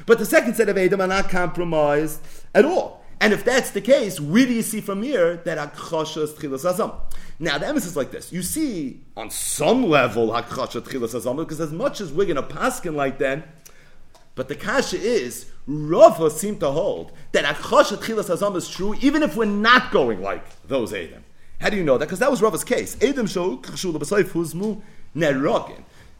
But 0.05 0.19
the 0.19 0.25
second 0.25 0.55
set 0.55 0.67
of 0.67 0.77
Edom 0.77 1.01
are 1.01 1.07
not 1.07 1.29
compromised 1.29 2.19
at 2.53 2.65
all. 2.65 2.99
And 3.21 3.33
if 3.33 3.43
that's 3.43 3.71
the 3.71 3.81
case, 3.81 4.19
where 4.19 4.45
do 4.45 4.53
you 4.53 4.61
see 4.61 4.79
from 4.81 5.03
here 5.03 5.37
that 5.37 5.57
Akchasha 5.57 6.27
Tchilas 6.27 6.63
Azam? 6.71 6.95
Now, 7.37 7.57
the 7.57 7.67
emphasis 7.67 7.91
is 7.91 7.97
like 7.97 8.11
this. 8.11 8.31
You 8.31 8.41
see, 8.41 9.01
on 9.17 9.29
some 9.29 9.89
level, 9.89 10.29
Akchasha 10.29 10.81
Tchilas 10.81 11.19
Azam, 11.19 11.37
because 11.37 11.59
as 11.59 11.71
much 11.71 11.99
as 11.99 12.13
we're 12.13 12.25
going 12.25 12.35
to 12.37 12.43
paskin 12.43 12.95
like 12.95 13.17
that, 13.19 13.47
but 14.35 14.47
the 14.47 14.55
kasha 14.55 14.97
is, 14.97 15.47
Rava 15.67 16.29
seem 16.29 16.59
to 16.59 16.71
hold 16.71 17.11
that 17.33 17.43
Akchasha 17.43 17.97
Tchilas 17.97 18.33
Azam 18.33 18.55
is 18.55 18.69
true, 18.69 18.95
even 19.01 19.21
if 19.21 19.35
we're 19.35 19.45
not 19.45 19.91
going 19.91 20.21
like 20.21 20.45
those 20.63 20.93
Edom. 20.93 21.23
How 21.59 21.69
do 21.69 21.77
you 21.77 21.83
know 21.83 21.97
that? 21.97 22.05
Because 22.05 22.19
that 22.19 22.31
was 22.31 22.41
Rava's 22.41 22.63
case. 22.63 22.97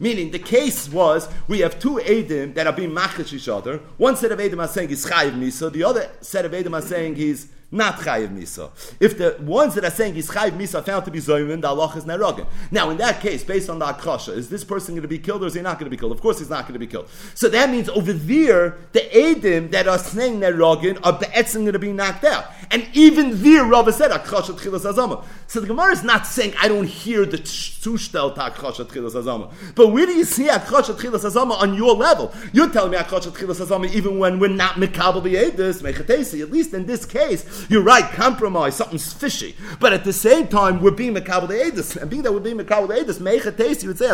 Meaning, 0.02 0.32
the 0.32 0.40
case 0.40 0.90
was 0.90 1.30
we 1.48 1.60
have 1.60 1.80
two 1.80 1.96
Edim 1.96 2.54
that 2.54 2.68
are 2.68 2.74
being 2.74 2.94
machish 2.94 3.34
each 3.34 3.50
other. 3.50 3.78
One 3.98 4.16
set 4.16 4.32
of 4.32 4.40
Edim 4.40 4.60
are 4.60 4.68
saying 4.68 4.90
he's 4.90 5.06
Chayiv 5.06 5.38
Misa, 5.38 5.72
the 5.72 5.84
other 5.84 6.10
set 6.22 6.46
of 6.46 6.52
Edim 6.54 6.74
are 6.74 6.82
saying 6.82 7.16
he's 7.16 7.48
not 7.72 7.98
Chayiv 7.98 8.30
Misa. 8.30 8.72
If 9.00 9.18
the 9.18 9.38
ones 9.42 9.76
that 9.76 9.84
are 9.84 9.92
saying 9.92 10.16
he's 10.16 10.30
Chayiv 10.30 10.52
Misa 10.52 10.84
found 10.84 11.06
to 11.06 11.12
be 11.12 11.20
Zoymin, 11.20 11.62
the 11.62 11.68
Allah 11.68 11.94
is 11.96 12.06
Nerogin. 12.06 12.48
Now, 12.72 12.90
in 12.90 12.98
that 12.98 13.22
case, 13.22 13.44
based 13.44 13.70
on 13.70 13.80
the 13.80 13.90
Akasha, 13.90 14.34
is 14.34 14.50
this 14.50 14.64
person 14.64 14.96
going 14.96 15.04
to 15.04 15.08
be 15.08 15.20
killed 15.20 15.44
or 15.44 15.48
is 15.48 15.54
he 15.54 15.62
not 15.62 15.78
going 15.78 15.86
to 15.86 15.96
be 15.96 15.98
killed? 15.98 16.12
Of 16.12 16.22
course, 16.22 16.40
he's 16.40 16.50
not 16.50 16.64
going 16.64 16.74
to 16.74 16.80
be 16.80 16.88
killed. 16.88 17.08
So 17.36 17.48
that 17.50 17.70
means 17.70 17.90
over 17.90 18.14
there, 18.14 18.78
the 18.94 19.02
Edim 19.02 19.72
that 19.72 19.88
are 19.88 20.00
saying 20.00 20.40
Nerogin 20.40 21.00
are 21.04 21.14
Be'etzim 21.14 21.62
going 21.62 21.74
to 21.74 21.80
be 21.80 21.92
knocked 21.92 22.24
out. 22.24 22.46
And 22.72 22.88
even 22.94 23.42
there, 23.44 23.64
Rava 23.64 23.92
said 23.92 24.12
Akasha 24.12 24.54
Tchilas 24.54 24.92
Azama. 24.92 25.24
So 25.48 25.60
the 25.60 25.68
Gemara 25.68 25.92
is 25.92 26.04
not 26.04 26.28
saying, 26.28 26.54
I 26.60 26.68
don't 26.68 26.86
hear 26.86 27.26
the 27.26 27.38
Zushtel 27.38 28.36
to 28.36 28.46
Akasha 28.48 28.86
Tchilas 28.86 29.14
Azama. 29.14 29.52
But 29.76 29.88
where 29.88 30.06
do 30.06 30.14
you 30.14 30.24
see 30.24 30.48
Akasha 30.48 30.94
Tchilas 30.94 31.30
Azama 31.30 31.60
on 31.60 31.74
your 31.74 31.96
level? 31.96 32.34
You're 32.54 32.70
telling 32.70 32.92
me 32.92 32.98
Akasha 32.98 33.32
Tchilas 33.32 33.66
Azama 33.66 33.92
even 33.94 34.20
when 34.20 34.40
we're 34.40 34.50
not 34.50 34.76
Mikabel 34.76 35.24
the 35.24 35.36
Edis, 35.36 35.82
Mechatesi. 35.82 36.42
At 36.42 36.52
least 36.52 36.74
in 36.74 36.86
this 36.86 37.06
case, 37.06 37.59
you're 37.70 37.84
right, 37.84 38.06
compromise, 38.12 38.76
something's 38.76 39.12
fishy. 39.12 39.56
But 39.80 39.94
at 39.94 40.04
the 40.04 40.14
same 40.14 40.48
time, 40.48 40.82
we're 40.82 40.92
being 40.92 41.16
Makabal 41.16 41.50
Edis. 41.50 41.96
And 41.96 42.10
being 42.10 42.24
that 42.24 42.34
we're 42.34 42.40
being 42.40 42.58
Makabal 42.58 42.90
Edis, 42.90 43.20
Meicha 43.20 43.52
Tesi, 43.52 43.84
you 43.84 43.90
would 43.90 43.98
say, 43.98 44.10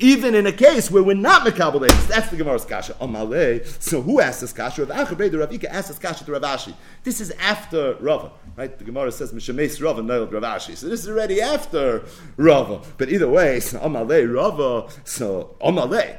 even 0.00 0.34
in 0.34 0.46
a 0.46 0.52
case 0.52 0.90
where 0.90 1.02
we're 1.02 1.14
not 1.14 1.46
Mekabal 1.46 1.80
That's 2.08 2.28
the 2.28 2.36
Gemara's 2.36 2.64
Kasha. 2.64 2.94
Amalei. 2.94 3.64
So 3.80 4.02
who 4.02 4.20
asked 4.20 4.40
this 4.40 4.52
Kasha? 4.52 4.84
Rav 4.84 5.08
Acha 5.08 5.30
the 5.30 5.38
Rav 5.38 5.52
Ika 5.52 5.72
asked 5.72 5.88
this 5.88 5.98
Kasha 5.98 6.24
to 6.24 6.32
Rav 6.32 6.42
Ashi. 6.42 6.74
This 7.04 7.20
is 7.20 7.30
after 7.40 7.94
Rava. 8.00 8.32
Right? 8.56 8.76
The 8.76 8.84
Gemara 8.84 9.12
says 9.12 9.32
Mishameis 9.32 9.82
Rava 9.82 10.02
Noel 10.02 10.26
Rav 10.26 10.42
Ashi. 10.42 10.76
So 10.76 10.88
this 10.88 11.00
is 11.00 11.08
already 11.08 11.40
after 11.40 12.04
Rava. 12.36 12.80
But 12.98 13.08
either 13.08 13.28
way, 13.28 13.60
so 13.60 13.78
Amalei 13.78 14.32
Rava. 14.32 14.90
So 15.04 15.56
Amalei 15.60 16.18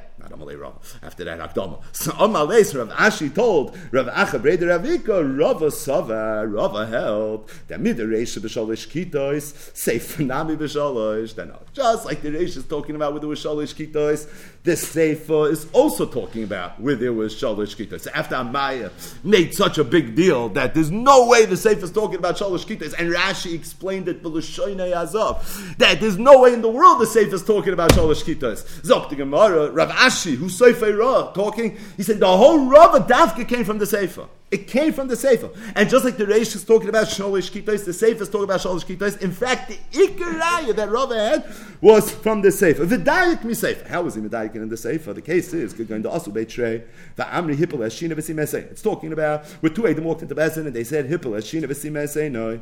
After 1.04 1.24
that, 1.26 1.40
Akdama. 1.40 1.82
So 1.92 2.12
Amalei, 2.12 2.66
so 2.66 2.84
Rav 2.84 2.90
Ashi 2.98 3.34
told 3.34 3.78
Rav 3.92 4.08
Acha 4.08 4.40
Breder 4.40 4.80
Ravika, 4.80 5.40
Rava 5.40 5.72
Sava, 5.72 6.46
Rava 6.48 6.86
held 6.86 7.50
that 7.68 7.80
mid 7.80 7.98
the 7.98 8.04
Reisha 8.04 8.40
b'shalish 8.40 8.88
kitos, 8.88 9.76
safe 9.76 10.20
nami 10.20 10.56
b'shalish. 10.56 11.36
Then 11.36 11.54
just 11.74 12.06
like 12.06 12.22
the 12.22 12.30
Reisha 12.30 12.58
is 12.58 12.66
talking 12.66 12.96
about 12.96 13.14
with 13.14 13.22
the 13.22 13.28
shalish 13.30 13.74
kitos, 13.76 14.28
this 14.66 14.86
Sefer 14.86 15.48
is 15.50 15.68
also 15.72 16.08
talking 16.08 16.44
about 16.44 16.82
where 16.82 16.96
there 16.96 17.14
was 17.14 17.36
Shalish 17.36 17.76
Kitas. 17.76 18.08
After 18.14 18.36
Abaya 18.36 18.92
made 19.24 19.54
such 19.54 19.78
a 19.78 19.84
big 19.84 20.16
deal 20.16 20.50
that 20.50 20.74
there's 20.74 20.90
no 20.92 21.28
way 21.28 21.46
the 21.46 21.56
Sefer 21.56 21.86
is 21.86 21.92
talking 21.92 22.18
about 22.18 22.38
Shalish 22.38 22.66
Kitas, 22.66 22.94
and 22.98 23.14
Rashi 23.14 23.54
explained 23.54 24.08
it 24.08 24.26
Azov, 24.26 25.76
that 25.78 26.02
there's 26.02 26.18
no 26.18 26.42
way 26.42 26.54
in 26.54 26.62
the 26.62 26.70
world 26.70 27.00
the 27.00 27.06
Sefer 27.06 27.36
is 27.36 27.44
talking 27.44 27.74
about 27.74 27.92
Shalish 27.92 28.24
Kitas. 28.24 28.82
Zok 28.82 29.10
the 29.10 29.16
Gemara, 29.16 29.70
Rav 29.70 29.90
Ashi, 29.90 30.36
who's 30.36 30.58
Sefer 30.58 30.96
Ra, 30.96 31.32
talking, 31.32 31.78
he 31.96 32.04
said 32.04 32.20
the 32.20 32.38
whole 32.38 32.68
Rav 32.68 33.08
Dafka 33.08 33.48
came 33.48 33.64
from 33.64 33.78
the 33.78 33.86
Sefer. 33.86 34.28
It 34.56 34.68
came 34.70 34.94
from 34.94 35.10
the 35.10 35.18
Sefer. 35.18 35.50
And 35.76 35.90
just 35.90 36.06
like 36.06 36.16
the 36.16 36.24
Reish 36.24 36.56
is 36.56 36.64
talking 36.64 36.88
about 36.88 37.08
Shalish 37.08 37.52
Kitos, 37.52 37.84
the 37.84 37.92
Sefer 37.92 38.24
is 38.24 38.30
talking 38.30 38.46
about 38.46 38.62
Shalish 38.62 38.86
Kitos. 38.86 39.22
In 39.22 39.34
fact, 39.34 39.68
the 39.68 39.78
Ikaraya 39.92 40.74
that 40.74 40.90
Rava 40.90 41.14
had 41.14 41.54
was 41.82 42.10
from 42.10 42.42
the 42.42 42.54
Sefer. 42.54 42.86
V'dayik 42.86 43.44
mi 43.44 43.54
Sefer. 43.54 43.86
How 43.90 44.04
was 44.04 44.16
he 44.16 44.22
medayik 44.22 44.56
in 44.56 44.70
the 44.70 44.78
Sefer? 44.78 45.12
The 45.12 45.22
case 45.22 45.54
is 45.54 45.74
going 45.74 46.04
to 46.04 46.10
Asu 46.10 46.32
Beitrei, 46.32 46.86
V'amri 47.18 47.58
Hippel 47.58 47.80
Eshina 47.80 48.14
V'simesei. 48.14 48.72
It's 48.72 48.82
talking 48.82 49.12
about 49.12 49.46
where 49.60 49.70
two 49.70 49.86
Edom 49.88 50.06
walked 50.06 50.22
into 50.22 50.34
Bezin 50.34 50.68
and 50.68 50.74
they 50.74 50.86
said 50.86 51.08
Hippel 51.08 51.32
Eshina 51.32 51.66
V'simesei. 51.66 52.32
No. 52.32 52.62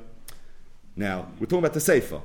Now, 0.96 1.28
we're 1.40 1.46
talking 1.46 1.60
about 1.60 1.74
the 1.76 1.80
Sefer. 1.80 2.22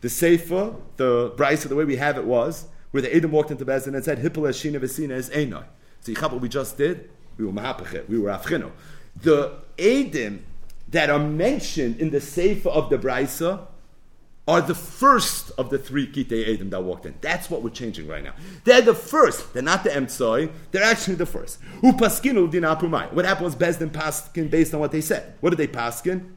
The 0.00 0.08
Sefer, 0.08 0.74
the 0.96 1.34
Bryce, 1.36 1.64
the 1.64 1.76
way 1.76 1.84
we 1.84 1.96
have 1.96 2.16
it 2.16 2.24
was, 2.24 2.64
where 2.92 3.02
the 3.02 3.14
Edom 3.14 3.32
walked 3.32 3.50
into 3.50 3.66
Bezin 3.66 3.94
and 3.94 4.02
said 4.02 4.20
Hippel 4.20 4.44
Eshina 4.44 4.80
V'sina 4.80 5.10
is 5.10 5.28
Einoi. 5.28 5.64
So 6.00 6.12
you 6.12 6.16
what 6.16 6.40
we 6.40 6.48
just 6.48 6.78
did? 6.78 7.10
We 7.36 7.44
were 7.44 7.52
mahapachet, 7.52 8.08
we 8.08 8.18
were 8.18 8.30
afchino. 8.30 8.72
The 9.22 9.52
edim 9.76 10.40
that 10.88 11.10
are 11.10 11.18
mentioned 11.18 12.00
in 12.00 12.10
the 12.10 12.20
sefer 12.20 12.68
of 12.68 12.90
the 12.90 12.98
brisa 12.98 13.66
are 14.46 14.60
the 14.60 14.74
first 14.74 15.50
of 15.56 15.70
the 15.70 15.78
three 15.78 16.06
kitei 16.06 16.46
edim 16.46 16.70
that 16.70 16.82
walked 16.82 17.06
in. 17.06 17.14
That's 17.20 17.48
what 17.48 17.62
we're 17.62 17.70
changing 17.70 18.06
right 18.06 18.22
now. 18.22 18.34
They're 18.64 18.82
the 18.82 18.94
first. 18.94 19.54
They're 19.54 19.62
not 19.62 19.84
the 19.84 19.90
emtsoi. 19.90 20.52
They're 20.70 20.82
actually 20.84 21.14
the 21.14 21.26
first. 21.26 21.60
Upaskinu 21.82 22.52
dinapumai. 22.52 23.12
What 23.12 23.24
happened 23.24 23.46
was 23.46 23.56
Bezdin 23.56 23.90
paskin 23.90 24.50
based 24.50 24.74
on 24.74 24.80
what 24.80 24.92
they 24.92 25.00
said. 25.00 25.34
What 25.40 25.50
did 25.50 25.58
they 25.58 25.68
paskin? 25.68 26.32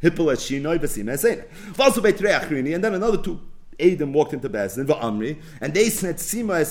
Hippel 0.00 0.30
et 0.30 0.38
shinoi 0.38 0.78
v'sim 0.78 1.44
Also 1.78 2.04
and 2.04 2.84
then 2.84 2.94
another 2.94 3.18
two 3.18 3.40
Adam 3.80 4.12
walked 4.12 4.32
into 4.32 4.48
Bezdin, 4.48 4.86
Amri, 4.86 5.40
and 5.60 5.72
they 5.72 5.88
said, 5.88 6.16
Sima 6.16 6.62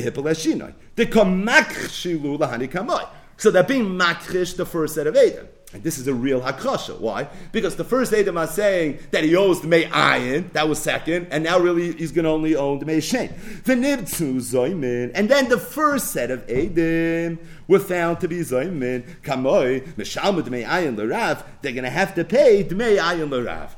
V'hippel 0.00 0.24
Eshinoi. 0.24 0.74
They 0.96 1.06
come 1.06 1.44
Makchilu 1.46 2.38
Lahani 2.38 2.68
Kamoi. 2.68 3.08
So 3.36 3.50
they're 3.50 3.62
being 3.62 3.98
Makrish 3.98 4.56
the 4.56 4.66
first 4.66 4.94
set 4.94 5.06
of 5.06 5.16
Adam. 5.16 5.48
And 5.72 5.82
this 5.82 5.98
is 5.98 6.06
a 6.06 6.14
real 6.14 6.40
hakrasha. 6.40 7.00
Why? 7.00 7.28
Because 7.50 7.74
the 7.74 7.82
first 7.82 8.12
Adam 8.12 8.36
is 8.36 8.50
saying 8.50 9.00
that 9.10 9.24
he 9.24 9.34
owes 9.34 9.60
the 9.60 9.66
May 9.66 9.86
Ayin, 9.86 10.52
that 10.52 10.68
was 10.68 10.78
second, 10.78 11.26
and 11.32 11.42
now 11.42 11.58
really 11.58 11.90
he's 11.92 12.12
going 12.12 12.26
to 12.26 12.30
only 12.30 12.54
own 12.54 12.78
the 12.78 12.86
May 12.86 12.98
Shein. 12.98 13.34
V'nibtzu 13.64 14.36
Zoymin. 14.36 15.10
And 15.16 15.28
then 15.28 15.48
the 15.48 15.58
first 15.58 16.12
set 16.12 16.30
of 16.30 16.48
Adam 16.48 17.40
were 17.66 17.80
found 17.80 18.20
to 18.20 18.28
be 18.28 18.38
Zoymin. 18.38 19.04
Kamoi, 19.22 19.80
Ayin 19.96 20.96
L'Rav. 20.96 21.44
They're 21.62 21.72
going 21.72 21.84
to 21.84 21.90
have 21.90 22.14
to 22.14 22.24
pay 22.24 22.62
May 22.70 22.96
Ayin 22.96 23.30
L'Rav. 23.30 23.74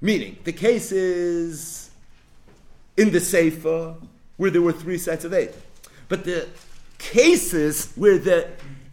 Meaning, 0.00 0.38
the 0.44 0.52
case 0.52 0.92
is 0.92 1.90
in 2.96 3.10
the 3.10 3.18
Sefer 3.18 3.96
where 4.38 4.50
there 4.50 4.62
were 4.62 4.72
three 4.72 4.96
sets 4.96 5.24
of 5.24 5.34
eight. 5.34 5.52
But 6.08 6.24
the 6.24 6.48
cases 6.96 7.92
where 7.94 8.16
the 8.18 8.48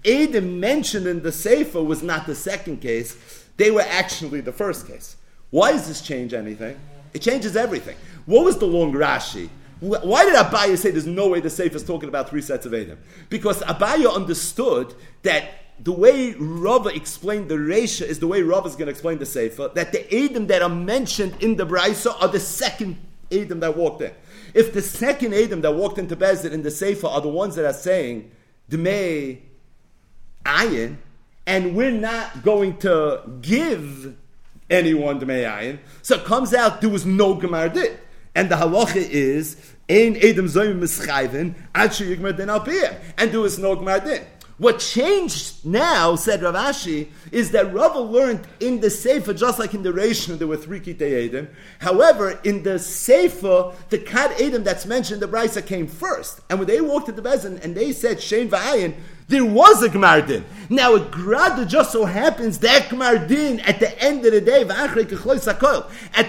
Adam 0.06 0.60
mentioned 0.60 1.08
in 1.08 1.24
the 1.24 1.32
Sefer 1.32 1.82
was 1.82 2.04
not 2.04 2.26
the 2.26 2.36
second 2.36 2.82
case, 2.82 3.46
they 3.58 3.72
were 3.72 3.86
actually 3.88 4.42
the 4.42 4.52
first 4.52 4.86
case. 4.86 5.16
Why 5.50 5.72
does 5.72 5.88
this 5.88 6.02
change 6.02 6.34
anything? 6.34 6.78
It 7.14 7.22
changes 7.22 7.56
everything. 7.56 7.96
What 8.26 8.44
was 8.44 8.58
the 8.58 8.66
long 8.66 8.92
Rashi? 8.92 9.50
Why 9.80 10.26
did 10.26 10.36
Abaya 10.36 10.78
say 10.78 10.92
there's 10.92 11.06
no 11.06 11.30
way 11.30 11.40
the 11.40 11.50
Sefer 11.50 11.76
is 11.76 11.84
talking 11.84 12.10
about 12.10 12.30
three 12.30 12.42
sets 12.42 12.66
of 12.66 12.74
Adam? 12.74 12.98
Because 13.30 13.62
Abaya 13.62 14.14
understood 14.14 14.94
that 15.24 15.50
the 15.80 15.92
way 15.92 16.34
Rava 16.34 16.90
explained 16.90 17.50
the 17.50 17.56
Resha 17.56 18.06
is 18.06 18.20
the 18.20 18.28
way 18.28 18.42
Rava 18.42 18.68
is 18.68 18.76
going 18.76 18.86
to 18.86 18.92
explain 18.92 19.18
the 19.18 19.26
Sefer, 19.26 19.70
that 19.76 19.92
the 19.92 20.26
Adam 20.26 20.48
that 20.48 20.62
are 20.62 20.70
mentioned 20.70 21.42
in 21.42 21.56
the 21.56 21.66
Braisa 21.66 22.22
are 22.22 22.30
the 22.30 22.40
second 22.40 22.98
Adam 23.32 23.60
that 23.60 23.76
walked 23.76 24.02
in. 24.02 24.12
If 24.56 24.72
the 24.72 24.82
second 24.82 25.34
Adam 25.34 25.60
that 25.62 25.76
walked 25.76 25.98
into 25.98 26.16
Bezit 26.16 26.54
in 26.54 26.64
the 26.64 26.72
Sefer 26.72 27.08
are 27.08 27.20
the 27.20 27.28
ones 27.28 27.56
that 27.56 27.66
are 27.66 27.74
saying, 27.74 28.32
Dmei 28.72 29.42
Ayin, 30.46 30.96
and 31.46 31.76
we're 31.76 31.92
not 31.92 32.42
going 32.42 32.78
to 32.78 33.22
give 33.42 34.16
anyone 34.70 35.20
Dmei 35.20 35.44
Ayin, 35.44 35.80
so 36.02 36.16
it 36.16 36.24
comes 36.24 36.54
out 36.54 36.80
there 36.80 36.90
was 36.90 37.06
no 37.06 37.36
Gemar 37.36 37.72
Din. 37.72 37.98
And 38.34 38.50
the 38.50 38.56
halacha 38.56 38.96
is, 38.96 39.58
Ein 39.90 40.16
Adam 40.16 40.46
Zoyim 40.46 40.80
Mischayvin, 40.80 41.54
Ad 41.76 41.92
Yigmar 41.92 42.38
Din 42.38 42.50
Al 42.50 42.66
And 43.18 43.32
there 43.32 43.42
was 43.42 43.60
no 43.60 43.76
Gemar 43.76 44.02
Din. 44.06 44.24
What 44.58 44.80
changed 44.80 45.66
now, 45.66 46.16
said 46.16 46.42
Rav 46.42 46.56
Ashi, 46.56 47.10
is 47.30 47.52
that 47.52 47.74
Rava 47.74 48.00
learned 48.00 48.48
in 48.62 48.80
the 48.80 48.90
Sefer, 48.90 49.34
just 49.34 49.60
like 49.60 49.74
in 49.74 49.84
the 49.84 49.92
Rishon, 49.92 50.38
there 50.38 50.48
were 50.48 50.56
three 50.56 50.80
Kitei 50.80 51.28
Edom. 51.28 51.50
However, 51.80 52.40
in 52.46 52.64
the 52.64 52.80
Sefer, 52.80 53.74
the 53.90 53.98
Kad 53.98 54.32
Edom 54.40 54.64
that's 54.64 54.86
mentioned, 54.86 55.22
the 55.22 55.28
Brisa 55.28 55.66
came 55.66 55.88
first. 55.88 56.40
And 56.50 56.60
when 56.60 56.70
they 56.70 56.80
walked 56.80 57.08
to 57.08 57.12
the 57.12 57.22
Bezin 57.22 57.62
and 57.66 57.76
they 57.76 57.92
said 57.92 58.20
Shein 58.20 58.50
Va'ayin, 58.50 58.96
there 59.28 59.44
was 59.44 59.84
a 59.84 59.90
Gmardin. 59.90 60.44
Now, 60.70 60.96
a 60.96 61.00
Grada 61.02 61.66
just 61.66 61.92
so 61.92 62.06
happens 62.06 62.60
that 62.60 62.84
Gmardin, 62.84 63.62
at 63.68 63.82
the 63.82 64.02
end 64.02 64.26
of 64.26 64.32
the 64.32 64.40
day, 64.40 64.62
at 64.62 64.70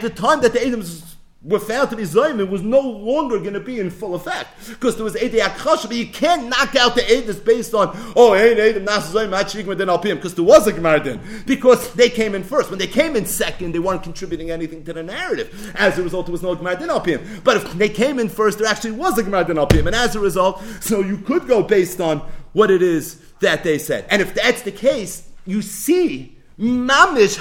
the 0.01 0.11
time 0.11 0.41
that 0.41 0.53
the 0.53 0.59
Edoms 0.59 1.16
to 1.49 1.97
be 1.97 2.03
Zoyim, 2.03 2.49
was 2.49 2.63
no 2.63 2.81
longer 2.81 3.39
going 3.39 3.55
to 3.55 3.61
be 3.61 3.79
in 3.79 3.91
full 3.91 4.15
effect. 4.15 4.49
Because 4.69 4.97
there 4.97 5.05
was 5.05 5.15
Eidei 5.15 5.41
Akrosh, 5.41 5.87
but 5.87 5.97
you 5.97 6.09
can't 6.09 6.49
knock 6.49 6.75
out 6.77 6.95
the 6.95 7.03
Eidus 7.03 7.45
based 7.45 7.75
on, 7.75 7.97
oh, 8.17 8.35
hey, 8.35 8.55
Eidei 8.55 8.83
Nas 8.83 9.13
Zoyim, 9.13 9.31
Hachik, 9.31 9.67
then 9.77 9.89
Alpiyim, 9.89 10.17
because 10.17 10.35
there 10.35 10.45
was 10.45 10.67
a 10.67 10.73
Gemara 10.73 11.01
then. 11.01 11.21
Because 11.47 11.93
they 11.95 12.11
came 12.11 12.35
in 12.35 12.43
first. 12.43 12.71
When 12.71 12.79
they 12.79 12.87
came 12.87 13.17
in 13.17 13.27
second, 13.27 13.73
they 13.73 13.79
weren't 13.79 14.03
contributing 14.03 14.51
anything 14.51 14.85
to 14.85 14.93
the 14.93 15.03
narrative. 15.03 15.73
As 15.77 15.99
a 15.99 16.03
result, 16.03 16.27
there 16.27 16.33
was 16.33 16.43
no 16.43 16.55
Gemara 16.55 16.77
then 16.77 16.89
Alpiyim. 16.89 17.45
But 17.45 17.59
if 17.59 17.73
they 17.75 17.89
came 17.89 18.19
in 18.19 18.29
first, 18.29 18.59
there 18.59 18.67
actually 18.67 18.93
was 18.93 19.19
a 19.19 19.23
Gemara 19.23 19.45
then 19.45 19.57
Alpiyim. 19.57 19.87
And 19.87 19.95
as 19.95 20.17
a 20.17 20.21
result, 20.21 20.63
so 20.81 21.01
you 21.01 21.19
could 21.19 21.47
go 21.47 21.63
based 21.63 22.01
on 22.01 22.23
what 22.53 22.71
it 22.71 22.83
is 22.83 23.21
that 23.41 23.63
they 23.63 23.79
said. 23.79 24.07
And 24.11 24.23
if 24.23 24.35
that's 24.35 24.63
the 24.63 24.73
case, 24.73 25.29
you 25.45 25.63
see 25.63 26.36
Mamish 26.59 27.37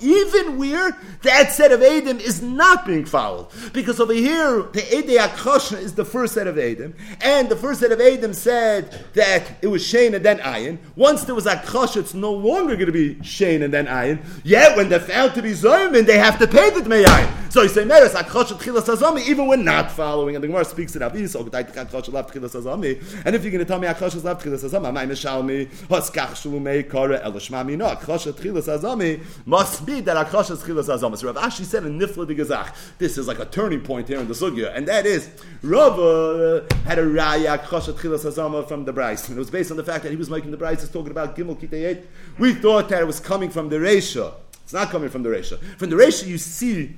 even 0.00 0.58
where 0.58 0.96
that 1.22 1.52
set 1.52 1.72
of 1.72 1.82
Adam 1.82 2.20
is 2.20 2.40
not 2.40 2.86
being 2.86 3.04
followed. 3.04 3.48
Because 3.72 3.98
over 3.98 4.12
here, 4.12 4.62
the 4.72 4.96
Ede 4.96 5.18
hakrosha 5.18 5.76
is 5.76 5.94
the 5.94 6.04
first 6.04 6.34
set 6.34 6.46
of 6.46 6.56
Adam, 6.56 6.94
and 7.20 7.48
the 7.48 7.56
first 7.56 7.80
set 7.80 7.90
of 7.90 8.00
Adam 8.00 8.32
said 8.32 9.04
that 9.14 9.42
it 9.60 9.66
was 9.66 9.84
Shane 9.84 10.14
and 10.14 10.24
then 10.24 10.38
Ayin. 10.38 10.78
Once 10.94 11.24
there 11.24 11.34
was 11.34 11.46
hakrosha, 11.46 11.96
it's 11.96 12.14
no 12.14 12.32
longer 12.32 12.76
going 12.76 12.86
to 12.86 12.92
be 12.92 13.20
Shane 13.24 13.64
and 13.64 13.74
then 13.74 13.86
Ayin. 13.86 14.20
Yet 14.44 14.76
when 14.76 14.88
they're 14.88 15.00
found 15.00 15.34
to 15.34 15.42
be 15.42 15.50
Zoymin, 15.50 16.06
they 16.06 16.18
have 16.18 16.38
to 16.38 16.46
pay 16.46 16.70
the 16.70 16.80
Dmei 16.80 17.04
Ayin. 17.04 17.28
So 17.50 17.62
you 17.62 17.68
say, 17.68 17.84
Meres 17.84 18.12
hakrosha 18.12 18.56
tchilas 18.56 18.94
azama, 18.94 19.20
even 19.26 19.48
when 19.48 19.64
not 19.64 19.90
following. 19.90 20.36
And 20.36 20.44
the 20.44 20.48
Gemara 20.48 20.64
speaks 20.64 20.94
in 20.94 21.02
Avis, 21.02 21.34
and 21.34 21.46
if 21.48 23.42
you're 23.42 23.50
going 23.50 23.58
to 23.58 23.64
tell 23.64 23.80
me 23.80 23.88
hakrosha 23.88 24.22
left 24.22 24.44
tchilas 24.44 24.62
azama, 24.62 24.92
my 24.94 25.06
mishalmi, 25.06 25.66
haskach 25.88 26.36
shulumei 26.36 26.88
kore 26.88 27.18
elish 27.18 27.47
No, 27.50 27.86
Akrasha 27.86 28.32
Tchilas 28.32 28.68
Azami 28.78 29.22
must 29.46 29.86
be 29.86 30.00
that 30.00 30.26
Akrasha 30.26 30.56
Tchilas 30.56 30.88
Azami. 30.88 31.16
So 31.16 31.32
Rav 31.32 31.36
Ashi 31.36 31.64
said 31.64 31.84
in 31.84 31.98
Nifla 31.98 32.26
de 32.26 32.34
Gazach, 32.34 32.74
this 32.98 33.16
is 33.16 33.26
like 33.26 33.38
a 33.38 33.44
turning 33.46 33.80
point 33.80 34.08
here 34.08 34.20
in 34.20 34.28
the 34.28 34.34
Sugya, 34.34 34.74
and 34.74 34.86
that 34.88 35.06
is 35.06 35.30
Rav 35.62 35.98
uh, 35.98 36.66
had 36.84 36.98
a 36.98 37.04
Raya 37.04 37.58
Akrasha 37.58 37.92
Tchilas 37.94 38.30
Azami 38.30 38.66
from 38.68 38.84
the 38.84 38.92
Bryce. 38.92 39.28
And 39.28 39.36
it 39.36 39.38
was 39.38 39.50
based 39.50 39.70
on 39.70 39.76
the 39.76 39.84
fact 39.84 40.04
that 40.04 40.10
he 40.10 40.16
was 40.16 40.30
making 40.30 40.50
the 40.50 40.56
Bryce, 40.56 40.82
is 40.82 40.90
talking 40.90 41.10
about 41.10 41.36
Gimel 41.36 41.58
Kitayet. 41.58 42.04
We 42.38 42.54
thought 42.54 42.88
that 42.90 43.00
it 43.00 43.06
was 43.06 43.20
coming 43.20 43.50
from 43.50 43.68
the 43.68 43.76
Resha. 43.76 44.34
It's 44.64 44.72
not 44.72 44.90
coming 44.90 45.08
from 45.08 45.22
the 45.22 45.30
Resha. 45.30 45.58
From 45.78 45.90
the 45.90 45.96
Resha, 45.96 46.26
you 46.26 46.38
see 46.38 46.96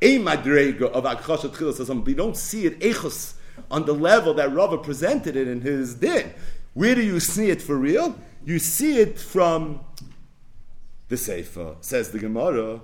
a 0.00 0.18
madrega 0.18 0.90
of 0.90 1.04
Akrasha 1.04 1.48
Tchilas 1.48 1.80
Azami, 1.80 2.04
but 2.04 2.10
you 2.10 2.16
don't 2.16 2.36
see 2.36 2.66
it 2.66 2.80
Echos 2.80 3.34
on 3.70 3.84
the 3.86 3.92
level 3.92 4.34
that 4.34 4.52
Rava 4.52 4.78
presented 4.78 5.36
it 5.36 5.48
in 5.48 5.60
his 5.60 5.94
din. 5.94 6.32
Where 6.74 6.94
do 6.94 7.02
you 7.02 7.20
see 7.20 7.50
it 7.50 7.60
for 7.60 7.76
real? 7.76 8.18
You 8.44 8.58
see 8.58 8.98
it 8.98 9.18
from 9.18 9.80
the 11.08 11.16
Sefer, 11.16 11.76
says 11.80 12.10
the 12.10 12.18
Gemara. 12.18 12.80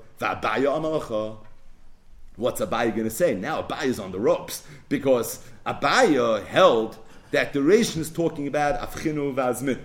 What's 2.37 2.61
Abaya 2.61 2.91
going 2.91 3.05
to 3.05 3.11
say? 3.11 3.35
Now 3.35 3.63
Abaya 3.63 3.87
is 3.87 3.99
on 3.99 4.13
the 4.13 4.21
ropes 4.21 4.63
because 4.89 5.45
Abaya 5.67 6.47
held 6.47 6.97
that 7.33 7.53
the 7.53 7.59
Rishon 7.59 7.99
is 7.99 8.11
talking 8.11 8.47
about 8.47 8.81
Afchinu 8.81 9.35
Vazmin. 9.35 9.81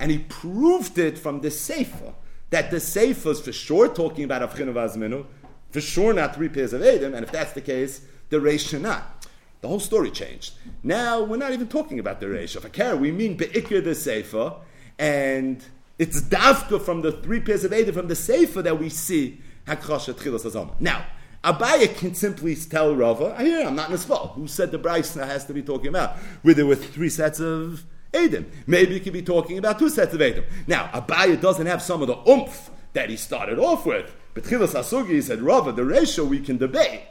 And 0.00 0.10
he 0.10 0.18
proved 0.20 0.96
it 0.98 1.18
from 1.18 1.40
the 1.40 1.50
Sefer, 1.50 2.14
that 2.50 2.70
the 2.70 2.80
Sefer 2.80 3.30
is 3.30 3.40
for 3.40 3.52
sure 3.52 3.88
talking 3.88 4.24
about 4.24 4.42
Afchinu 4.48 4.72
Vazminu, 4.72 5.26
for 5.70 5.80
sure 5.80 6.14
not 6.14 6.34
three 6.34 6.48
pairs 6.48 6.72
of 6.72 6.82
Adam, 6.82 7.14
and 7.14 7.24
if 7.24 7.32
that's 7.32 7.52
the 7.52 7.60
case, 7.60 8.00
the 8.30 8.38
Rishon 8.38 8.80
not. 8.80 9.26
The 9.60 9.68
whole 9.68 9.80
story 9.80 10.10
changed. 10.10 10.54
Now 10.82 11.22
we're 11.22 11.36
not 11.36 11.52
even 11.52 11.66
talking 11.66 11.98
about 11.98 12.20
the 12.20 12.26
Reish. 12.26 12.56
If 12.56 12.64
I 12.64 12.68
care, 12.68 12.96
we 12.96 13.10
mean 13.10 13.36
Be'ikr 13.36 13.82
the 13.82 13.94
Sefer, 13.94 14.54
and 14.98 15.64
it's 15.98 16.20
dafka 16.22 16.80
from 16.80 17.02
the 17.02 17.12
three 17.12 17.40
pairs 17.40 17.64
of 17.64 17.72
Adam 17.72 17.94
from 17.94 18.08
the 18.08 18.16
Sefer 18.16 18.62
that 18.62 18.78
we 18.78 18.88
see 18.88 19.40
Hakrosh 19.66 20.12
Chilas 20.14 20.80
Now, 20.80 21.06
Abaya 21.44 21.94
can 21.96 22.14
simply 22.14 22.56
tell 22.56 22.94
Rava, 22.94 23.34
ah, 23.34 23.40
I 23.40 23.44
hear 23.44 23.66
I'm 23.66 23.76
not 23.76 23.88
in 23.88 23.94
a 23.94 23.98
spot. 23.98 24.32
Who 24.34 24.48
said 24.48 24.70
the 24.70 24.78
Bryce 24.78 25.14
has 25.14 25.44
to 25.46 25.54
be 25.54 25.62
talking 25.62 25.88
about? 25.88 26.16
Where 26.42 26.54
there 26.54 26.66
were 26.66 26.74
three 26.74 27.08
sets 27.08 27.38
of 27.40 27.84
Adam. 28.12 28.50
Maybe 28.66 28.94
he 28.94 29.00
could 29.00 29.12
be 29.12 29.22
talking 29.22 29.58
about 29.58 29.78
two 29.78 29.88
sets 29.88 30.14
of 30.14 30.22
Adam. 30.22 30.44
Now, 30.66 30.88
Abaya 30.88 31.40
doesn't 31.40 31.66
have 31.66 31.82
some 31.82 32.02
of 32.02 32.08
the 32.08 32.30
oomph 32.30 32.70
that 32.94 33.10
he 33.10 33.16
started 33.16 33.58
off 33.58 33.86
with. 33.86 34.14
But 34.34 34.44
Chilas 34.44 34.74
Asugi 34.74 35.22
said, 35.22 35.40
Rava, 35.42 35.72
the 35.72 35.84
ratio 35.84 36.24
we 36.24 36.40
can 36.40 36.58
debate. 36.58 37.02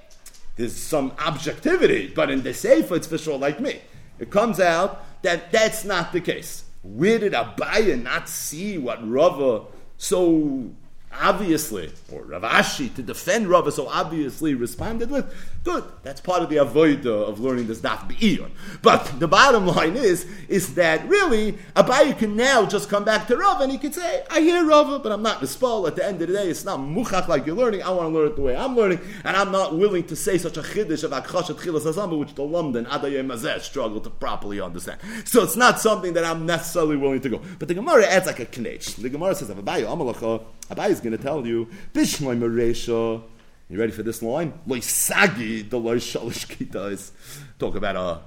There's 0.55 0.75
some 0.75 1.13
objectivity, 1.19 2.11
but 2.13 2.31
in 2.31 2.41
the 2.41 2.53
Sefer, 2.53 2.95
it's 2.95 3.07
for 3.07 3.17
sure 3.17 3.37
like 3.37 3.59
me. 3.59 3.81
It 4.19 4.31
comes 4.31 4.59
out 4.59 5.21
that 5.21 5.51
that's 5.51 5.85
not 5.85 6.11
the 6.11 6.21
case. 6.21 6.63
Where 6.95 7.19
did 7.19 7.33
Abaya 7.33 8.01
not 8.01 8.29
see 8.29 8.77
what 8.77 9.07
Rava 9.07 9.65
so 9.97 10.71
obviously, 11.11 11.91
or 12.11 12.23
Rav 12.23 12.43
Ashi 12.43 12.93
to 12.95 13.01
defend 13.01 13.47
Rava 13.47 13.71
so 13.71 13.87
obviously 13.87 14.53
responded 14.53 15.09
with, 15.09 15.33
good. 15.67 15.83
That's 16.03 16.21
part 16.21 16.41
of 16.41 16.49
the 16.49 16.55
avoida 16.55 17.27
of 17.27 17.41
learning 17.41 17.67
this 17.67 17.81
daf 17.81 18.07
be'iyun. 18.07 18.51
But 18.81 19.19
the 19.19 19.27
bottom 19.27 19.67
line 19.67 19.97
is, 19.97 20.25
is 20.47 20.75
that 20.75 21.05
really 21.09 21.57
Abaye 21.75 22.17
can 22.17 22.37
now 22.37 22.65
just 22.65 22.89
come 22.89 23.03
back 23.03 23.27
to 23.27 23.35
Rava 23.35 23.63
and 23.63 23.71
he 23.73 23.77
can 23.77 23.91
say, 23.91 24.23
I 24.29 24.39
hear 24.39 24.65
Rava, 24.65 24.99
but 24.99 25.11
I'm 25.11 25.21
not 25.21 25.41
mispal. 25.41 25.85
At 25.85 25.97
the 25.97 26.05
end 26.05 26.21
of 26.21 26.29
the 26.29 26.33
day, 26.35 26.49
it's 26.49 26.63
not 26.63 26.79
muchach 26.79 27.27
like 27.27 27.45
you're 27.45 27.55
learning. 27.55 27.83
I 27.83 27.89
want 27.89 28.13
to 28.13 28.17
learn 28.17 28.27
it 28.27 28.35
the 28.37 28.43
way 28.43 28.55
I'm 28.55 28.77
learning, 28.77 29.01
and 29.25 29.35
I'm 29.35 29.51
not 29.51 29.77
willing 29.77 30.05
to 30.05 30.15
say 30.15 30.37
such 30.37 30.55
a 30.55 30.61
chiddush 30.61 31.03
of 31.03 31.11
akchashat 31.11 31.57
chilas 31.57 31.81
azamba, 31.81 32.17
which 32.17 32.33
the 32.35 32.43
London 32.43 32.85
Adayim 32.85 33.27
Mazeh 33.27 33.59
struggle 33.59 33.99
to 33.99 34.09
properly 34.09 34.61
understand. 34.61 35.01
So 35.25 35.43
it's 35.43 35.57
not 35.57 35.81
something 35.81 36.13
that 36.13 36.23
I'm 36.23 36.45
necessarily 36.45 36.95
willing 36.95 37.19
to 37.21 37.29
go. 37.29 37.41
But 37.59 37.67
the 37.67 37.73
Gemara 37.73 38.05
adds 38.05 38.25
like 38.25 38.39
a 38.39 38.45
knech. 38.45 38.95
The 38.95 39.09
Gemara 39.09 39.35
says, 39.35 39.49
Abaye 39.49 39.85
amalacha 39.85 40.45
Abai 40.69 40.89
is 40.91 41.01
going 41.01 41.17
to 41.17 41.21
tell 41.21 41.45
you, 41.45 41.67
Bishloim 41.93 42.39
Maresha. 42.39 43.21
You 43.69 43.77
ready 43.77 43.91
for 43.91 44.03
this 44.03 44.21
line? 44.21 44.53
Loisagi 44.65 45.69
the 45.69 45.77
loy 45.77 45.97
shalish 45.97 46.47
kitas. 46.47 47.11
Talk 47.59 47.75
about 47.75 47.97
a, 47.97 48.21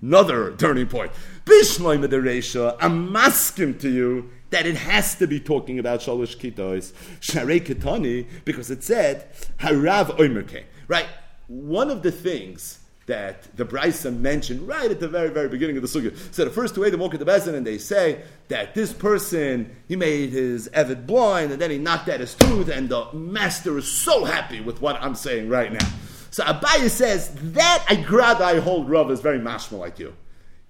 another 0.00 0.52
turning 0.56 0.86
point. 0.86 1.12
Bishloim 1.44 2.06
Maresha. 2.06 2.78
I'm 2.80 3.14
asking 3.14 3.78
to 3.78 3.90
you 3.90 4.30
that 4.48 4.64
it 4.64 4.76
has 4.76 5.14
to 5.16 5.26
be 5.26 5.38
talking 5.38 5.78
about 5.78 6.00
shalish 6.00 6.38
kitas. 6.38 6.92
Sharei 7.20 7.60
Kitani, 7.60 8.26
because 8.46 8.70
it 8.70 8.82
said 8.82 9.28
Harav 9.58 10.16
Oimerke. 10.16 10.64
Right? 10.88 11.08
One 11.46 11.90
of 11.90 12.02
the 12.02 12.10
things 12.10 12.80
that 13.06 13.56
the 13.56 13.64
Brisa 13.64 14.16
mentioned 14.16 14.66
right 14.66 14.90
at 14.90 15.00
the 15.00 15.08
very, 15.08 15.30
very 15.30 15.48
beginning 15.48 15.76
of 15.76 15.82
the 15.82 15.88
sugya. 15.88 16.16
So 16.34 16.44
the 16.44 16.50
first 16.50 16.74
two 16.74 16.84
Adam 16.84 17.00
walk 17.00 17.14
at 17.14 17.20
the 17.20 17.26
Bezin 17.26 17.54
and 17.54 17.66
they 17.66 17.78
say 17.78 18.22
that 18.48 18.74
this 18.74 18.92
person, 18.92 19.74
he 19.88 19.96
made 19.96 20.30
his 20.30 20.68
Evid 20.70 21.06
blind 21.06 21.52
and 21.52 21.60
then 21.60 21.70
he 21.70 21.78
knocked 21.78 22.08
out 22.08 22.20
his 22.20 22.34
tooth 22.34 22.68
and 22.68 22.88
the 22.88 23.12
master 23.12 23.78
is 23.78 23.90
so 23.90 24.24
happy 24.24 24.60
with 24.60 24.82
what 24.82 25.00
I'm 25.00 25.14
saying 25.14 25.48
right 25.48 25.72
now. 25.72 25.88
So 26.30 26.44
Abaya 26.44 26.90
says, 26.90 27.30
that 27.52 27.84
I 27.88 27.94
grad 27.96 28.42
I 28.42 28.58
hold 28.58 28.90
Rav 28.90 29.10
is 29.10 29.20
very 29.20 29.38
mashma 29.38 29.78
like 29.78 29.98
you. 29.98 30.12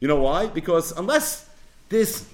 You 0.00 0.08
know 0.08 0.20
why? 0.20 0.46
Because 0.46 0.92
unless 0.92 1.48
this 1.88 2.28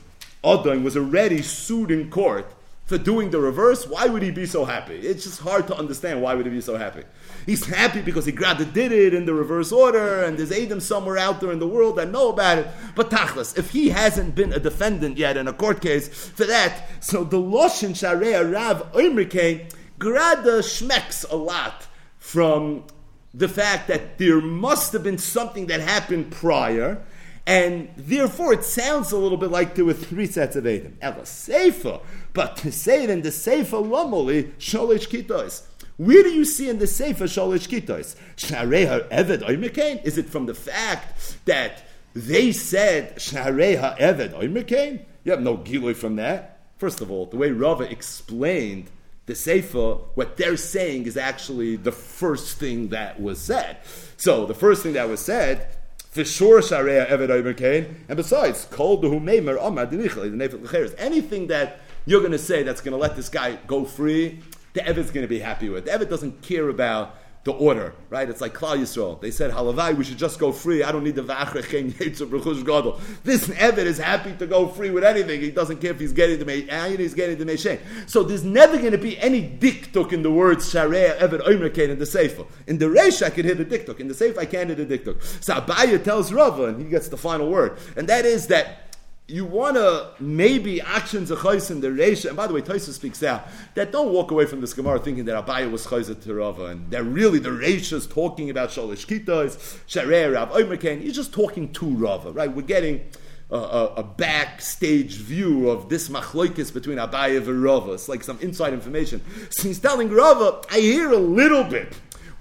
Adon 0.44 0.82
was 0.82 0.96
already 0.96 1.42
sued 1.42 1.92
in 1.92 2.10
court 2.10 2.52
for 2.92 2.98
doing 2.98 3.30
the 3.30 3.40
reverse, 3.40 3.86
why 3.86 4.04
would 4.04 4.22
he 4.22 4.30
be 4.30 4.44
so 4.44 4.66
happy? 4.66 4.96
It's 4.96 5.24
just 5.24 5.40
hard 5.40 5.66
to 5.68 5.74
understand 5.74 6.20
why 6.20 6.34
would 6.34 6.44
he 6.44 6.52
be 6.52 6.60
so 6.60 6.76
happy. 6.76 7.04
He's 7.46 7.64
happy 7.64 8.02
because 8.02 8.26
he 8.26 8.32
it, 8.32 8.74
did 8.74 8.92
it 8.92 9.14
in 9.14 9.24
the 9.24 9.32
reverse 9.32 9.72
order, 9.72 10.22
and 10.24 10.36
there's 10.36 10.52
Adam 10.52 10.78
somewhere 10.78 11.16
out 11.16 11.40
there 11.40 11.52
in 11.52 11.58
the 11.58 11.66
world 11.66 11.96
that 11.96 12.10
know 12.10 12.28
about 12.28 12.58
it. 12.58 12.68
But 12.94 13.08
Tachlis, 13.08 13.56
if 13.56 13.70
he 13.70 13.88
hasn't 13.88 14.34
been 14.34 14.52
a 14.52 14.58
defendant 14.58 15.16
yet 15.16 15.38
in 15.38 15.48
a 15.48 15.54
court 15.54 15.80
case 15.80 16.06
for 16.06 16.44
that, 16.44 16.86
so 17.00 17.24
the 17.24 17.38
Loshin 17.38 17.92
Sharei 17.92 18.52
Rav 18.52 18.92
Oimrike 18.92 19.72
grada 19.98 20.58
schmecks 20.58 21.24
a 21.30 21.36
lot 21.36 21.86
from 22.18 22.84
the 23.32 23.48
fact 23.48 23.88
that 23.88 24.18
there 24.18 24.42
must 24.42 24.92
have 24.92 25.02
been 25.02 25.16
something 25.16 25.66
that 25.68 25.80
happened 25.80 26.30
prior, 26.30 27.02
and 27.46 27.90
therefore 27.96 28.52
it 28.52 28.64
sounds 28.64 29.12
a 29.12 29.16
little 29.16 29.38
bit 29.38 29.50
like 29.50 29.74
there 29.74 29.84
were 29.84 29.92
three 29.92 30.26
sets 30.26 30.56
of 30.56 30.66
Adam. 30.66 30.96
Ela 31.00 31.26
Sefer, 31.26 32.00
but 32.32 32.56
to 32.58 32.70
say 32.70 33.04
it 33.04 33.10
in 33.10 33.22
the 33.22 33.32
Sefer 33.32 33.76
Lomoli, 33.76 34.52
Sholish 34.58 35.08
Kitos. 35.08 35.64
Where 35.96 36.22
do 36.22 36.30
you 36.30 36.44
see 36.44 36.68
in 36.68 36.78
the 36.78 36.86
Sefer 36.86 37.24
Shalish 37.24 37.68
Kitos? 37.68 38.16
Shareha 38.36 39.08
Eved 39.10 39.42
Oimekain? 39.42 40.04
Is 40.04 40.18
it 40.18 40.28
from 40.28 40.46
the 40.46 40.54
fact 40.54 41.36
that 41.44 41.84
they 42.14 42.52
said 42.52 43.16
Shareha 43.16 43.98
Eved 43.98 44.32
Oimekain? 44.32 45.04
You 45.24 45.32
have 45.32 45.42
no 45.42 45.56
giloy 45.58 45.94
from 45.94 46.16
that. 46.16 46.60
First 46.78 47.00
of 47.00 47.10
all, 47.10 47.26
the 47.26 47.36
way 47.36 47.50
Rava 47.50 47.84
explained 47.84 48.90
the 49.26 49.34
Sefer, 49.34 49.94
what 50.14 50.36
they're 50.36 50.56
saying 50.56 51.06
is 51.06 51.16
actually 51.16 51.76
the 51.76 51.92
first 51.92 52.58
thing 52.58 52.88
that 52.88 53.20
was 53.20 53.40
said. 53.40 53.78
So 54.16 54.46
the 54.46 54.54
first 54.54 54.82
thing 54.82 54.94
that 54.94 55.08
was 55.08 55.20
said, 55.20 55.68
for 56.12 56.26
sure 56.26 56.60
Shareha 56.60 57.08
Eved 57.08 57.28
Oimekain, 57.28 57.94
and 58.06 58.16
besides, 58.18 58.66
called 58.66 59.00
the 59.00 59.08
Humeimer 59.08 59.58
Amad 59.58 60.94
Anything 60.98 61.46
that 61.46 61.80
you're 62.04 62.20
going 62.20 62.32
to 62.32 62.38
say 62.38 62.62
that's 62.62 62.82
going 62.82 62.92
to 62.92 62.98
let 62.98 63.16
this 63.16 63.30
guy 63.30 63.56
go 63.66 63.86
free, 63.86 64.40
the 64.74 64.82
Evid's 64.82 65.10
going 65.10 65.24
to 65.24 65.28
be 65.28 65.38
happy 65.38 65.70
with. 65.70 65.86
The 65.86 65.92
Evid 65.92 66.10
doesn't 66.10 66.42
care 66.42 66.68
about 66.68 67.16
the 67.44 67.52
order, 67.52 67.92
right? 68.08 68.28
It's 68.30 68.40
like 68.40 68.54
Klal 68.54 68.78
Yisrael. 68.78 69.20
They 69.20 69.32
said, 69.32 69.50
Halavai, 69.50 69.96
we 69.96 70.04
should 70.04 70.16
just 70.16 70.38
go 70.38 70.52
free. 70.52 70.84
I 70.84 70.92
don't 70.92 71.02
need 71.02 71.16
the 71.16 71.24
Vachrechen 71.24 71.92
Yitzur 71.92 72.28
B'chush 72.28 72.64
Gadol. 72.64 73.00
This 73.24 73.48
Evid 73.48 73.78
is 73.78 73.98
happy 73.98 74.32
to 74.36 74.46
go 74.46 74.68
free 74.68 74.90
with 74.90 75.02
anything. 75.02 75.40
He 75.40 75.50
doesn't 75.50 75.80
care 75.80 75.90
if 75.90 75.98
he's 75.98 76.12
getting 76.12 76.38
the 76.38 76.44
Me'ayin, 76.44 76.68
eh, 76.68 76.96
he's 76.96 77.14
getting 77.14 77.38
the 77.38 77.44
Me'shen. 77.44 77.80
So 78.06 78.22
there's 78.22 78.44
never 78.44 78.78
going 78.78 78.92
to 78.92 78.98
be 78.98 79.18
any 79.18 79.42
diktuk 79.42 80.12
in 80.12 80.22
the 80.22 80.30
words 80.30 80.72
Sharei, 80.72 81.18
Evid, 81.18 81.40
Oimreken 81.40 81.88
in 81.88 81.98
the 81.98 82.06
Sefer. 82.06 82.44
In 82.68 82.78
the 82.78 82.86
Reish, 82.86 83.24
I 83.24 83.30
can 83.30 83.44
hear 83.44 83.56
the 83.56 83.64
diktuk. 83.64 83.98
In 83.98 84.06
the 84.06 84.14
Sefer, 84.14 84.38
I 84.38 84.46
can't 84.46 84.68
hear 84.68 84.84
the 84.84 84.98
diktuk. 84.98 85.20
So 85.42 85.54
Abaya 85.54 86.02
tells 86.02 86.32
Rava, 86.32 86.66
and 86.66 86.80
he 86.80 86.88
gets 86.88 87.08
the 87.08 87.16
final 87.16 87.50
word. 87.50 87.76
And 87.96 88.08
that 88.08 88.24
is 88.24 88.46
that 88.48 88.91
you 89.32 89.46
want 89.46 89.76
to 89.76 90.10
maybe 90.20 90.80
actions 90.82 91.30
of 91.30 91.38
chayis 91.38 91.70
in 91.70 91.80
the 91.80 91.88
reisha. 91.88 92.26
And 92.26 92.36
by 92.36 92.46
the 92.46 92.52
way, 92.52 92.60
Taisa 92.60 92.90
speaks 92.90 93.22
out 93.22 93.48
that 93.74 93.90
don't 93.90 94.12
walk 94.12 94.30
away 94.30 94.44
from 94.44 94.60
this 94.60 94.74
Gemara 94.74 94.98
thinking 94.98 95.24
that 95.24 95.46
Abaya 95.46 95.70
was 95.70 95.86
chayis 95.86 96.22
to 96.22 96.34
Rava 96.34 96.66
and 96.66 96.90
that 96.90 97.02
really 97.04 97.38
the 97.38 97.48
reisha 97.48 97.94
is 97.94 98.06
talking 98.06 98.50
about 98.50 98.68
shalish 98.68 99.06
kitas, 99.06 99.56
sharei 99.86 100.34
Rav 100.34 100.50
Oimerken. 100.50 101.02
You're 101.02 101.14
just 101.14 101.32
talking 101.32 101.72
to 101.72 101.86
Rava, 101.86 102.32
right? 102.32 102.52
We're 102.52 102.62
getting. 102.62 103.04
A, 103.50 103.54
a, 103.54 103.94
a, 103.96 104.02
backstage 104.02 105.16
view 105.16 105.68
of 105.68 105.90
this 105.90 106.08
machloikis 106.08 106.72
between 106.72 106.96
Abaya 106.96 107.36
and 107.36 107.62
Rava. 107.62 107.92
It's 107.92 108.08
like 108.08 108.24
some 108.24 108.38
inside 108.40 108.72
information. 108.72 109.20
So 109.50 109.64
he's 109.68 109.78
telling 109.78 110.08
Rava, 110.08 110.62
I 110.70 110.78
hear 110.78 111.12
a 111.12 111.18
little 111.18 111.62
bit 111.62 111.92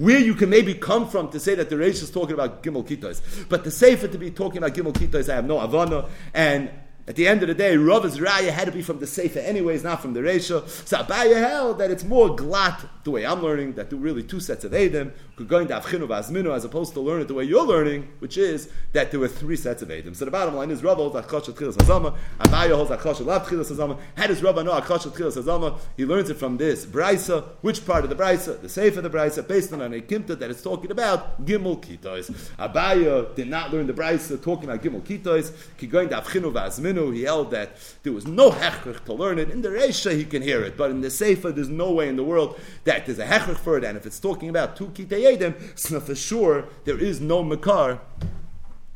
where 0.01 0.17
you 0.17 0.33
can 0.33 0.49
maybe 0.49 0.73
come 0.73 1.07
from 1.07 1.29
to 1.29 1.39
say 1.39 1.53
that 1.53 1.69
the 1.69 1.75
Reish 1.75 2.01
is 2.01 2.09
talking 2.09 2.33
about 2.33 2.63
Gimel 2.63 2.83
Kitos. 2.83 3.47
But 3.47 3.63
to 3.65 3.71
say 3.71 3.95
for 3.95 4.07
to 4.07 4.17
be 4.17 4.31
talking 4.31 4.57
about 4.57 4.73
Gimel 4.73 4.93
Kitos, 4.93 5.29
I 5.29 5.35
have 5.35 5.45
no 5.45 5.57
Avana. 5.59 6.09
And 6.33 6.71
at 7.11 7.17
the 7.17 7.27
end 7.27 7.41
of 7.41 7.49
the 7.49 7.53
day, 7.53 7.75
Rava's 7.75 8.19
Raya 8.19 8.51
had 8.51 8.67
to 8.67 8.71
be 8.71 8.81
from 8.81 8.99
the 8.99 9.05
Sefer 9.05 9.39
anyways, 9.39 9.83
not 9.83 10.01
from 10.01 10.13
the 10.13 10.21
Reisha. 10.21 10.65
So 10.87 10.95
Abaya 10.95 11.35
held 11.45 11.77
that 11.79 11.91
it's 11.91 12.05
more 12.05 12.33
glat, 12.33 12.85
the 13.03 13.11
way 13.11 13.25
I'm 13.25 13.43
learning, 13.43 13.73
that 13.73 13.89
do 13.89 13.97
really 13.97 14.23
two 14.23 14.39
sets 14.39 14.63
of 14.63 14.73
Adam, 14.73 15.11
going 15.47 15.67
to 15.67 15.73
Avchinu 15.73 16.07
Vazminu, 16.07 16.55
as 16.55 16.63
opposed 16.63 16.93
to 16.93 17.01
learn 17.01 17.19
it 17.19 17.27
the 17.27 17.33
way 17.33 17.43
you're 17.43 17.65
learning, 17.65 18.07
which 18.19 18.37
is 18.37 18.69
that 18.93 19.11
there 19.11 19.19
were 19.19 19.27
three 19.27 19.57
sets 19.57 19.81
of 19.81 19.91
Adam. 19.91 20.13
So 20.13 20.23
the 20.23 20.31
bottom 20.31 20.55
line 20.55 20.71
is, 20.71 20.83
Rava 20.83 21.01
holds 21.01 21.15
Akosha 21.15 21.51
Tchilas 21.51 21.75
Hazama, 21.75 22.15
Abaya 22.39 22.75
holds 22.75 22.91
Akosha 22.91 23.25
Lav 23.25 23.45
Tchilas 23.45 23.75
Hazama. 23.75 23.99
How 24.15 24.27
does 24.27 24.41
Rava 24.41 24.63
know 24.63 24.79
Akosha 24.79 25.11
Tchilas 25.11 25.41
Hazama? 25.41 25.79
He 25.97 26.05
learns 26.05 26.29
it 26.29 26.35
from 26.35 26.57
this 26.57 26.85
Brisa. 26.85 27.43
Which 27.61 27.85
part 27.85 28.05
of 28.05 28.09
the 28.09 28.15
Brisa? 28.15 28.61
The 28.61 28.69
Sefer 28.69 28.99
of 28.99 29.03
the 29.03 29.09
Brisa, 29.09 29.45
based 29.45 29.73
on 29.73 29.81
an 29.81 29.91
Ekimta 29.93 30.39
that 30.39 30.49
it's 30.49 30.61
talking 30.61 30.91
about 30.91 31.43
Gimel 31.45 31.83
Kitos. 31.83 32.31
Abaya 32.57 33.35
did 33.35 33.49
not 33.49 33.73
learn 33.73 33.87
the 33.87 33.93
Brisa 33.93 34.41
talking 34.41 34.69
about 34.69 34.81
Gimel 34.81 35.01
Kitos. 35.01 35.53
He 35.75 35.87
going 35.87 36.07
to 36.09 36.21
Avchinu 36.21 36.53
Vazminu. 36.53 37.00
Minu, 37.01 37.15
he 37.15 37.23
held 37.23 37.51
that 37.51 37.77
there 38.03 38.13
was 38.13 38.27
no 38.27 38.51
hechrich 38.51 39.03
to 39.05 39.13
learn 39.13 39.39
it. 39.39 39.49
In 39.49 39.61
the 39.61 39.69
Reisha, 39.69 40.15
he 40.15 40.25
can 40.25 40.41
hear 40.41 40.61
it, 40.63 40.77
but 40.77 40.91
in 40.91 41.01
the 41.01 41.09
Sefer, 41.09 41.51
there's 41.51 41.69
no 41.69 41.91
way 41.91 42.07
in 42.07 42.15
the 42.15 42.23
world 42.23 42.59
that 42.83 43.05
there's 43.05 43.19
a 43.19 43.25
hechrich 43.25 43.57
for 43.57 43.77
it. 43.77 43.83
And 43.83 43.97
if 43.97 44.05
it's 44.05 44.19
talking 44.19 44.49
about 44.49 44.75
two 44.75 44.87
kitei 44.87 45.37
yedim, 45.37 45.77
so 45.77 45.99
for 45.99 46.15
sure 46.15 46.65
there 46.85 46.97
is 46.97 47.21
no 47.21 47.43
makar 47.43 47.99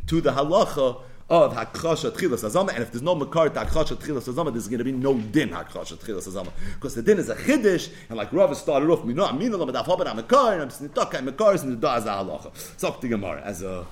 to 0.07 0.21
the 0.21 0.31
halacha 0.31 1.01
of 1.27 1.53
Hakrasha 1.53 2.11
Tchilas 2.11 2.43
Azama, 2.43 2.69
and 2.73 2.83
if 2.83 2.91
there's 2.91 3.01
no 3.01 3.15
Makar 3.15 3.49
to 3.49 3.59
Hakrasha 3.59 3.95
Tchilas 3.95 4.31
Azama, 4.31 4.51
there's 4.51 4.67
going 4.67 4.77
to 4.77 4.83
be 4.83 4.91
no 4.91 5.15
din 5.15 5.49
Hakrasha 5.49 5.97
Tchilas 5.97 6.27
Azama. 6.27 6.51
Because 6.75 6.93
the 6.93 7.01
din 7.01 7.17
is 7.17 7.29
a 7.29 7.35
Chiddish, 7.35 7.89
and 8.09 8.17
like 8.17 8.31
Rav 8.31 8.55
started 8.55 8.87
off, 8.91 9.03
Lam 9.03 9.15
Adaf 9.15 9.85
Hoban 9.85 10.05
Amakar, 10.05 10.53
and 10.53 10.61
I'm 10.61 10.69
Snitaka 10.69 11.23
Makar, 11.23 11.53
and 11.53 11.71
the 11.71 11.75
Da 11.77 11.95
is 11.95 12.03
Halacha. 12.03 13.01
The 13.01 13.07
Gemara, 13.07 13.41
as 13.41 13.63
a 13.63 13.87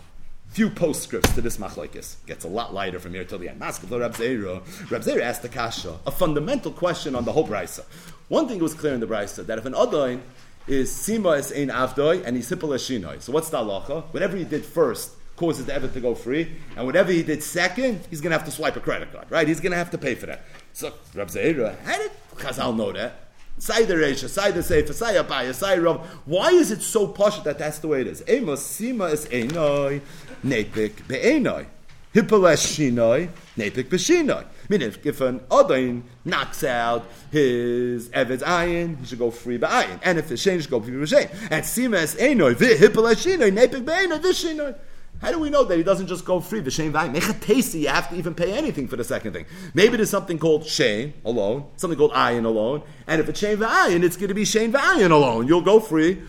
few 0.54 0.70
postscripts 0.70 1.34
to 1.34 1.42
this 1.42 1.58
machlokes. 1.58 2.16
Gets 2.28 2.46
a 2.46 2.48
lot 2.48 2.76
lighter 2.76 3.00
from 3.00 3.16
here 3.16 3.26
till 3.26 3.40
the 3.40 3.50
end. 3.50 3.60
Maskav 3.60 4.00
Rab 4.00 4.14
Zera. 4.14 4.62
Rab 4.92 5.02
Zera 5.02 5.22
asked 5.22 5.42
the 5.42 5.50
kasha, 5.50 5.98
a 6.06 6.12
fundamental 6.12 6.72
question 6.72 7.16
on 7.16 7.26
the 7.26 7.32
whole 7.32 7.48
brisa. 7.48 7.84
One 8.28 8.48
thing 8.48 8.60
was 8.60 8.76
clear 8.76 8.94
in 8.94 9.00
the 9.00 9.08
brisa 9.08 9.44
that 9.48 9.58
if 9.58 9.66
an 9.66 9.74
adain 9.74 10.22
is 10.68 10.92
sima 10.92 11.40
is 11.40 11.52
ein 11.52 11.70
avdoi 11.70 12.24
and 12.24 12.36
he's 12.36 12.50
hippel. 12.50 12.80
So 13.20 13.32
what's 13.32 13.50
the 13.50 13.58
halacha? 13.58 14.04
Whatever 14.14 14.38
he 14.38 14.44
did 14.44 14.64
first 14.64 15.14
causes 15.36 15.66
the 15.66 15.74
evet 15.74 15.92
to 15.94 16.00
go 16.00 16.14
free, 16.14 16.52
and 16.78 16.86
whatever 16.86 17.12
he 17.12 17.24
did 17.24 17.42
second, 17.42 18.06
he's 18.12 18.22
going 18.22 18.30
to 18.30 18.38
have 18.38 18.46
to 18.46 18.52
swipe 18.52 18.76
a 18.76 18.80
credit 18.80 19.12
card, 19.12 19.26
right? 19.32 19.48
He's 19.48 19.60
going 19.60 19.72
to 19.72 19.78
have 19.78 19.90
to 19.90 19.98
pay 19.98 20.14
for 20.14 20.28
that. 20.28 20.44
So 20.74 20.94
Rab 21.16 21.30
Zera, 21.30 21.76
how 21.84 21.98
did 21.98 22.12
Chazal 22.36 22.76
know 22.76 22.92
that? 22.92 23.22
Say 23.60 23.86
the 23.86 23.94
Reisha, 23.94 24.30
say 24.30 24.52
the 24.52 24.64
Sefer, 24.64 24.94
say 24.94 25.14
Abaya, 25.16 25.54
say 25.54 25.80
Rav. 25.80 26.04
Why 26.26 26.50
is 26.50 26.72
it 26.72 26.82
so 26.82 27.08
posh 27.08 27.40
that 27.42 27.60
that's 27.60 27.80
the 27.80 27.88
way 27.88 28.02
it 28.02 28.08
is? 28.08 28.24
Amos 28.28 28.64
Sima 28.64 29.12
is 29.12 29.26
Einoi, 29.28 30.02
Nepik 30.44 31.08
Be'enoi. 31.08 31.66
Hippoles 32.14 32.60
Shinoi, 32.60 33.30
Nepik 33.58 33.90
Be'shinoi. 33.90 34.46
Meaning, 34.70 34.90
if, 34.90 35.06
if 35.06 35.22
an 35.22 35.40
Odain 35.50 36.04
knocks 36.24 36.64
out 36.64 37.06
his 37.32 38.10
Eved's 38.10 38.44
ayin, 38.44 39.00
he 39.00 39.06
should 39.06 39.20
go 39.20 39.32
free 39.32 39.58
by 39.58 39.84
ayin, 39.84 40.00
And 40.04 40.20
if 40.20 40.30
his 40.30 40.40
Shein, 40.40 40.56
he 40.56 40.62
should 40.62 40.70
go 40.70 40.80
free 40.80 40.94
B'shein. 40.94 41.30
And 41.50 41.66
Sima 41.66 42.04
is 42.04 42.16
Einoi, 42.16 42.56
Hippoles 42.56 43.26
Shinoi, 43.26 43.52
Nepik 43.52 43.84
Be'enoi, 43.86 44.20
V'shinoi. 44.20 44.76
How 45.24 45.32
do 45.32 45.40
we 45.40 45.50
know 45.50 45.64
that 45.64 45.78
he 45.78 45.84
doesn't 45.84 46.08
just 46.08 46.26
go 46.26 46.42
free? 46.42 46.62
V'shem 46.62 46.92
v'ayim. 46.92 47.16
Mechatesi, 47.16 47.82
you 47.82 47.88
have 47.88 48.10
to 48.10 48.16
even 48.18 48.36
pay 48.36 48.52
anything 48.52 48.90
for 48.90 48.98
the 48.98 49.06
second 49.06 49.32
thing. 49.32 49.46
Maybe 49.74 49.96
there's 49.96 50.10
something 50.10 50.38
called 50.38 50.64
shein 50.64 51.14
alone, 51.24 51.66
something 51.78 51.98
called 51.98 52.12
ayin 52.12 52.44
alone, 52.44 52.84
and 53.08 53.22
if 53.22 53.30
it's 53.30 53.42
shein 53.42 53.56
v'ayin, 53.56 54.04
it's 54.04 54.18
going 54.18 54.28
to 54.28 54.34
be 54.34 54.44
shein 54.44 54.74
v'ayin 54.74 55.12
alone. 55.12 55.48
You'll 55.48 55.62
go 55.62 55.80
free 55.80 56.22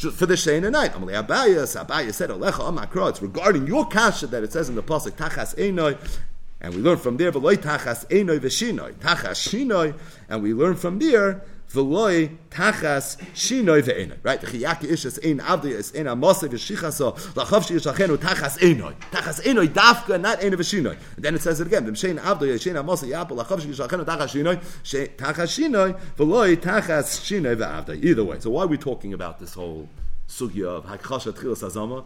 for 0.00 0.26
the 0.26 0.34
shein 0.34 0.64
and 0.64 0.72
night. 0.72 0.92
Amalei 0.92 1.26
Abaya, 1.26 1.84
Abaya 1.84 2.12
said, 2.14 2.30
Alecha 2.30 2.72
Amakra, 2.72 3.10
it's 3.10 3.20
regarding 3.20 3.66
your 3.66 3.86
kasha 3.86 4.26
that 4.28 4.42
it 4.42 4.52
says 4.52 4.68
in 4.68 4.74
the 4.74 4.82
Pasuk, 4.82 5.12
Tachas 5.12 5.56
Einoi, 5.56 5.98
and 6.60 6.74
we 6.74 6.80
learn 6.80 6.98
from 6.98 7.16
there, 7.16 7.32
V'loi 7.32 7.56
Tachas 7.56 8.06
Einoi 8.06 8.38
v'shinoi, 8.38 8.94
Tachas 8.94 9.48
Shinoi, 9.48 9.98
and 10.28 10.42
we 10.42 10.54
learn 10.54 10.76
from 10.76 10.98
there, 10.98 11.42
v'loy 11.72 12.36
tachas 12.50 13.18
shinoi 13.34 13.82
ve'enoi. 13.82 14.18
Right? 14.22 14.40
Chiyaki 14.40 14.90
ishas 14.90 15.18
ein 15.24 15.38
avdi 15.40 15.70
is 15.72 15.94
ein 15.94 16.06
amose 16.06 16.48
v'shichaso 16.48 17.16
lachav 17.34 17.66
shiyishachenu 17.66 18.16
tachas 18.16 18.58
einoi. 18.58 18.94
Tachas 19.10 19.40
einoi 19.42 19.68
dafka, 19.68 20.20
not 20.20 20.42
ein 20.42 20.52
v'shinoi. 20.52 20.96
And 21.16 21.24
then 21.24 21.34
it 21.34 21.42
says 21.42 21.60
it 21.60 21.66
again. 21.66 21.86
V'mshein 21.86 22.18
avdi 22.18 22.48
is 22.48 22.66
ein 22.66 22.74
amose 22.74 23.04
yapel 23.04 23.36
lachav 23.36 23.60
shiyishachenu 23.60 24.04
tachas 24.04 24.32
shinoi 24.32 24.60
tachas 25.16 25.50
shinoi 25.56 25.98
v'loy 26.16 26.56
tachas 26.56 27.20
shinoi 27.20 27.56
ve'avdi. 27.56 28.02
Either 28.04 28.24
way. 28.24 28.40
So 28.40 28.50
why 28.50 28.64
are 28.64 28.68
we 28.68 28.78
talking 28.78 29.12
about 29.12 29.38
this 29.38 29.54
whole 29.54 29.88
sugya 30.28 30.66
of 30.66 30.86
hakchasha 30.86 31.32
tchilas 31.32 31.62
azama? 31.62 32.04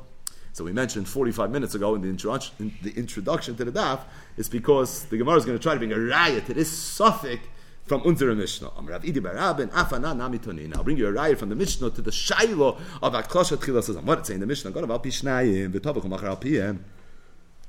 So 0.54 0.64
we 0.64 0.72
mentioned 0.72 1.08
45 1.08 1.50
minutes 1.50 1.74
ago 1.74 1.94
in 1.94 2.02
the 2.02 2.10
introduction, 2.10 2.54
in 2.58 2.74
the 2.82 2.90
introduction 2.90 3.56
to 3.56 3.64
the 3.64 3.72
daf, 3.72 4.00
is 4.36 4.50
because 4.50 5.04
the 5.06 5.16
Gemara 5.16 5.36
is 5.36 5.46
going 5.46 5.56
to 5.56 5.62
try 5.62 5.72
to 5.72 5.78
bring 5.78 5.94
a 5.94 5.98
riot 5.98 6.44
to 6.44 6.52
this 6.52 6.70
suffix 6.70 7.42
from 7.84 8.02
unserer 8.06 8.34
Mishnah. 8.34 8.70
Am 8.78 8.86
Rav 8.86 9.02
Idi 9.02 9.22
Barabin, 9.22 9.68
Afana 9.70 10.16
Nami 10.16 10.38
Tonin. 10.38 10.76
I'll 10.76 10.84
bring 10.84 10.96
you 10.96 11.06
a 11.06 11.12
riot 11.12 11.38
from 11.38 11.48
the 11.48 11.56
Mishnah 11.56 11.90
to 11.90 12.02
the 12.02 12.10
Shailo 12.10 12.78
of 13.02 13.12
Akosha 13.12 13.56
Tchilas 13.56 14.02
What 14.02 14.20
it 14.20 14.26
say 14.26 14.34
in 14.34 14.40
the 14.40 14.46
Mishnah? 14.46 14.70
God 14.70 14.84
of 14.84 14.90
Al 14.90 15.00
Pishnayim, 15.00 15.72
V'Tovach 15.72 16.04
Machar 16.04 16.28
Al 16.28 16.36
PM 16.36 16.84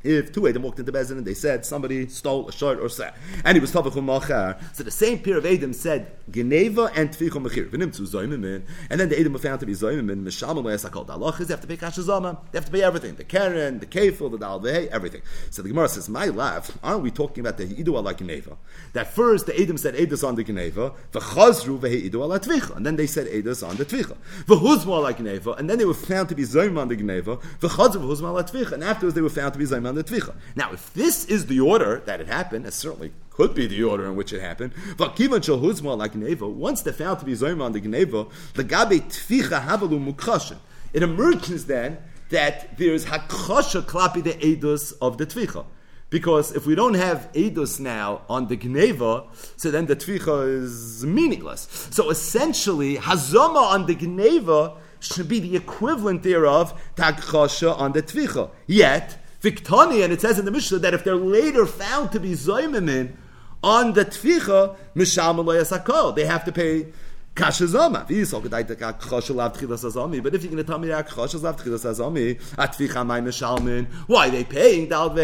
if 0.04 0.32
two 0.32 0.48
Edom 0.48 0.64
walked 0.64 0.80
into 0.80 0.92
Bezin 0.92 1.18
and 1.18 1.26
they 1.26 1.34
said 1.34 1.66
somebody 1.66 2.08
stole 2.08 2.48
a 2.48 2.52
shirt 2.52 2.80
or 2.80 2.90
set, 2.90 3.16
and 3.46 3.56
he 3.56 3.62
was 3.62 3.72
Tavachum 3.72 4.04
Machar, 4.04 4.58
so 4.74 4.84
the 4.84 4.92
same 4.92 5.20
pair 5.20 5.38
of 5.38 5.46
Edom 5.46 5.74
said 5.74 6.12
Geneva 6.30 6.92
and 6.96 7.10
Tvichum 7.10 7.44
Zoymimin, 7.44 8.64
and 8.90 9.00
then 9.00 9.10
the 9.10 9.20
Edom 9.20 9.34
were 9.34 9.40
found 9.40 9.60
to 9.60 9.66
be 9.66 9.74
Zoymimin, 9.74 10.24
Mishamim 10.24 10.64
Le'esakol 10.64 11.06
Dalachis, 11.06 11.48
they 11.48 11.54
have 11.54 11.62
to 11.62 11.68
pay 11.68 11.78
Kashazama, 11.78 12.40
they 12.52 12.58
have 12.58 12.66
to 12.66 12.72
pay 12.72 12.84
everything, 12.84 13.16
the 13.16 13.24
Karen, 13.24 13.80
the 13.80 13.86
Kefil, 13.86 14.32
the 14.32 14.38
Dalveh, 14.38 14.88
everything. 14.88 15.22
So 15.50 15.62
the 15.62 15.70
Gemara 15.70 15.90
says, 15.90 16.10
my 16.10 16.28
laugh, 16.28 16.78
aren't 16.84 17.04
we 17.04 17.12
talking 17.12 17.42
about 17.42 17.58
the 17.58 17.66
Idu 17.66 17.90
ala 17.90 18.14
Geneva? 18.14 18.58
That 18.94 19.14
first 19.14 19.46
the 19.46 19.60
Edom 19.60 19.78
said 19.78 19.96
Edus 19.96 20.28
on 20.28 20.36
the 20.36 20.44
Geneva, 20.44 20.94
V'chazru 21.12 21.80
V'he 21.80 22.14
ala 22.14 22.40
Tvicha, 22.40 22.76
and 22.76 22.86
then 22.86 22.96
they 22.96 23.08
said 23.08 23.28
Edus 23.28 23.68
on 23.68 23.78
the 23.78 23.86
Tvicha. 23.86 24.18
V'huzma 24.46 24.88
ala 24.88 25.14
Geneva, 25.14 25.52
and 25.54 25.70
then 25.70 25.78
they 25.78 25.86
were 25.86 25.94
found 25.94 26.30
to 26.30 26.36
be 26.36 26.44
Zoym 26.44 26.78
on 26.78 26.88
the 26.88 26.96
Geneva, 26.96 27.38
V'chazru 27.38 28.02
V'huzma 28.02 28.30
ala 28.30 28.44
Tvicha, 28.44 28.74
and 28.74 28.84
afterwards 28.84 29.16
they 29.16 29.22
were 29.22 29.30
found 29.30 29.54
to 29.54 29.60
be 29.60 29.66
Zoym 29.66 29.93
on 29.94 30.04
the 30.04 30.04
Tvicha. 30.04 30.34
Now, 30.56 30.72
if 30.72 30.94
this 30.94 31.26
is 31.26 31.46
the 31.46 31.60
order 31.60 32.02
that 32.06 32.20
it 32.20 32.28
happened, 32.28 32.66
it 32.66 32.74
certainly 32.74 33.14
could 33.30 33.54
be 33.54 33.68
the 33.68 33.84
order 33.84 34.06
in 34.06 34.16
which 34.16 34.34
it 34.34 34.42
happened. 34.42 34.74
Vakivan 34.98 35.44
shel 35.44 35.58
like 35.98 36.14
gneva. 36.14 36.52
Once 36.52 36.82
they're 36.82 36.94
found 36.94 37.20
to 37.20 37.26
be 37.26 37.34
Zoyma 37.34 37.64
on 37.64 37.72
the 37.74 37.82
Gneva, 37.82 38.30
the 38.54 38.64
Gabe 38.64 39.04
Tficha 39.10 39.66
Havalu 39.66 40.14
Mukrashin. 40.14 40.58
It 40.94 41.04
emerges 41.04 41.66
then 41.66 41.98
that 42.30 42.78
there 42.78 42.94
is 42.94 43.06
Hakrasha 43.06 43.82
Klapi 43.84 44.24
the 44.24 44.34
Edus 44.34 44.94
of 45.02 45.18
the 45.18 45.26
Tficha. 45.26 45.66
Because 46.10 46.56
if 46.56 46.68
we 46.68 46.76
don't 46.76 46.94
have 46.94 47.32
Edus 47.34 47.80
now 47.80 48.22
on 48.30 48.48
the 48.48 48.56
Gneva, 48.58 49.28
so 49.58 49.72
then 49.72 49.88
the 49.88 49.96
Tficha 49.96 50.64
is 50.64 51.04
meaningless. 51.04 51.88
So 51.92 52.12
essentially, 52.12 52.98
Hazama 52.98 53.62
on 53.74 53.88
the 53.88 53.96
Gneva 53.96 54.78
should 55.00 55.28
be 55.28 55.40
the 55.40 55.56
equivalent 55.56 56.24
thereof 56.24 56.80
to 56.96 57.02
Hakrasha 57.02 57.78
on 57.78 57.94
the 57.94 58.04
Tficha. 58.04 58.52
Yet, 58.68 59.18
Viktani, 59.44 60.04
and 60.06 60.14
it 60.14 60.22
says 60.22 60.40
in 60.40 60.46
the 60.46 60.52
Mishnah 60.52 60.80
that 60.80 60.94
if 60.94 61.04
they're 61.04 61.16
later 61.16 61.66
found 61.66 62.14
to 62.14 62.20
be 62.20 62.32
Zoymimin 62.32 63.12
on 63.62 63.92
the 63.92 64.06
Tficha, 64.06 64.78
Mishamal 64.96 66.16
they 66.16 66.26
have 66.26 66.46
to 66.46 66.52
pay 66.54 66.94
Kashazama. 67.36 68.08
But 70.24 70.36
if 70.36 70.44
you're 70.44 70.52
going 70.52 70.64
to 70.64 70.64
tell 70.64 70.80
me 70.80 70.88
that 70.88 71.10
Kashazam 71.10 71.60
Tchilas 71.60 72.56
Atficha 72.56 73.06
my 73.06 73.20
Mishalmin, 73.20 73.88
why 74.08 74.30
they 74.30 74.46
paying 74.46 74.88
Dal 74.88 75.10
on 75.10 75.16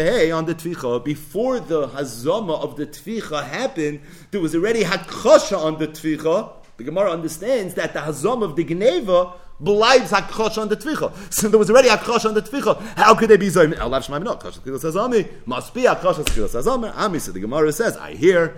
the 0.44 0.54
Tficha? 0.54 1.02
Before 1.02 1.58
the 1.58 1.88
Hazama 1.88 2.60
of 2.60 2.76
the 2.76 2.86
Tficha 2.86 3.42
happened, 3.42 4.00
there 4.32 4.42
was 4.42 4.54
already 4.54 4.82
Hakasha 4.82 5.56
on 5.56 5.78
the 5.78 5.88
Tficha. 5.88 6.52
The 6.76 6.84
Gemara 6.84 7.10
understands 7.10 7.72
that 7.74 7.94
the 7.94 8.00
Hazam 8.00 8.42
of 8.42 8.56
the 8.56 8.64
Geneva 8.64 9.32
belies 9.62 10.10
hakrosh 10.10 10.58
on 10.58 10.68
the 10.68 10.76
tvicha. 10.76 11.12
So 11.32 11.48
there 11.48 11.58
was 11.58 11.70
already 11.70 11.88
hakrosh 11.88 12.24
on 12.24 12.34
the 12.34 12.42
tvicha. 12.42 12.80
How 12.96 13.14
could 13.14 13.30
they 13.30 13.36
be 13.36 13.48
zoyim? 13.48 13.74
Elav 13.74 14.06
shmaim 14.06 14.22
no. 14.24 14.36
Hakrosh 14.36 14.58
tvicha 14.60 14.80
says 14.80 14.96
ami. 14.96 15.26
Must 15.46 15.74
be 15.74 15.82
hakrosh 15.82 16.14
tvicha 16.24 16.48
says 16.48 16.66
ami. 16.66 17.18
So 17.18 17.32
the 17.32 17.40
Gemara 17.40 17.72
says, 17.72 17.96
I 17.96 18.14
hear. 18.14 18.56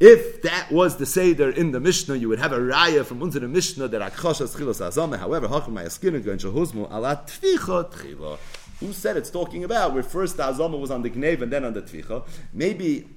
If 0.00 0.42
that 0.42 0.72
was 0.72 0.96
the 0.96 1.06
seder 1.06 1.50
in 1.50 1.70
the 1.70 1.78
Mishnah, 1.78 2.16
you 2.16 2.28
would 2.28 2.40
have 2.40 2.52
a 2.52 2.58
raya 2.58 3.06
from 3.06 3.22
under 3.22 3.38
the 3.38 3.48
Mishnah 3.48 3.88
that 3.88 4.12
hakrosh 4.12 4.42
tvicha 4.42 4.74
says 4.74 4.98
ami. 4.98 5.18
However, 5.18 5.48
hacham 5.48 5.74
ma'askin 5.74 6.24
going 6.24 6.38
shahuzmu 6.38 6.90
ala 6.92 7.22
tvicha 7.26 7.90
tchiva. 7.92 8.38
Who 8.80 8.92
said 8.92 9.16
it's 9.16 9.30
talking 9.30 9.62
about 9.62 9.94
where 9.94 10.02
first 10.02 10.36
the 10.36 10.44
was 10.46 10.90
on 10.90 11.02
the 11.02 11.10
gnev 11.10 11.42
and 11.42 11.52
then 11.52 11.64
on 11.64 11.74
the 11.74 11.82
tvicha? 11.82 12.26
Maybe 12.52 13.08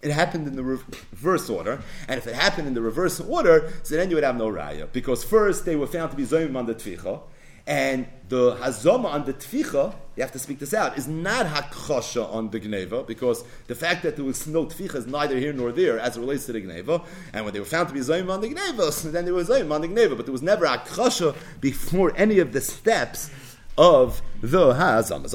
it 0.00 0.10
happened 0.12 0.46
in 0.46 0.54
the 0.54 0.62
reverse 0.62 1.50
order, 1.50 1.82
and 2.06 2.18
if 2.18 2.26
it 2.26 2.34
happened 2.34 2.68
in 2.68 2.74
the 2.74 2.80
reverse 2.80 3.20
order, 3.20 3.72
so 3.82 3.96
then 3.96 4.10
you 4.10 4.16
would 4.16 4.24
have 4.24 4.36
no 4.36 4.48
raya. 4.48 4.90
Because 4.92 5.24
first 5.24 5.64
they 5.64 5.76
were 5.76 5.86
found 5.86 6.10
to 6.12 6.16
be 6.16 6.24
zoyim 6.24 6.56
on 6.56 6.66
the 6.66 6.74
tficha, 6.74 7.20
and 7.66 8.06
the 8.28 8.56
hazoma 8.56 9.06
on 9.06 9.24
the 9.24 9.34
tficha, 9.34 9.92
you 10.16 10.22
have 10.22 10.32
to 10.32 10.38
speak 10.38 10.58
this 10.60 10.72
out, 10.72 10.96
is 10.96 11.08
not 11.08 11.46
hakchosha 11.46 12.32
on 12.32 12.50
the 12.50 12.60
gneva, 12.60 13.06
because 13.06 13.44
the 13.66 13.74
fact 13.74 14.04
that 14.04 14.14
there 14.16 14.24
was 14.24 14.46
no 14.46 14.66
tficha 14.66 14.94
is 14.94 15.06
neither 15.06 15.36
here 15.36 15.52
nor 15.52 15.72
there 15.72 15.98
as 15.98 16.16
it 16.16 16.20
relates 16.20 16.46
to 16.46 16.52
the 16.52 16.62
gneva, 16.62 17.04
and 17.32 17.44
when 17.44 17.52
they 17.52 17.60
were 17.60 17.66
found 17.66 17.88
to 17.88 17.94
be 17.94 18.00
zoyim 18.00 18.30
on 18.30 18.40
the 18.40 18.48
gneva, 18.48 18.92
so 18.92 19.10
then 19.10 19.24
they 19.24 19.32
were 19.32 19.44
zoyim 19.44 19.72
on 19.72 19.80
the 19.80 19.88
gneva, 19.88 20.16
but 20.16 20.26
there 20.26 20.32
was 20.32 20.42
never 20.42 20.64
hakchosha 20.64 21.36
before 21.60 22.12
any 22.16 22.38
of 22.38 22.52
the 22.52 22.60
steps 22.60 23.30
of 23.76 24.22
the 24.40 24.72
hazama. 24.74 25.28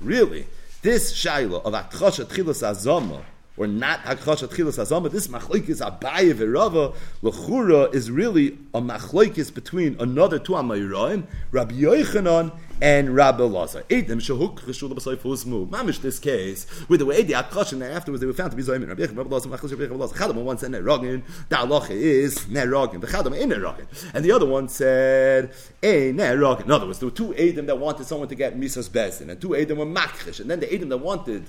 Really, 0.00 0.46
this 0.86 1.12
shaila 1.12 1.64
of 1.64 1.72
akchosha 1.74 2.24
tchilas 2.26 2.62
azama, 2.62 3.20
or 3.56 3.66
not 3.66 3.98
akchosha 4.04 4.46
tchilas 4.46 4.78
azama, 4.78 5.10
this 5.10 5.26
machlokes 5.26 5.80
abaye 5.80 6.32
v'rava 6.32 6.94
lechura 7.24 7.92
is 7.92 8.08
really 8.08 8.56
a 8.72 8.80
machlokes 8.80 9.52
between 9.52 9.96
another 9.98 10.38
two 10.38 10.52
amayraim, 10.52 11.26
Rabbi 11.50 11.74
Yochanan 11.74 12.52
and 12.80 13.14
Rabbi 13.14 13.44
Lazar. 13.44 13.84
Edem 13.90 14.18
shehuk 14.20 14.60
cheshul 14.60 14.92
b'soy 14.92 15.16
fuzmu. 15.16 15.68
Mamish 15.68 16.00
this 16.00 16.18
case 16.18 16.66
with 16.88 17.00
the 17.00 17.06
way 17.06 17.22
the 17.22 17.32
akrosh 17.34 17.72
and 17.72 17.82
afterwards 17.82 18.20
they 18.20 18.26
were 18.26 18.32
found 18.32 18.50
to 18.50 18.56
be 18.56 18.62
zoyim. 18.62 18.86
Rabbi 18.86 19.02
Yochanan, 19.02 19.16
Rabbi 19.16 19.30
Lazar, 19.30 19.48
Machlis 19.48 19.78
Rabbi 19.78 19.94
Lazar. 19.94 20.14
Chadam 20.14 20.34
one 20.42 20.58
said 20.58 20.72
nerogin. 20.72 21.22
The 21.48 21.56
halacha 21.56 21.90
is 21.90 22.40
nerogin. 22.46 23.00
The 23.00 23.06
chadam 23.06 23.36
ain't 23.36 23.52
nerogin. 23.52 23.86
And 24.14 24.24
the 24.24 24.32
other 24.32 24.46
one 24.46 24.68
said 24.68 25.52
a 25.82 26.12
nerogin. 26.12 26.64
In 26.64 26.70
other 26.70 26.86
words, 26.86 26.98
there 26.98 27.08
were 27.08 27.14
two 27.14 27.34
Edom 27.34 27.66
that 27.66 27.78
wanted 27.78 28.06
someone 28.06 28.28
to 28.28 28.34
get 28.34 28.58
misas 28.58 28.90
bezin, 28.90 29.30
and 29.30 29.40
two 29.40 29.56
Edom 29.56 29.78
were 29.78 29.86
makrish, 29.86 30.40
and 30.40 30.50
then 30.50 30.60
the 30.60 30.72
Edom 30.72 30.88
that 30.90 30.98
wanted 30.98 31.44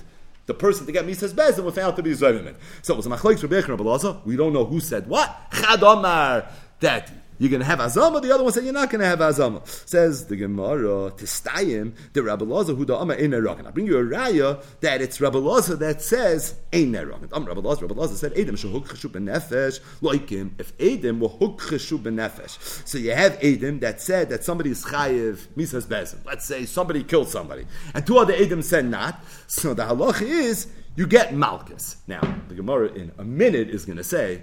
the 0.46 0.54
person 0.54 0.86
to 0.86 0.92
get 0.92 1.06
misas 1.06 1.32
bezin 1.32 1.64
were 1.64 1.72
found 1.72 1.96
to 1.96 2.02
be 2.02 2.12
zoyim. 2.12 2.54
So 2.82 2.94
it 2.94 2.96
was 2.96 3.06
a 3.06 3.10
machlokes 3.10 3.42
Rabbi 3.42 3.60
Yochanan, 3.60 4.04
Rabbi. 4.04 4.20
We 4.24 4.36
don't 4.36 4.52
know 4.52 4.64
who 4.64 4.80
said 4.80 5.06
what. 5.06 5.36
Chad 5.52 5.82
Omar 5.82 6.48
that 6.80 7.10
you're 7.38 7.50
going 7.50 7.60
to 7.60 7.66
have 7.66 7.78
azama. 7.78 8.20
The 8.20 8.32
other 8.32 8.44
one 8.44 8.52
said 8.52 8.64
you're 8.64 8.72
not 8.72 8.90
going 8.90 9.00
to 9.00 9.06
have 9.06 9.20
azama. 9.20 9.66
Says 9.88 10.26
the 10.26 10.36
Gemara, 10.36 11.10
Tistayim, 11.12 11.94
the 12.12 12.22
Rabbi 12.22 12.44
Lazar 12.44 12.74
who 12.74 12.84
Amma 12.94 13.14
in 13.14 13.30
Erogan. 13.30 13.66
I 13.66 13.70
bring 13.70 13.86
you 13.86 13.98
a 13.98 14.02
raya 14.02 14.62
that 14.80 15.00
it's 15.00 15.20
Rabbi 15.20 15.38
Lazar 15.38 15.76
that 15.76 16.02
says 16.02 16.56
Ein 16.72 16.92
Erogan. 16.92 17.28
Um, 17.32 17.44
Rabbi 17.44 17.60
Lazar, 17.60 17.86
Rabbi 17.86 18.00
Lazar 18.00 18.16
said 18.16 18.32
Edom 18.36 18.56
shehuk 18.56 18.86
cheshu 18.86 19.10
benefesh 19.10 19.80
loikim. 20.02 20.50
If 20.58 20.72
Edom 20.80 21.20
will 21.20 21.28
hook 21.28 21.60
cheshu 21.60 21.98
benefesh, 21.98 22.86
so 22.86 22.98
you 22.98 23.12
have 23.12 23.38
Edom 23.42 23.80
that 23.80 24.00
said 24.00 24.28
that 24.30 24.44
somebody 24.44 24.70
is 24.70 24.84
chayiv 24.84 25.46
misas 25.56 25.86
bezin. 25.86 26.24
Let's 26.24 26.44
say 26.44 26.64
somebody 26.64 27.04
killed 27.04 27.28
somebody, 27.28 27.66
and 27.94 28.06
two 28.06 28.18
other 28.18 28.34
Edom 28.34 28.62
said 28.62 28.86
not. 28.86 29.22
So 29.46 29.74
the 29.74 29.84
halacha 29.84 30.22
is 30.22 30.68
you 30.96 31.06
get 31.06 31.34
malchus. 31.34 31.96
Now 32.06 32.20
the 32.48 32.54
Gemara 32.54 32.88
in 32.88 33.12
a 33.18 33.24
minute 33.24 33.68
is 33.68 33.84
going 33.84 33.98
to 33.98 34.04
say 34.04 34.42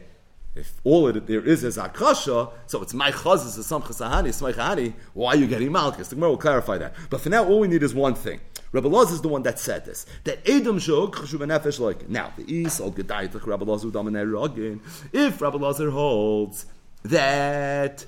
if 0.56 0.74
all 0.84 1.08
it, 1.08 1.28
there 1.28 1.46
is 1.46 1.64
is 1.64 1.78
akasha, 1.78 2.50
so 2.66 2.82
it's 2.82 2.94
my 2.94 3.12
chazis 3.12 3.58
is 3.58 3.66
some 3.66 3.82
chasahani, 3.82 4.30
smaychani, 4.30 4.94
why 5.14 5.34
are 5.34 5.36
you 5.36 5.48
getting 5.48 5.72
malchus? 5.72 6.08
The 6.08 6.16
Gemara 6.16 6.30
will 6.32 6.38
clarify 6.38 6.78
that. 6.78 6.96
But 7.10 7.22
for 7.22 7.30
now, 7.30 7.46
all 7.46 7.60
we 7.60 7.68
need 7.68 7.84
is 7.84 7.94
one 7.94 8.16
thing. 8.16 8.40
Rabbi 8.72 8.88
Loz 8.88 9.12
is 9.12 9.22
the 9.22 9.28
one 9.28 9.44
that 9.44 9.60
said 9.60 9.86
this. 9.86 10.06
That 10.24 10.40
Edom 10.48 10.80
shog 10.80 11.16
chashuv 11.16 11.40
nefesh 11.40 11.80
like. 11.80 12.10
Now, 12.10 12.32
the 12.38 12.44
East, 12.52 12.80
all 12.80 12.92
gedayt, 12.92 13.34
like 13.34 13.46
Rabbi 13.46 13.66
Loz 13.66 13.84
udam 13.84 14.80
If 15.14 15.42
Rabbi 15.42 15.58
Lozer 15.58 15.92
holds 15.92 16.66
that 17.04 18.06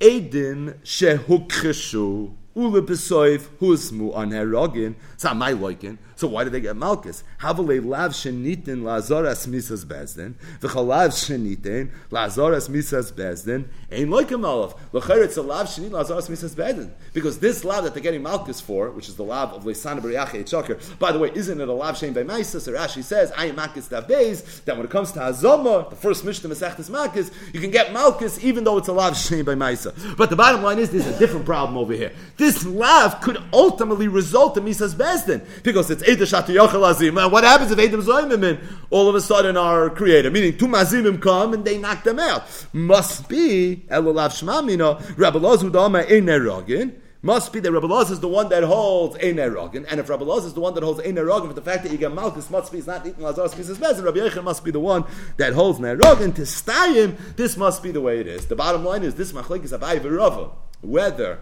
Edom 0.00 0.74
shehuk 0.84 1.48
chashuv 1.48 2.34
ule 2.54 2.82
besoif 2.82 3.48
husmu 3.60 4.14
on 4.14 4.30
herogin, 4.30 4.94
it's 5.14 5.24
not 5.24 5.36
my 5.36 5.52
loikin, 5.52 5.98
so 6.20 6.28
why 6.28 6.44
did 6.44 6.52
they 6.52 6.60
get 6.60 6.76
Malchus? 6.76 7.24
Havale 7.40 7.84
lav 7.84 8.12
shenitin 8.12 8.82
lazaras 8.82 9.48
misas 9.48 9.84
bezdin, 9.84 10.34
v'chalav 10.60 11.10
shenitin 11.10 11.90
lazaras 12.10 12.68
misas 12.68 13.12
bezdin, 13.12 13.66
ain't 13.90 14.10
like 14.10 14.30
a 14.30 14.34
malav. 14.34 14.76
L'chayr 14.92 15.24
it's 15.24 15.36
a 15.36 15.42
lav 15.42 15.66
shenitin 15.66 15.90
lazaras 15.90 16.28
misas 16.28 16.54
bezdin. 16.54 16.90
Because 17.12 17.38
this 17.38 17.64
lav 17.64 17.84
that 17.84 17.94
they're 17.94 18.02
getting 18.02 18.22
Malchus 18.22 18.60
for, 18.60 18.90
which 18.90 19.08
is 19.08 19.16
the 19.16 19.24
lav 19.24 19.52
of 19.52 19.64
Leisana 19.64 20.00
B'riyache 20.00 20.44
Echaker, 20.44 20.98
by 20.98 21.10
the 21.10 21.18
way, 21.18 21.30
isn't 21.34 21.60
it 21.60 21.68
a 21.68 21.72
lav 21.72 21.96
shem 21.96 22.12
by 22.12 22.22
Maisa? 22.22 22.60
So 22.60 22.72
Rashi 22.72 23.02
says, 23.02 23.32
I 23.36 23.46
am 23.46 23.56
Malchus 23.56 23.88
Davbeis, 23.88 24.64
that 24.64 24.76
when 24.76 24.84
it 24.84 24.90
comes 24.90 25.12
to 25.12 25.20
Hazoma, 25.20 25.88
the 25.88 25.96
first 25.96 26.24
Mishnah 26.24 26.50
Masechtas 26.50 26.90
Malchus, 26.90 27.30
you 27.52 27.60
can 27.60 27.70
get 27.70 27.92
Malchus 27.92 28.44
even 28.44 28.64
though 28.64 28.76
it's 28.78 28.88
a 28.88 28.92
lav 28.92 29.16
shem 29.16 29.44
by. 29.44 29.54
But 29.54 30.30
the 30.30 30.36
bottom 30.36 30.62
line 30.62 30.78
is, 30.78 30.90
there's 30.90 31.06
a 31.06 31.18
different 31.18 31.46
problem 31.46 31.76
over 31.76 31.92
here. 31.92 32.12
This 32.36 32.64
lav 32.64 33.20
could 33.20 33.42
ultimately 33.52 34.08
result 34.08 34.56
in 34.56 34.64
Misas 34.64 34.94
Bezdin, 34.94 35.46
because 35.62 35.90
it's 35.90 36.02
what 36.18 37.44
happens 37.44 37.70
if 37.70 37.78
Adam 37.78 38.02
Zoimim 38.02 38.58
all 38.90 39.08
of 39.08 39.14
a 39.14 39.20
sudden 39.20 39.56
are 39.56 39.90
created? 39.90 40.32
Meaning 40.32 40.58
two 40.58 40.66
Mazimim 40.66 41.20
come 41.20 41.54
and 41.54 41.64
they 41.64 41.78
knock 41.78 42.04
them 42.04 42.18
out. 42.18 42.44
Must 42.72 43.28
be 43.28 43.84
Elulav 43.88 44.30
Shmamino, 44.30 45.16
Rabbi 45.16 45.38
Lozu 45.38 45.72
Dama 45.72 46.02
in 46.02 46.26
Erogin. 46.26 46.94
Must 47.22 47.52
be 47.52 47.60
that 47.60 47.70
Rabbi 47.70 47.86
Loz 47.86 48.10
is 48.10 48.20
the 48.20 48.28
one 48.28 48.48
that 48.48 48.62
holds 48.62 49.14
Ein 49.16 49.36
Erogin, 49.36 49.84
and 49.90 50.00
if 50.00 50.08
Rabbi 50.08 50.24
Loz 50.24 50.46
is 50.46 50.54
the 50.54 50.60
one 50.60 50.72
that 50.72 50.82
holds 50.82 51.00
Ein 51.00 51.16
Erogin, 51.16 51.48
for 51.48 51.52
the 51.52 51.60
fact 51.60 51.82
that 51.82 51.92
you 51.92 51.98
get 51.98 52.14
Malchus 52.14 52.48
must 52.48 52.72
be 52.72 52.78
is 52.78 52.86
not 52.86 53.06
eating 53.06 53.22
Lazarus 53.22 53.54
pieces 53.54 53.76
bezin, 53.76 54.04
Rabbi 54.04 54.20
Yechon 54.20 54.42
must 54.42 54.64
be 54.64 54.70
the 54.70 54.80
one 54.80 55.04
that 55.36 55.52
holds 55.52 55.78
Ein 55.80 55.84
Erogin. 55.84 56.34
To 56.36 56.42
Stayim, 56.42 57.36
this 57.36 57.58
must 57.58 57.82
be 57.82 57.90
the 57.90 58.00
way 58.00 58.20
it 58.20 58.26
is. 58.26 58.46
The 58.46 58.56
bottom 58.56 58.86
line 58.86 59.02
is 59.02 59.16
this 59.16 59.32
Machlek 59.32 59.64
is 59.64 59.72
Abai 59.72 60.00
V'Rava. 60.00 60.52
Whether 60.80 61.40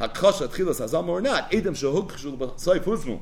Hakosha 0.00 0.48
Tchilas 0.48 0.80
Hazam 0.80 1.06
or 1.06 1.20
not, 1.20 1.54
Edom 1.54 1.74
Shahuk 1.74 2.18
Shul 2.18 2.36
Soif 2.36 2.80
Huzmu. 2.80 3.20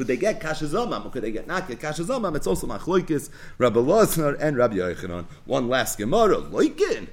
Could 0.00 0.06
they 0.06 0.16
get 0.16 0.40
kashazamam 0.40 1.04
or 1.04 1.10
could 1.10 1.22
they 1.24 1.30
get 1.30 1.46
not 1.46 1.68
get 1.68 1.78
kashazamam? 1.78 2.34
It's 2.34 2.46
also 2.46 2.66
machloikis, 2.66 3.28
Rabbi 3.58 3.80
Lozner 3.80 4.34
and 4.40 4.56
Rabbi 4.56 4.76
Yochanan. 4.76 5.26
One 5.44 5.68
last 5.68 5.98
Gemara, 5.98 6.36
loikin. 6.36 7.08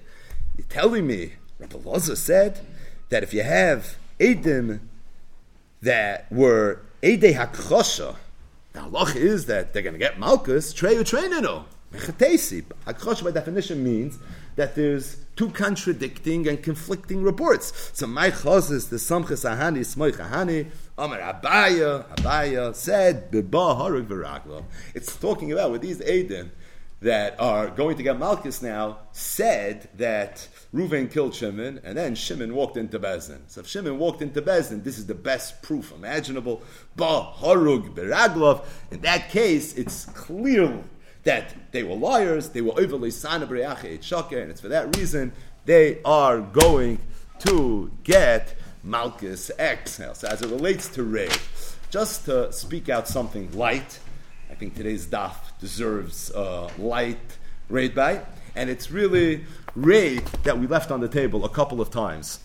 You're 0.56 0.68
telling 0.70 1.06
me 1.06 1.34
Rabbi 1.60 1.80
Lozner 1.80 2.16
said 2.16 2.62
that 3.10 3.24
if 3.24 3.34
you 3.34 3.44
have 3.44 3.98
edim 4.22 4.80
that 5.82 6.32
were 6.32 6.80
edei 7.04 7.36
hakchosha, 7.36 8.16
the 8.72 8.80
halach 8.80 9.18
is 9.18 9.48
that 9.48 9.74
they're 9.74 9.84
going 9.84 9.92
to 9.92 10.00
get 10.00 10.18
malchus 10.18 10.74
treyu 10.74 11.02
treinino. 11.02 11.66
Mechatesi. 11.92 12.64
Hakchosha 12.86 13.26
by 13.26 13.32
definition 13.32 13.84
means 13.84 14.18
that 14.56 14.76
there's 14.76 15.18
two 15.36 15.50
contradicting 15.50 16.48
and 16.48 16.64
conflicting 16.64 17.22
reports. 17.22 17.92
So 17.94 18.08
my 18.08 18.30
chos 18.30 18.72
is 18.72 18.90
the 18.90 18.96
samchas 18.96 19.44
ahani 19.44 19.80
smoich 19.80 20.26
ahani 20.26 20.72
Amar 20.98 21.20
Abaya, 21.20 22.06
Abaya 22.16 22.74
said. 22.74 23.30
It's 24.96 25.16
talking 25.16 25.52
about 25.52 25.72
with 25.72 25.82
these 25.82 26.00
Aiden 26.00 26.50
that 27.02 27.40
are 27.40 27.70
going 27.70 27.96
to 27.98 28.02
get 28.02 28.18
Malchus 28.18 28.64
now 28.64 28.98
said 29.12 29.88
that 29.98 30.48
Reuven 30.74 31.12
killed 31.12 31.36
Shimon, 31.36 31.80
and 31.84 31.96
then 31.96 32.16
Shimon 32.16 32.56
walked 32.56 32.78
into 32.78 33.00
Bezdin. 33.00 33.42
So 33.46 33.62
if 33.62 33.68
Shimon 33.68 34.00
walked 34.00 34.24
into 34.24 34.42
Bezdin, 34.42 34.84
this 34.84 34.98
is 34.98 35.06
the 35.06 35.14
best 35.14 35.62
proof 35.62 35.92
imaginable. 35.92 36.64
Ba 36.96 37.28
Harug 37.36 37.94
Beraglov. 37.94 38.66
In 38.90 39.02
that 39.02 39.30
case, 39.30 39.76
it's 39.76 40.06
clear 40.06 40.84
that 41.24 41.54
they 41.72 41.84
were 41.84 41.96
liars, 41.96 42.50
they 42.50 42.62
were 42.62 42.80
overly 42.80 43.12
sana 43.12 43.46
and 43.46 44.50
it's 44.50 44.62
for 44.62 44.70
that 44.70 44.96
reason 44.98 45.34
they 45.66 46.02
are 46.04 46.40
going 46.40 46.98
to 47.40 47.92
get 48.04 48.56
Malchus 48.88 49.52
exhale. 49.60 50.16
So 50.16 50.28
as 50.28 50.42
it 50.42 50.50
relates 50.50 50.88
to 50.90 51.04
raid, 51.04 51.38
just 51.90 52.26
to 52.26 52.52
speak 52.52 52.90
out 52.90 53.08
something 53.08 53.52
light, 53.52 54.00
I 54.50 54.56
think 54.56 54.76
today's 54.76 55.06
daf 55.06 55.36
deserves 55.60 56.32
uh, 56.32 56.70
light 56.78 57.20
raid 57.70 57.94
by, 57.94 58.22
and 58.56 58.70
it's 58.70 58.90
really 58.90 59.46
raid 59.76 60.26
that 60.44 60.58
we 60.58 60.68
left 60.68 60.90
on 60.90 61.02
the 61.02 61.08
table 61.08 61.46
a 61.46 61.50
couple 61.50 61.82
of 61.82 61.92
times 61.92 62.40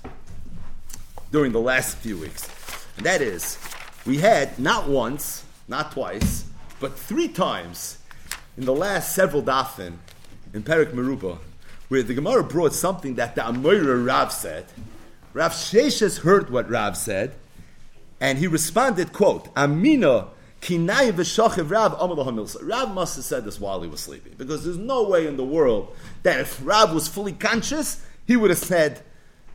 during 1.31 1.53
the 1.53 1.61
last 1.61 1.97
few 1.99 2.19
weeks. 2.19 2.49
And 2.97 3.07
that 3.07 3.23
is, 3.23 3.59
we 4.05 4.19
had 4.19 4.59
not 4.59 4.89
once, 4.89 5.45
not 5.69 5.93
twice, 5.93 6.45
but 6.81 6.99
three 6.99 7.29
times 7.29 7.99
in 8.57 8.65
the 8.65 8.75
last 8.75 9.15
several 9.15 9.43
dafin 9.43 9.95
in 10.53 10.63
Perik 10.63 10.93
Meruba, 10.93 11.39
where 11.89 12.03
the 12.03 12.15
Gemara 12.15 12.43
brought 12.43 12.75
something 12.75 13.15
that 13.15 13.35
the 13.35 13.43
Amora 13.43 14.05
Rav 14.05 14.33
said, 14.33 14.67
Rav 15.35 15.53
Sheshes 15.53 16.21
heard 16.21 16.51
what 16.51 16.69
Rav 16.69 16.97
said, 16.97 17.35
and 18.21 18.39
he 18.39 18.47
responded, 18.47 19.13
quote, 19.13 19.49
Amina 19.57 20.29
kinai 20.61 21.11
v'shachiv 21.13 21.71
Rav 21.71 21.95
Rav 22.63 22.95
must 22.95 23.17
have 23.17 23.25
said 23.25 23.45
this 23.45 23.59
while 23.59 23.81
he 23.83 23.89
was 23.89 24.01
sleeping, 24.01 24.35
because 24.37 24.65
there's 24.65 24.77
no 24.77 25.09
way 25.09 25.27
in 25.27 25.37
the 25.37 25.45
world 25.45 25.95
that 26.23 26.41
if 26.41 26.61
Rav 26.63 26.93
was 26.95 27.09
fully 27.09 27.33
conscious, 27.33 28.05
he 28.27 28.37
would 28.37 28.51
have 28.51 28.59
said 28.59 29.03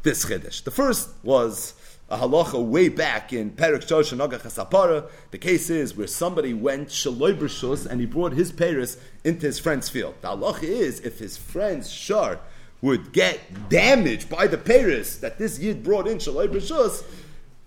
this 0.04 0.26
chiddush. 0.26 0.64
The 0.64 0.72
first 0.72 1.10
was 1.24 1.74
a 2.10 2.18
halacha 2.18 2.64
way 2.64 2.90
back 2.90 3.32
in 3.32 3.52
Perik 3.52 3.84
Shosh 3.84 4.12
and. 4.14 5.10
The 5.32 5.38
case 5.38 5.70
is 5.70 5.96
where 5.96 6.08
somebody 6.08 6.54
went 6.54 6.88
shaloi 6.88 7.86
and 7.86 8.00
he 8.00 8.06
brought 8.06 8.34
his 8.34 8.52
Paris 8.52 8.98
into 9.24 9.46
his 9.46 9.60
friend's 9.60 9.90
field. 9.90 10.16
The 10.22 10.30
halacha 10.30 10.64
is 10.64 11.02
if 11.02 11.20
his 11.20 11.38
friend's 11.38 11.92
shar 11.92 12.40
would 12.82 13.12
get 13.12 13.70
damaged 13.70 14.30
by 14.30 14.48
the 14.48 14.58
Paris 14.58 15.18
that 15.18 15.38
this 15.38 15.60
Yid 15.60 15.84
brought 15.84 16.08
in 16.08 16.18
Shalai 16.18 16.48
B'Shus, 16.48 17.04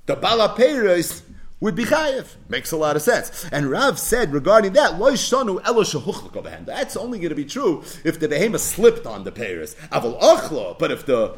the 0.06 0.16
Bala 0.16 0.54
Paris 0.56 1.22
would 1.60 1.74
be 1.74 1.84
chayiv. 1.84 2.36
Makes 2.48 2.72
a 2.72 2.76
lot 2.76 2.96
of 2.96 3.02
sense. 3.02 3.46
And 3.52 3.70
Rav 3.70 3.98
said 3.98 4.32
regarding 4.32 4.72
that, 4.72 4.98
That's 6.66 6.96
only 6.96 7.18
going 7.18 7.28
to 7.28 7.34
be 7.34 7.44
true 7.44 7.84
if 8.02 8.18
the 8.18 8.28
behemoth 8.28 8.62
slipped 8.62 9.06
on 9.06 9.24
the 9.24 9.32
Paris. 9.32 9.76
But 9.90 10.90
if 10.90 11.06
the 11.06 11.36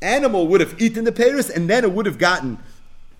animal 0.00 0.48
would 0.48 0.60
have 0.60 0.80
eaten 0.80 1.04
the 1.04 1.12
Paris 1.12 1.50
and 1.50 1.68
then 1.68 1.84
it 1.84 1.92
would 1.92 2.06
have 2.06 2.18
gotten 2.18 2.58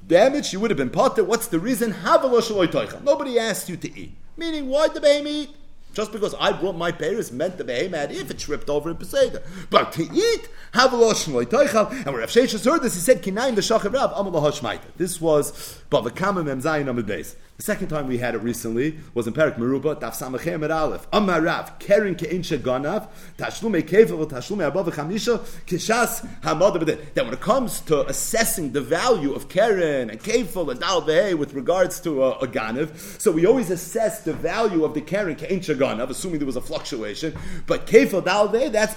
damaged, 0.06 0.52
you 0.52 0.60
would 0.60 0.70
have 0.70 0.78
been 0.78 0.90
potter. 0.90 1.22
What's 1.22 1.48
the 1.48 1.58
reason? 1.58 1.94
Nobody 2.02 3.38
asked 3.38 3.68
you 3.68 3.76
to 3.76 3.98
eat. 3.98 4.16
Meaning, 4.38 4.68
why 4.68 4.88
the 4.88 5.00
behemoth 5.00 5.32
eat? 5.32 5.50
Just 5.96 6.12
because 6.12 6.34
I 6.38 6.52
brought 6.52 6.76
my 6.76 6.92
parents 6.92 7.32
meant 7.32 7.56
the 7.56 7.64
behemoth 7.64 8.10
if 8.10 8.30
it 8.30 8.38
tripped 8.38 8.68
over 8.68 8.90
in 8.90 8.96
Peseda. 8.96 9.42
But 9.70 9.92
to 9.92 10.02
eat, 10.02 10.46
have 10.74 10.92
a 10.92 10.96
losh 10.96 11.26
And 11.26 11.34
when 11.34 11.46
Rav 11.46 12.28
Sheshes 12.28 12.70
heard 12.70 12.82
this, 12.82 12.92
he 12.92 13.00
said, 13.00 13.22
Kinaim 13.22 13.54
the 13.54 13.62
Shachav 13.62 13.94
Rav, 13.94 14.12
Amal 14.14 14.78
This 14.98 15.22
was 15.22 15.80
Bava 15.90 16.14
Kama 16.14 16.44
Mem 16.44 16.60
Zayin 16.60 16.90
Amid 16.90 17.06
Beis. 17.06 17.36
The 17.56 17.62
second 17.62 17.88
time 17.88 18.06
we 18.06 18.18
had 18.18 18.34
it 18.34 18.42
recently 18.42 18.98
was 19.14 19.26
in 19.26 19.32
Perak 19.32 19.56
Meruba, 19.56 19.98
Daf 19.98 20.12
Samachem 20.14 20.62
et 20.62 20.70
Aleph. 20.70 21.06
Amar 21.10 21.40
Rav, 21.40 21.78
Keren 21.78 22.14
Ke'in 22.14 22.40
Sheganav, 22.40 23.08
Tashlume 23.38 23.80
Kevel, 23.82 24.28
Tashlume 24.28 24.66
Above 24.66 24.94
Chamisha, 24.94 25.38
Kishas 25.66 26.28
Hamad 26.42 27.14
That 27.14 27.24
when 27.24 27.32
it 27.32 27.40
comes 27.40 27.80
to 27.82 28.06
assessing 28.06 28.72
the 28.72 28.82
value 28.82 29.32
of 29.32 29.48
Keren 29.48 30.10
and 30.10 30.20
Kevel 30.22 30.70
and 30.70 30.80
Dal 30.80 31.36
with 31.38 31.54
regards 31.54 31.98
to 32.00 32.24
a, 32.24 32.32
a 32.40 32.46
Ganav, 32.46 32.94
so 33.18 33.32
we 33.32 33.46
always 33.46 33.70
assess 33.70 34.20
the 34.20 34.34
value 34.34 34.84
of 34.84 34.92
the 34.92 35.00
Keren 35.00 35.36
Ke'in 35.36 35.60
Sheganav, 35.60 36.10
assuming 36.10 36.40
there 36.40 36.46
was 36.46 36.56
a 36.56 36.60
fluctuation. 36.60 37.34
But 37.66 37.86
Kevel 37.86 38.22
Dal 38.22 38.48
that's 38.48 38.96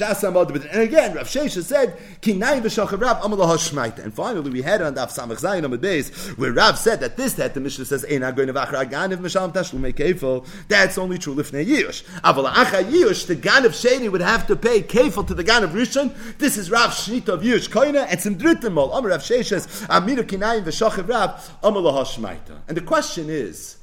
And 0.00 0.82
again, 0.82 1.14
Rav 1.14 1.28
Shesha 1.28 1.62
said, 1.62 1.96
Kinai 2.20 2.60
v'shachav 2.60 3.00
Rav 3.00 3.18
amalah 3.18 3.56
hashmaita. 3.56 4.00
And 4.00 4.12
finally, 4.12 4.50
we 4.50 4.60
had 4.60 4.82
on 4.82 4.96
Daf 4.96 5.16
Samach 5.16 5.40
Zayin 5.40 5.62
on 5.62 5.70
the 5.70 5.78
days 5.78 6.10
where 6.30 6.52
Rav 6.52 6.76
said 6.76 6.98
that 6.98 7.16
this 7.16 7.34
that 7.34 7.54
the 7.54 7.60
Mishnah 7.60 7.84
says, 7.84 8.04
Ein 8.04 8.22
hagoyin 8.22 8.50
avachar 8.50 8.84
aganiv 8.84 9.18
misham 9.18 9.52
tashlumei 9.52 9.94
kefil. 9.94 10.44
That's 10.66 10.98
only 10.98 11.18
true 11.18 11.36
lifnei 11.36 11.64
yish. 11.64 12.02
Aval 12.22 12.50
acha 12.50 12.82
yish, 12.82 13.28
the 13.28 13.36
gan 13.36 13.64
of 13.64 13.70
Sheni 13.70 14.10
would 14.10 14.20
have 14.20 14.48
to 14.48 14.56
pay 14.56 14.82
kefil 14.82 15.28
to 15.28 15.34
the 15.34 15.44
gan 15.44 15.62
of 15.62 15.70
Rishon. 15.70 16.12
This 16.38 16.56
is 16.56 16.72
Rav 16.72 16.90
Shnita 16.90 17.28
of 17.28 17.42
yish 17.42 17.70
koina. 17.70 18.12
It's 18.12 18.26
in 18.26 18.34
Drittimol. 18.34 18.98
Amar 18.98 19.10
Rav 19.10 19.20
Shesha 19.20 19.60
says, 19.60 19.66
Amiru 19.86 20.24
Kinai 20.24 20.64
v'shachav 20.64 21.08
Rav 21.08 21.58
amalah 21.62 22.04
hashmaita. 22.04 22.62
And 22.66 22.76
the 22.76 22.82
question 22.82 23.30
is, 23.30 23.76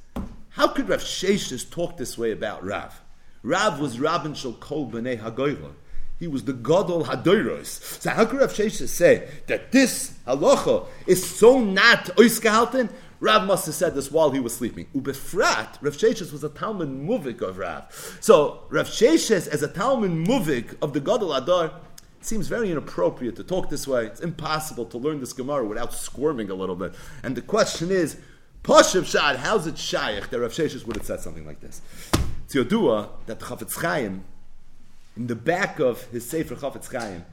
how 0.49 0.67
could 0.67 0.89
Rav 0.89 0.99
Sheshes 0.99 1.69
talk 1.69 1.95
this 1.95 2.17
way 2.17 2.31
about 2.31 2.65
Rav? 2.65 2.99
Rav 3.43 3.79
was 3.79 3.97
Rabin 3.97 4.33
Shal 4.33 4.53
Kol 4.53 4.91
B'nei 4.91 5.17
Hagoyla. 5.17 5.71
He 6.21 6.27
was 6.27 6.43
the 6.43 6.53
Gadol 6.53 7.05
Hadoros. 7.05 7.99
So 7.99 8.11
how 8.11 8.25
could 8.25 8.41
Rav 8.41 8.53
Sheshes 8.53 8.89
say 8.89 9.27
that 9.47 9.71
this 9.71 10.13
halacha 10.27 10.85
is 11.07 11.27
so 11.27 11.59
not 11.59 12.05
oisgehalten? 12.15 12.91
Rav 13.19 13.47
must 13.47 13.65
have 13.65 13.73
said 13.73 13.95
this 13.95 14.11
while 14.11 14.29
he 14.29 14.39
was 14.39 14.55
sleeping. 14.55 14.85
Ubefrat, 14.95 15.81
Rav 15.81 15.97
Sheshes 15.97 16.31
was 16.31 16.43
a 16.43 16.49
Talmud 16.49 16.89
Muvik 16.89 17.41
of 17.41 17.57
Rav. 17.57 18.19
So 18.21 18.65
Rav 18.69 18.85
Sheshes, 18.85 19.47
as 19.47 19.63
a 19.63 19.67
Talmud 19.67 20.11
Muvik 20.11 20.75
of 20.83 20.93
the 20.93 20.99
Gadol 20.99 21.33
Adar, 21.33 21.65
it 22.19 22.25
seems 22.25 22.47
very 22.47 22.69
inappropriate 22.69 23.35
to 23.37 23.43
talk 23.43 23.71
this 23.71 23.87
way. 23.87 24.05
It's 24.05 24.21
impossible 24.21 24.85
to 24.85 24.99
learn 24.99 25.21
this 25.21 25.33
Gemara 25.33 25.65
without 25.65 25.91
squirming 25.91 26.51
a 26.51 26.53
little 26.53 26.75
bit. 26.75 26.93
And 27.23 27.35
the 27.35 27.41
question 27.41 27.89
is, 27.89 28.17
Pashav 28.61 29.07
Shad, 29.07 29.37
how's 29.37 29.65
it 29.65 29.79
Shaykh 29.79 30.29
that 30.29 30.39
Rav 30.39 30.51
Sheshes 30.51 30.85
would 30.85 30.97
have 30.97 31.05
said 31.07 31.21
something 31.21 31.47
like 31.47 31.61
this? 31.61 31.81
It's 32.45 32.53
Yodua 32.53 33.09
that 33.25 33.39
Chafetz 33.39 33.81
Chaim, 33.81 34.23
in 35.17 35.27
the 35.27 35.35
back 35.35 35.79
of 35.79 36.03
his 36.05 36.27
Sefer 36.27 36.55
Chafetz 36.55 36.91
Chaim, 36.91 37.25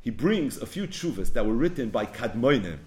he 0.00 0.10
brings 0.10 0.58
a 0.58 0.66
few 0.66 0.86
tshuvas 0.86 1.32
that 1.32 1.46
were 1.46 1.54
written 1.54 1.90
by 1.90 2.06
Kadmoinim 2.06 2.78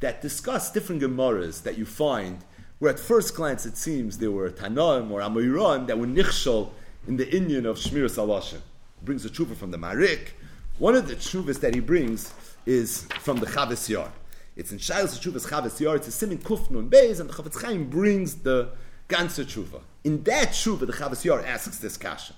that 0.00 0.20
discuss 0.20 0.70
different 0.70 1.02
Gemaras 1.02 1.62
that 1.62 1.78
you 1.78 1.86
find 1.86 2.44
where 2.78 2.92
at 2.92 3.00
first 3.00 3.34
glance 3.34 3.64
it 3.64 3.76
seems 3.76 4.18
there 4.18 4.30
were 4.30 4.50
Tanaim 4.50 5.10
or 5.10 5.20
Amoiran 5.20 5.86
that 5.86 5.98
were 5.98 6.06
nichshol 6.06 6.70
in 7.08 7.16
the 7.16 7.34
Indian 7.34 7.64
of 7.64 7.78
Shmir 7.78 8.04
Salashim. 8.04 8.60
He 9.00 9.04
brings 9.04 9.24
a 9.24 9.30
tshuva 9.30 9.56
from 9.56 9.70
the 9.70 9.78
Marik. 9.78 10.34
One 10.78 10.94
of 10.94 11.08
the 11.08 11.14
tshuvas 11.14 11.60
that 11.60 11.74
he 11.74 11.80
brings 11.80 12.34
is 12.66 13.06
from 13.20 13.38
the 13.38 13.46
Chavis 13.46 13.88
Yar. 13.88 14.12
It's 14.56 14.72
in 14.72 14.78
Shailas 14.78 15.18
Tshuvas 15.18 15.48
Chavis 15.48 15.80
Yar. 15.80 15.96
It's 15.96 16.08
a 16.08 16.10
Simin 16.10 16.38
Kufnun 16.38 16.90
Beis, 16.90 17.20
and 17.20 17.30
the 17.30 17.34
Chafetz 17.34 17.62
Chaim 17.62 17.88
brings 17.88 18.36
the 18.36 18.70
Ganser 19.08 19.44
Tshuva. 19.44 19.80
In 20.04 20.22
that 20.24 20.48
Tshuva, 20.48 20.80
the 20.80 20.92
Chavis 20.92 21.24
Yar 21.24 21.40
asks 21.44 21.78
this 21.78 21.96
kasha. 21.96 22.34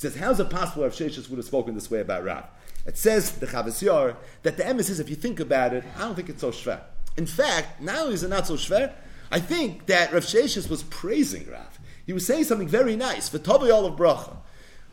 Says, 0.00 0.16
"How 0.16 0.30
is 0.30 0.40
it 0.40 0.48
possible 0.48 0.84
if 0.84 0.94
Sheshes 0.94 1.28
would 1.28 1.36
have 1.36 1.44
spoken 1.44 1.74
this 1.74 1.90
way 1.90 2.00
about 2.00 2.24
Rav?" 2.24 2.44
It 2.86 2.96
says 2.96 3.32
the 3.32 3.46
Chavis 3.46 4.16
that 4.44 4.56
the 4.56 4.62
emes 4.62 4.98
if 4.98 5.10
you 5.10 5.14
think 5.14 5.38
about 5.38 5.74
it, 5.74 5.84
I 5.94 6.00
don't 6.00 6.14
think 6.14 6.30
it's 6.30 6.40
so 6.40 6.50
shver. 6.50 6.80
In 7.18 7.26
fact, 7.26 7.82
not 7.82 7.98
only 7.98 8.14
is 8.14 8.22
it 8.22 8.30
not 8.30 8.46
so 8.46 8.54
shver, 8.54 8.94
I 9.30 9.40
think 9.40 9.84
that 9.88 10.10
Rav 10.10 10.24
Sheshes 10.24 10.70
was 10.70 10.84
praising 10.84 11.46
Rav. 11.50 11.78
He 12.06 12.14
was 12.14 12.24
saying 12.24 12.44
something 12.44 12.66
very 12.66 12.96
nice. 12.96 13.28
All 13.34 13.84
of 13.84 13.98
bracha. 13.98 14.38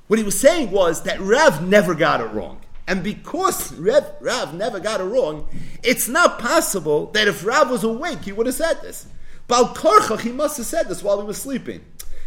What 0.08 0.20
he 0.20 0.26
was 0.26 0.38
saying 0.38 0.72
was 0.72 1.04
that 1.04 1.22
Rav 1.22 1.66
never 1.66 1.96
got 1.96 2.20
it 2.20 2.34
wrong. 2.34 2.60
And 2.86 3.02
because 3.02 3.72
Rav, 3.76 4.12
Rav 4.20 4.56
never 4.56 4.82
got 4.82 5.00
it 5.00 5.06
wrong, 5.06 5.48
it's 5.84 6.10
not 6.10 6.38
possible 6.38 7.06
that 7.14 7.30
if 7.30 7.46
Rav 7.46 7.70
was 7.70 7.86
awake, 7.86 8.24
he 8.24 8.34
would 8.34 8.48
have 8.48 8.56
said 8.56 8.82
this. 8.82 9.06
Bal 9.48 9.74
Korchach, 9.74 10.20
he 10.20 10.34
must 10.34 10.58
have 10.58 10.66
said 10.66 10.90
this 10.90 11.02
while 11.02 11.22
he 11.22 11.26
was 11.26 11.42
sleeping. 11.42 11.86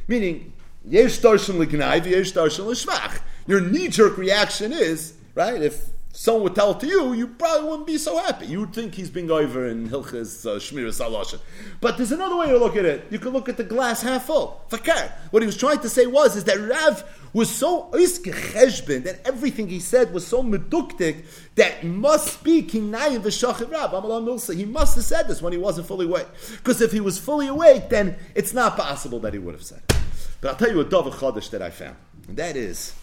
Meaning, 0.09 0.55
Yesh 0.85 1.20
Darshan 1.20 1.59
Yesh 2.07 2.33
Darshan 2.33 2.66
L'shvach. 2.66 3.20
Your 3.47 3.61
knee-jerk 3.61 4.16
reaction 4.16 4.72
is, 4.72 5.14
right, 5.35 5.61
if 5.61 5.91
someone 6.12 6.45
would 6.45 6.55
tell 6.55 6.72
it 6.72 6.81
to 6.81 6.87
you, 6.87 7.12
you 7.12 7.26
probably 7.26 7.68
wouldn't 7.68 7.87
be 7.87 7.99
so 7.99 8.18
happy. 8.18 8.47
You 8.47 8.61
would 8.61 8.74
think 8.74 8.95
he's 8.95 9.11
being 9.11 9.31
over 9.31 9.66
in 9.66 9.89
Hilchas 9.89 10.47
uh, 10.47 10.59
Shmir 10.59 10.89
Salasha. 10.89 11.41
But 11.81 11.97
there's 11.97 12.12
another 12.12 12.37
way 12.37 12.47
to 12.49 12.59
look 12.59 12.76
at 12.76 12.85
it. 12.85 13.07
You 13.11 13.18
could 13.18 13.33
look 13.33 13.49
at 13.49 13.57
the 13.57 13.64
glass 13.64 14.03
half 14.03 14.26
full. 14.26 14.64
Fakar. 14.70 15.12
What 15.31 15.43
he 15.43 15.47
was 15.47 15.57
trying 15.57 15.81
to 15.81 15.89
say 15.89 16.07
was 16.07 16.37
is 16.37 16.45
that 16.45 16.59
Rav 16.59 17.05
was 17.33 17.49
so 17.49 17.91
cheshbin 17.93 19.05
that 19.05 19.20
everything 19.24 19.68
he 19.68 19.78
said 19.78 20.12
was 20.12 20.26
so 20.26 20.43
meduktik 20.43 21.24
that 21.55 21.85
must 21.85 22.43
be 22.43 22.62
kinayim 22.62 23.22
v'shachim 23.22 23.70
Rav. 23.70 24.57
He 24.57 24.64
must 24.64 24.97
have 24.97 25.05
said 25.05 25.28
this 25.28 25.41
when 25.41 25.53
he 25.53 25.59
wasn't 25.59 25.87
fully 25.87 26.07
awake. 26.07 26.26
Because 26.57 26.81
if 26.81 26.91
he 26.91 27.01
was 27.01 27.18
fully 27.18 27.47
awake, 27.47 27.89
then 27.89 28.16
it's 28.35 28.53
not 28.53 28.76
possible 28.76 29.20
that 29.20 29.33
he 29.33 29.39
would 29.39 29.55
have 29.55 29.62
said. 29.62 29.83
It. 29.89 29.97
But 30.41 30.49
I'll 30.49 30.57
tell 30.57 30.70
you 30.70 30.80
a 30.80 30.84
dove 30.84 31.14
chodesh 31.14 31.51
that 31.51 31.61
I 31.61 31.70
found, 31.70 31.97
and 32.26 32.36
that 32.38 32.57
is 32.57 32.95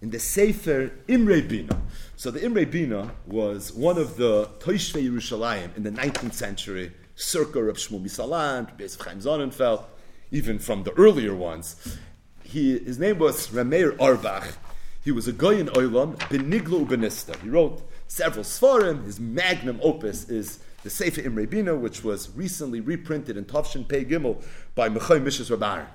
in 0.00 0.10
the 0.10 0.20
Sefer 0.20 0.92
Imre 1.08 1.42
Bina. 1.42 1.80
So 2.16 2.30
the 2.30 2.44
Imre 2.44 2.66
Bina 2.66 3.12
was 3.26 3.72
one 3.72 3.98
of 3.98 4.16
the 4.16 4.46
Toishvei 4.60 5.10
Yerushalayim 5.10 5.76
in 5.76 5.82
the 5.82 5.90
19th 5.90 6.34
century, 6.34 6.92
circa 7.16 7.58
of 7.60 7.78
Shmuel 7.78 8.04
Misalant, 8.04 8.78
Beis 8.78 9.02
Chaim 9.02 9.20
Sonnenfeld, 9.20 9.84
even 10.30 10.60
from 10.60 10.84
the 10.84 10.92
earlier 10.92 11.34
ones. 11.34 11.98
He, 12.44 12.78
his 12.78 12.98
name 12.98 13.18
was 13.18 13.48
Rameir 13.48 13.98
Auerbach. 13.98 14.56
He 15.02 15.10
was 15.10 15.26
a 15.26 15.32
guy 15.32 15.54
in 15.54 15.66
Oilam, 15.68 16.16
Beniglo 16.28 16.86
Ubenista. 16.86 17.34
He 17.40 17.48
wrote 17.48 17.82
several 18.06 18.44
Svarim. 18.44 19.04
His 19.04 19.18
magnum 19.18 19.80
opus 19.82 20.28
is 20.28 20.60
the 20.84 20.90
Sefer 20.90 21.22
Imre 21.22 21.46
Bina, 21.46 21.74
which 21.74 22.04
was 22.04 22.30
recently 22.36 22.80
reprinted 22.80 23.36
in 23.36 23.46
Tavshin 23.46 23.88
Pei 23.88 24.04
Gimel 24.04 24.42
by 24.76 24.88
Mechai 24.88 25.20
Mishas 25.20 25.50
Rabbarim. 25.50 25.86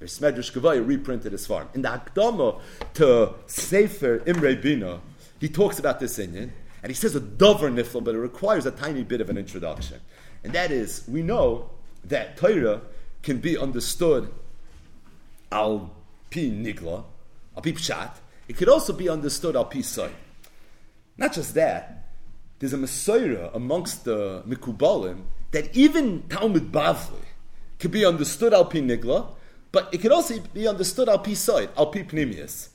Medrash 0.00 0.52
Kavaya 0.52 0.86
reprinted 0.86 1.32
his 1.32 1.46
farm. 1.46 1.68
In 1.74 1.82
the 1.82 1.88
Akdama 1.88 2.60
to 2.94 3.34
Sefer 3.46 4.22
Imre 4.26 4.56
Bina, 4.56 5.00
he 5.38 5.48
talks 5.48 5.78
about 5.78 6.00
this 6.00 6.18
Indian, 6.18 6.52
and 6.82 6.90
he 6.90 6.94
says 6.94 7.14
a 7.14 7.20
dover 7.20 7.70
nifl, 7.70 8.02
but 8.02 8.14
it 8.14 8.18
requires 8.18 8.66
a 8.66 8.70
tiny 8.70 9.02
bit 9.02 9.20
of 9.20 9.30
an 9.30 9.36
introduction. 9.36 10.00
And 10.44 10.52
that 10.52 10.70
is, 10.70 11.04
we 11.06 11.22
know 11.22 11.70
that 12.04 12.36
Torah 12.36 12.80
can 13.22 13.38
be 13.38 13.58
understood 13.58 14.32
al 15.52 15.90
pi 16.30 16.40
nigla, 16.40 17.04
al 17.56 17.62
pi 17.62 17.72
pshat. 17.72 18.12
It 18.48 18.56
could 18.56 18.68
also 18.68 18.92
be 18.92 19.08
understood 19.08 19.56
al 19.56 19.66
pi 19.66 19.82
soy. 19.82 20.10
Not 21.16 21.34
just 21.34 21.54
that, 21.54 22.08
there's 22.58 22.72
a 22.72 22.78
Messiah 22.78 23.50
amongst 23.52 24.04
the 24.04 24.42
Mikubalim 24.46 25.24
that 25.50 25.74
even 25.76 26.22
Talmud 26.28 26.70
Bavli 26.72 27.24
can 27.78 27.90
be 27.90 28.04
understood 28.04 28.54
al 28.54 28.66
pi 28.66 28.78
nigla, 28.78 29.34
but 29.72 29.92
it 29.92 30.00
can 30.00 30.12
also 30.12 30.38
be 30.54 30.66
understood 30.66 31.08
al 31.08 31.18
pi 31.18 31.34
al 31.76 31.86
pi 31.86 32.02
pnimius. 32.02 32.68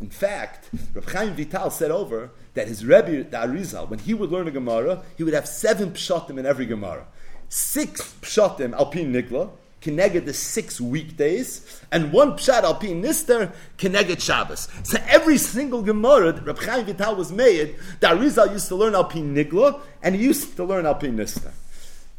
In 0.00 0.10
fact, 0.10 0.68
Rav 0.94 1.06
Chaim 1.06 1.34
Vital 1.34 1.70
said 1.70 1.90
over 1.90 2.30
that 2.54 2.68
his 2.68 2.84
Rebbe, 2.84 3.24
the 3.24 3.36
Arizal, 3.36 3.88
when 3.88 3.98
he 3.98 4.12
would 4.12 4.30
learn 4.30 4.46
a 4.46 4.50
Gemara, 4.50 5.02
he 5.16 5.24
would 5.24 5.32
have 5.32 5.48
seven 5.48 5.92
pshatim 5.92 6.38
in 6.38 6.44
every 6.44 6.66
Gemara. 6.66 7.06
Six 7.48 8.14
pshatim 8.20 8.74
al 8.74 8.86
pi 8.86 9.00
nigla, 9.00 9.50
connected 9.80 10.26
the 10.26 10.34
six 10.34 10.80
weekdays, 10.80 11.80
and 11.90 12.12
one 12.12 12.32
pshat 12.32 12.62
al 12.62 12.74
pi 12.74 12.88
nister, 12.88 13.54
connected 13.78 14.20
Shabbos. 14.20 14.68
So 14.82 14.98
every 15.06 15.38
single 15.38 15.80
Gemara 15.80 16.32
that 16.32 16.46
Rav 16.46 16.58
Chaim 16.58 16.84
Vital 16.84 17.16
was 17.16 17.32
made, 17.32 17.76
the 18.00 18.08
Arizal 18.08 18.52
used 18.52 18.68
to 18.68 18.74
learn 18.74 18.94
al 18.94 19.04
pi 19.04 19.20
nigla, 19.20 19.80
and 20.02 20.14
he 20.14 20.24
used 20.24 20.56
to 20.56 20.64
learn 20.64 20.84
al 20.84 20.96
pi 20.96 21.06
nister. 21.06 21.52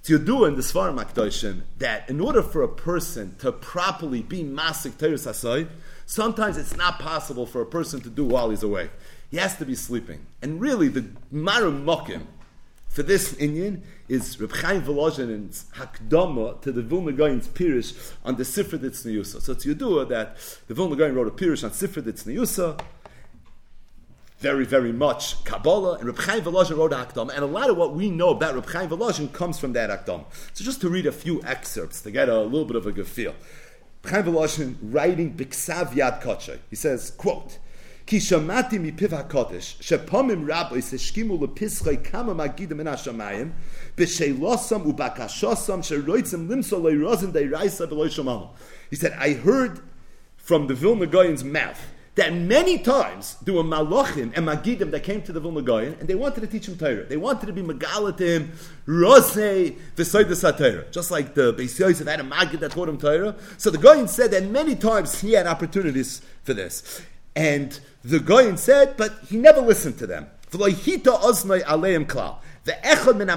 To 0.07 0.17
do 0.17 0.45
in 0.45 0.55
the 0.55 0.61
Svarim 0.61 1.03
Akdoshim 1.03 1.63
that 1.79 2.09
in 2.09 2.21
order 2.21 2.41
for 2.41 2.63
a 2.63 2.67
person 2.69 3.35
to 3.39 3.51
properly 3.51 4.21
be 4.21 4.41
Masik 4.41 4.97
Teres 4.97 5.25
Hasoy, 5.25 5.67
sometimes 6.05 6.57
it's 6.57 6.77
not 6.77 6.97
possible 6.97 7.45
for 7.45 7.61
a 7.61 7.65
person 7.65 7.99
to 7.99 8.09
do 8.09 8.23
while 8.23 8.49
he's 8.49 8.63
awake. 8.63 8.91
He 9.29 9.35
has 9.35 9.57
to 9.57 9.65
be 9.65 9.75
sleeping. 9.75 10.25
And 10.41 10.61
really, 10.61 10.87
the 10.87 11.01
Maram 11.33 11.83
Mokim 11.83 12.21
for 12.87 13.03
this 13.03 13.33
Indian 13.33 13.83
is 14.07 14.39
Reb 14.39 14.53
Chaim 14.53 14.81
Volozhin's 14.81 15.65
Hakdama 15.75 16.61
to 16.61 16.71
the 16.71 16.81
Vilna 16.81 17.11
Gaon's 17.11 17.49
Pirish 17.49 18.13
on 18.23 18.37
the 18.37 18.43
Sifra 18.43 18.79
Ditzniyusa. 18.79 19.41
So 19.41 19.51
it's 19.51 19.65
Yudua 19.65 20.07
that 20.07 20.37
the 20.67 20.73
Vilna 20.73 20.95
Gaon 20.95 21.13
wrote 21.15 21.27
a 21.27 21.31
Pirish 21.31 21.65
on 21.65 21.71
Sifra 21.71 22.01
Ditzniyusa, 22.01 22.79
very, 24.39 24.65
very 24.65 24.91
much 24.91 25.43
Kabbalah, 25.43 25.97
and 25.97 26.05
Reb 26.05 26.19
Chaim 26.19 26.41
Volozhin 26.41 26.77
wrote 26.77 26.91
Akdam, 26.91 27.29
and 27.33 27.43
a 27.43 27.47
lot 27.47 27.69
of 27.69 27.77
what 27.77 27.95
we 27.95 28.09
know 28.09 28.29
about 28.29 28.53
Reb 28.53 28.69
Chaim 28.69 28.89
Volozhin 28.89 29.33
comes 29.33 29.57
from 29.57 29.73
that 29.73 29.89
Akdam. 29.89 30.25
So 30.53 30.63
just 30.63 30.79
to 30.81 30.89
read 30.89 31.07
a 31.07 31.11
few 31.11 31.43
excerpts 31.43 32.01
to 32.01 32.11
get 32.11 32.29
a 32.29 32.41
little 32.41 32.65
bit 32.65 32.75
of 32.75 32.85
a 32.85 32.91
good 32.91 33.07
feel. 33.07 33.33
Chaim 34.05 34.25
Volozhin 34.25 34.75
writing 34.81 35.33
Biksav 35.33 35.89
Yad 35.93 36.21
Kotche, 36.21 36.59
he 36.69 36.75
says, 36.75 37.11
quote, 37.11 37.57
Ki 38.05 38.19
shamati 38.19 38.79
mi 38.79 38.91
piv 38.91 39.09
hakodesh, 39.09 39.77
shepomim 39.79 40.47
rabbi 40.47 40.77
seshkimu 40.77 41.39
lepischoi 41.39 42.01
kama 42.03 42.33
magidim 42.33 42.79
in 42.79 42.87
hashamayim, 42.87 43.51
b'sheilosam 43.97 44.85
ubakashosam 44.93 45.79
sheroitzim 45.79 46.47
limso 46.47 46.79
leirozim 46.79 47.33
deiraisa 47.33 47.85
v'loishamam. 47.87 48.49
He 48.89 48.95
said, 48.95 49.13
I 49.19 49.33
heard 49.33 49.81
from 50.37 50.67
the 50.67 50.73
Vilna 50.73 51.07
Goyin's 51.07 51.43
mouth, 51.43 51.81
that 52.17 52.33
many 52.33 52.77
times 52.79 53.37
there 53.43 53.53
were 53.53 53.63
malachim 53.63 54.31
and 54.35 54.47
magidim 54.47 54.91
that 54.91 55.03
came 55.03 55.21
to 55.21 55.31
the 55.31 55.39
Vilna 55.39 55.61
Gaon 55.61 55.95
and 55.99 56.07
they 56.07 56.15
wanted 56.15 56.41
to 56.41 56.47
teach 56.47 56.67
him 56.67 56.77
Torah. 56.77 57.05
They 57.05 57.17
wanted 57.17 57.45
to 57.45 57.53
be 57.53 57.61
megala 57.61 58.17
to 58.17 58.25
him, 58.25 58.51
rosei 58.85 59.77
v'soidas 59.95 60.57
Torah. 60.57 60.85
Just 60.91 61.09
like 61.09 61.33
the 61.33 61.53
Beis 61.53 61.79
Yosef 61.79 62.05
had 62.05 62.19
a 62.19 62.23
magid 62.23 62.59
that 62.59 62.71
taught 62.71 62.89
him 62.89 62.97
Torah. 62.97 63.35
So 63.57 63.69
the 63.69 63.77
Gaon 63.77 64.07
said 64.07 64.31
that 64.31 64.43
many 64.43 64.75
times 64.75 65.21
he 65.21 65.33
had 65.33 65.47
opportunities 65.47 66.21
for 66.43 66.53
this. 66.53 67.01
And 67.35 67.79
the 68.03 68.17
Goyin 68.17 68.57
said, 68.57 68.97
but 68.97 69.13
he 69.27 69.37
never 69.37 69.61
listened 69.61 69.99
to 69.99 70.07
them. 70.07 70.25
The 72.67 72.73
echad 72.83 73.15
min 73.15 73.29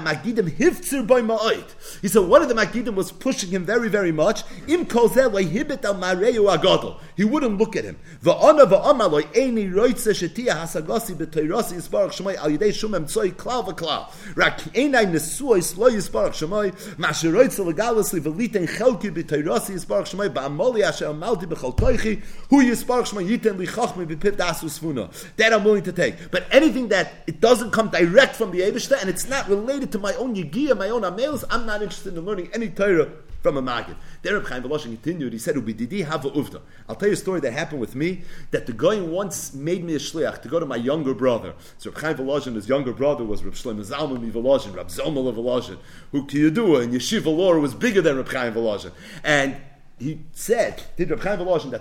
ma'oid. 1.21 1.63
He 2.01 2.09
said 2.09 2.23
one 2.23 2.41
of 2.41 2.49
the 2.49 2.53
magidim 2.53 2.95
was 2.95 3.13
pushing 3.13 3.49
him 3.49 3.63
very, 3.63 3.87
very 3.87 4.11
much. 4.11 4.43
Im 4.67 4.85
kol 4.85 5.07
hibit 5.07 5.85
al 5.85 5.95
mareu 5.95 6.53
agadol. 6.53 6.99
He 7.15 7.23
wouldn't 7.23 7.57
look 7.57 7.77
at 7.77 7.85
him. 7.85 7.97
Va'ana 8.21 8.69
va'ama 8.69 9.09
loy 9.09 9.21
eini 9.21 9.71
roitze 9.71 10.11
shetia 10.11 10.49
hasagasi 10.49 11.15
b'toirasi 11.15 11.75
yisbarach 11.75 12.11
shemai 12.11 12.35
al 12.35 12.49
yidei 12.49 12.73
shum 12.73 12.91
emtzoi 12.91 13.31
klal 13.31 13.65
v'klal. 13.65 14.11
Rak 14.35 14.59
einai 14.73 15.09
masher 16.97 17.31
v'liten 17.31 18.67
chelki 18.67 19.11
ba'amoli 20.33 20.81
asher 20.81 21.05
amalti 21.05 21.45
b'chol 21.45 21.73
toichi 21.77 22.21
hu 22.49 22.57
yiten 22.61 23.55
b'pit 23.55 24.35
dasu. 24.35 24.69
That 25.37 25.53
I'm 25.53 25.63
willing 25.63 25.83
to 25.83 25.93
take. 25.93 26.31
But 26.31 26.47
anything 26.51 26.89
that 26.89 27.13
it 27.27 27.39
doesn't 27.39 27.71
come 27.71 27.89
direct 27.89 28.35
from 28.35 28.51
the 28.51 28.59
Eibishter 28.59 28.99
and 28.99 29.09
it's 29.09 29.20
it's 29.21 29.29
not 29.29 29.47
related 29.47 29.91
to 29.91 29.99
my 29.99 30.15
own 30.15 30.35
Yigia, 30.35 30.75
my 30.75 30.89
own 30.89 31.03
Amelis, 31.03 31.43
I'm 31.51 31.67
not 31.67 31.83
interested 31.83 32.17
in 32.17 32.25
learning 32.25 32.49
any 32.55 32.69
Torah 32.69 33.07
from 33.43 33.55
a 33.55 33.61
Maggid. 33.61 33.95
There 34.23 34.33
Reb 34.33 34.47
Chaim 34.47 34.63
Volozhin 34.63 34.85
continued, 34.85 35.31
he 35.33 35.37
said, 35.37 35.55
Ubididi 35.55 36.03
have 36.07 36.21
uvda. 36.21 36.59
I'll 36.89 36.95
tell 36.95 37.07
you 37.07 37.13
a 37.13 37.17
story 37.17 37.39
that 37.41 37.53
happened 37.53 37.81
with 37.81 37.93
me, 37.93 38.23
that 38.49 38.65
the 38.65 38.73
guy 38.73 38.99
once 38.99 39.53
made 39.53 39.83
me 39.83 39.93
a 39.93 39.99
shliach 39.99 40.41
to 40.41 40.47
go 40.47 40.59
to 40.59 40.65
my 40.65 40.75
younger 40.75 41.13
brother. 41.13 41.53
So 41.77 41.91
Reb 41.91 42.01
Chaim 42.01 42.15
Volozhin, 42.17 42.55
his 42.55 42.67
younger 42.67 42.93
brother 42.93 43.23
was 43.23 43.43
Reb 43.43 43.53
Shlomo 43.53 43.85
Zalman 43.85 44.31
Volozhin, 44.31 44.75
Reb 44.75 44.87
Zomel 44.87 45.31
Volozhin, 45.31 45.77
who 46.11 46.25
Kiyadua 46.25 46.83
in 46.83 46.91
Yeshiva 46.91 47.25
Law 47.25 47.59
was 47.59 47.75
bigger 47.75 48.01
than 48.01 48.17
Reb 48.17 48.27
Chaim 48.27 48.55
Volozhin. 48.55 48.91
And 49.23 49.55
he 50.01 50.19
said, 50.33 50.83
that 50.97 51.07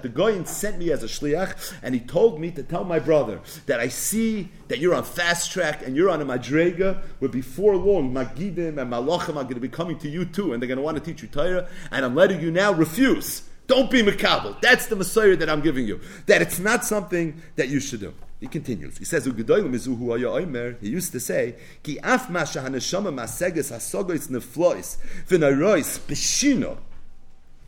the 0.03 0.09
Goyin 0.09 0.47
sent 0.47 0.79
me 0.79 0.91
as 0.91 1.03
a 1.03 1.07
shliach, 1.07 1.75
and 1.83 1.95
he 1.95 2.01
told 2.01 2.39
me 2.39 2.51
to 2.51 2.63
tell 2.63 2.85
my 2.85 2.99
brother 2.99 3.41
that 3.67 3.81
I 3.81 3.89
see 3.89 4.51
that 4.69 4.79
you're 4.79 4.95
on 4.95 5.05
fast 5.05 5.51
track 5.51 5.85
and 5.85 5.97
you're 5.97 6.11
on 6.11 6.21
a 6.21 6.27
madrega, 6.27 7.03
where 7.19 7.31
before 7.31 7.77
long, 7.77 8.13
Magidim 8.13 8.79
and 8.79 8.93
Malachim 8.93 9.37
are 9.37 9.45
going 9.45 9.55
to 9.55 9.61
be 9.61 9.69
coming 9.69 9.99
to 9.99 10.09
you 10.09 10.25
too, 10.25 10.53
and 10.53 10.63
they're 10.63 10.69
going 10.69 10.77
to 10.77 10.83
want 10.83 10.99
to 10.99 11.03
teach 11.03 11.23
you 11.23 11.29
Torah, 11.29 11.67
and 11.91 12.05
I'm 12.05 12.15
letting 12.15 12.41
you 12.41 12.51
now 12.51 12.73
refuse. 12.73 13.43
Don't 13.67 13.91
be 13.91 14.03
makabel. 14.03 14.61
That's 14.61 14.87
the 14.87 14.97
Messiah 14.97 15.37
that 15.37 15.49
I'm 15.49 15.61
giving 15.61 15.87
you. 15.87 16.01
That 16.27 16.43
it's 16.43 16.59
not 16.59 16.85
something 16.85 17.41
that 17.57 17.69
you 17.69 17.81
should 17.81 18.01
do. 18.01 18.13
He 18.41 18.49
continues. 18.49 18.99
He 18.99 19.05
says, 19.05 19.25
He 19.25 19.31
used 19.31 21.13
to 21.13 21.21
say, 21.21 21.55
Ki 21.83 21.99
af 22.03 22.29
ma 22.31 22.41
shahaneshama 22.41 23.15
maseges 23.15 23.71
hasogois 23.71 24.29
neflois 24.29 24.97
v'narois 25.29 26.01
b'shino 26.01 26.79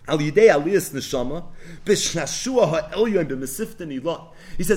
He 0.09 0.19
says, 0.19 0.43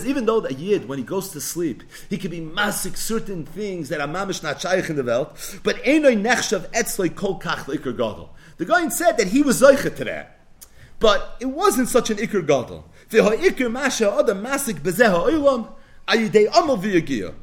even 0.06 0.26
though 0.26 0.40
the 0.40 0.54
Yid, 0.56 0.88
when 0.88 1.00
he 1.00 1.04
goes 1.04 1.30
to 1.30 1.42
sleep, 1.42 1.84
he 2.10 2.18
can 2.20 2.30
be 2.30 2.42
masik 2.42 2.96
certain 2.96 3.44
things 3.44 3.90
that 3.90 4.02
are 4.02 4.08
mamish 4.08 4.44
not 4.44 4.62
shaykh 4.62 4.88
in 4.88 4.96
the 4.98 5.04
world, 5.04 5.30
but 5.64 5.78
Einoi 5.78 6.22
Nechshav 6.22 6.70
Etzloi 6.72 7.16
Kol 7.16 7.40
Kach 7.40 7.68
L'Ikr 7.68 7.92
Gadol. 7.94 8.36
The 8.58 8.66
guy 8.66 8.88
said 8.90 9.18
that 9.18 9.30
he 9.30 9.42
was 9.42 9.60
Zoicha 9.62 9.96
to 9.96 10.04
that. 10.06 10.40
But 11.00 11.38
it 11.40 11.48
wasn't 11.48 11.90
such 11.90 12.12
an 12.12 12.18
Ikr 12.18 12.46
Gadol. 12.46 12.86
V'ha'ikr 13.10 13.72
Masha 13.72 14.12
Adam 14.12 14.44
Masik 14.44 14.82
B'Zeh 14.82 15.10
Ha'olam, 15.10 15.74
Ayidei 16.08 16.48
Amal 16.56 16.78
V'Yagiyah 16.78 17.34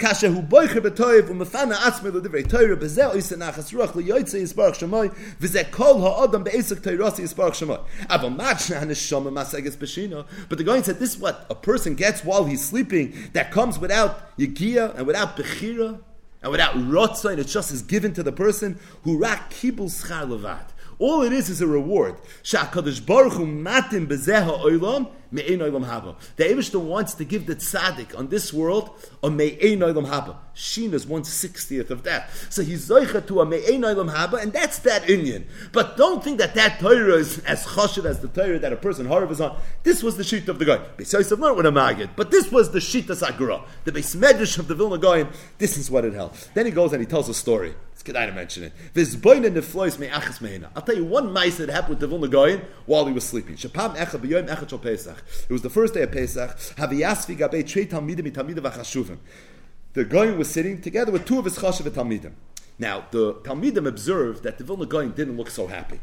kasha 0.00 0.30
hu 0.30 0.42
boicher 0.42 0.80
betoyv 0.80 1.30
u 1.30 1.34
mefana 1.34 1.76
atzme 1.86 2.10
lo 2.12 2.20
divrei 2.20 2.44
toyre 2.52 2.76
beze 2.76 3.04
oise 3.14 3.36
nachas 3.36 3.70
ruach 3.72 3.94
lo 3.94 4.02
yoytze 4.02 4.40
yisbarach 4.40 4.78
shamoy 4.80 5.10
vize 5.38 5.62
kol 5.70 6.00
ha'odam 6.00 6.42
be'esek 6.42 6.80
toyrasi 6.80 7.20
yisbarach 7.26 7.58
shamoy. 7.60 7.80
Ava 8.08 8.30
machna 8.30 8.80
haneshama 8.80 9.30
masages 9.30 9.76
beshino 9.76 10.24
but 10.48 10.56
the 10.56 10.64
going 10.64 10.82
said 10.82 10.98
this 10.98 11.14
is 11.14 11.18
what 11.20 11.46
a 11.50 11.54
person 11.54 11.94
gets 11.94 12.24
while 12.24 12.46
he's 12.46 12.64
sleeping 12.66 13.12
that 13.34 13.52
comes 13.52 13.78
without 13.78 14.36
yigia 14.38 14.96
and 14.96 15.06
without 15.06 15.36
bechira 15.36 16.00
and 16.42 16.50
without 16.50 16.74
rotza 16.74 17.30
and 17.30 17.38
it 17.38 17.46
just 17.46 17.70
is 17.70 17.82
given 17.82 18.14
to 18.14 18.22
the 18.22 18.32
person 18.32 18.78
who 19.04 19.18
rak 19.18 19.50
kibul 19.50 19.90
schar 19.90 20.26
levad 20.26 20.64
all 21.00 21.22
it 21.22 21.32
is 21.32 21.48
is 21.48 21.60
a 21.60 21.66
reward. 21.66 22.16
Shakadosh 22.44 23.04
Baruch 23.04 23.32
matim 23.32 24.06
bezeha 24.06 24.60
oilam 24.60 25.10
me'ein 25.32 25.60
oilam 25.60 25.86
haba. 25.86 26.14
The 26.36 26.44
Eibushter 26.44 26.80
wants 26.80 27.14
to 27.14 27.24
give 27.24 27.46
the 27.46 27.56
tzaddik 27.56 28.16
on 28.16 28.28
this 28.28 28.52
world 28.52 28.90
a 29.22 29.30
me'ein 29.30 29.80
oilam 29.80 30.06
haba. 30.06 30.36
Shin 30.54 30.92
is 30.92 31.06
one 31.06 31.24
sixtieth 31.24 31.90
of 31.90 32.02
that. 32.02 32.30
So 32.50 32.62
he's 32.62 32.88
zoicha 32.88 33.26
to 33.26 33.40
a 33.40 33.46
me'ein 33.46 33.80
oilam 33.80 34.14
haba, 34.14 34.42
and 34.42 34.52
that's 34.52 34.78
that 34.80 35.08
Indian. 35.08 35.46
But 35.72 35.96
don't 35.96 36.22
think 36.22 36.38
that 36.38 36.54
that 36.54 36.78
Torah 36.80 37.14
is 37.14 37.38
as 37.40 37.64
choshev 37.64 38.04
as 38.04 38.20
the 38.20 38.28
Torah 38.28 38.58
that 38.58 38.72
a 38.72 38.76
person 38.76 39.06
harav 39.06 39.30
is 39.30 39.40
on. 39.40 39.56
This 39.82 40.02
was 40.02 40.16
the 40.16 40.24
sheet 40.24 40.48
of 40.48 40.58
the 40.58 40.64
guy. 40.66 40.80
Besides, 40.96 41.32
learned 41.32 41.56
with 41.56 41.66
a 41.66 41.70
magid, 41.70 42.10
but 42.14 42.30
this 42.30 42.52
was 42.52 42.72
the 42.72 42.80
sheet 42.80 43.08
of 43.08 43.18
Sagura, 43.18 43.62
the 43.84 43.92
base 43.92 44.14
medrash 44.14 44.58
of 44.58 44.68
the 44.68 44.74
Vilna 44.74 44.98
Goyim. 44.98 45.28
This 45.56 45.78
is 45.78 45.90
what 45.90 46.04
it 46.04 46.12
held. 46.12 46.34
Then 46.54 46.66
he 46.66 46.72
goes 46.72 46.92
and 46.92 47.00
he 47.00 47.06
tells 47.06 47.28
a 47.28 47.34
story. 47.34 47.74
It's 48.00 48.06
good 48.06 48.14
to 48.14 48.32
mention 48.32 48.62
it. 48.62 48.72
Vizboin 48.94 49.42
the 49.52 49.60
flois 49.60 49.98
me 49.98 50.08
achas 50.08 50.40
meina. 50.40 50.70
I'll 50.74 50.80
tell 50.80 50.96
you 50.96 51.04
one 51.04 51.34
mice 51.34 51.58
that 51.58 51.68
happened 51.68 52.00
with 52.00 52.08
Vilna 52.08 52.28
Goyin 52.28 52.64
while 52.86 53.04
he 53.04 53.12
was 53.12 53.24
sleeping. 53.24 53.56
Shapam 53.56 53.94
echa 53.94 54.18
b'yoyim 54.18 54.48
echa 54.48 54.80
Pesach. 54.80 55.22
It 55.46 55.52
was 55.52 55.60
the 55.60 55.68
first 55.68 55.92
day 55.92 56.00
of 56.00 56.10
Pesach. 56.10 56.56
Haviyasvi 56.76 57.36
gabei 57.36 57.68
trei 57.68 57.84
talmidim 57.84 58.32
talmidim 58.32 58.60
v'chashuvim. 58.60 59.18
The 59.92 60.06
Goyin 60.06 60.38
was 60.38 60.48
sitting 60.48 60.80
together 60.80 61.12
with 61.12 61.26
two 61.26 61.38
of 61.40 61.44
his 61.44 61.58
chashuv 61.58 61.90
talmidim. 61.90 62.32
Now, 62.78 63.04
the 63.10 63.34
Talmidim 63.34 63.86
observed 63.86 64.44
that 64.44 64.56
the 64.56 64.64
Vilna 64.64 64.86
Goyin 64.86 65.14
didn't 65.14 65.36
look 65.36 65.50
so 65.50 65.66
happy. 65.66 66.00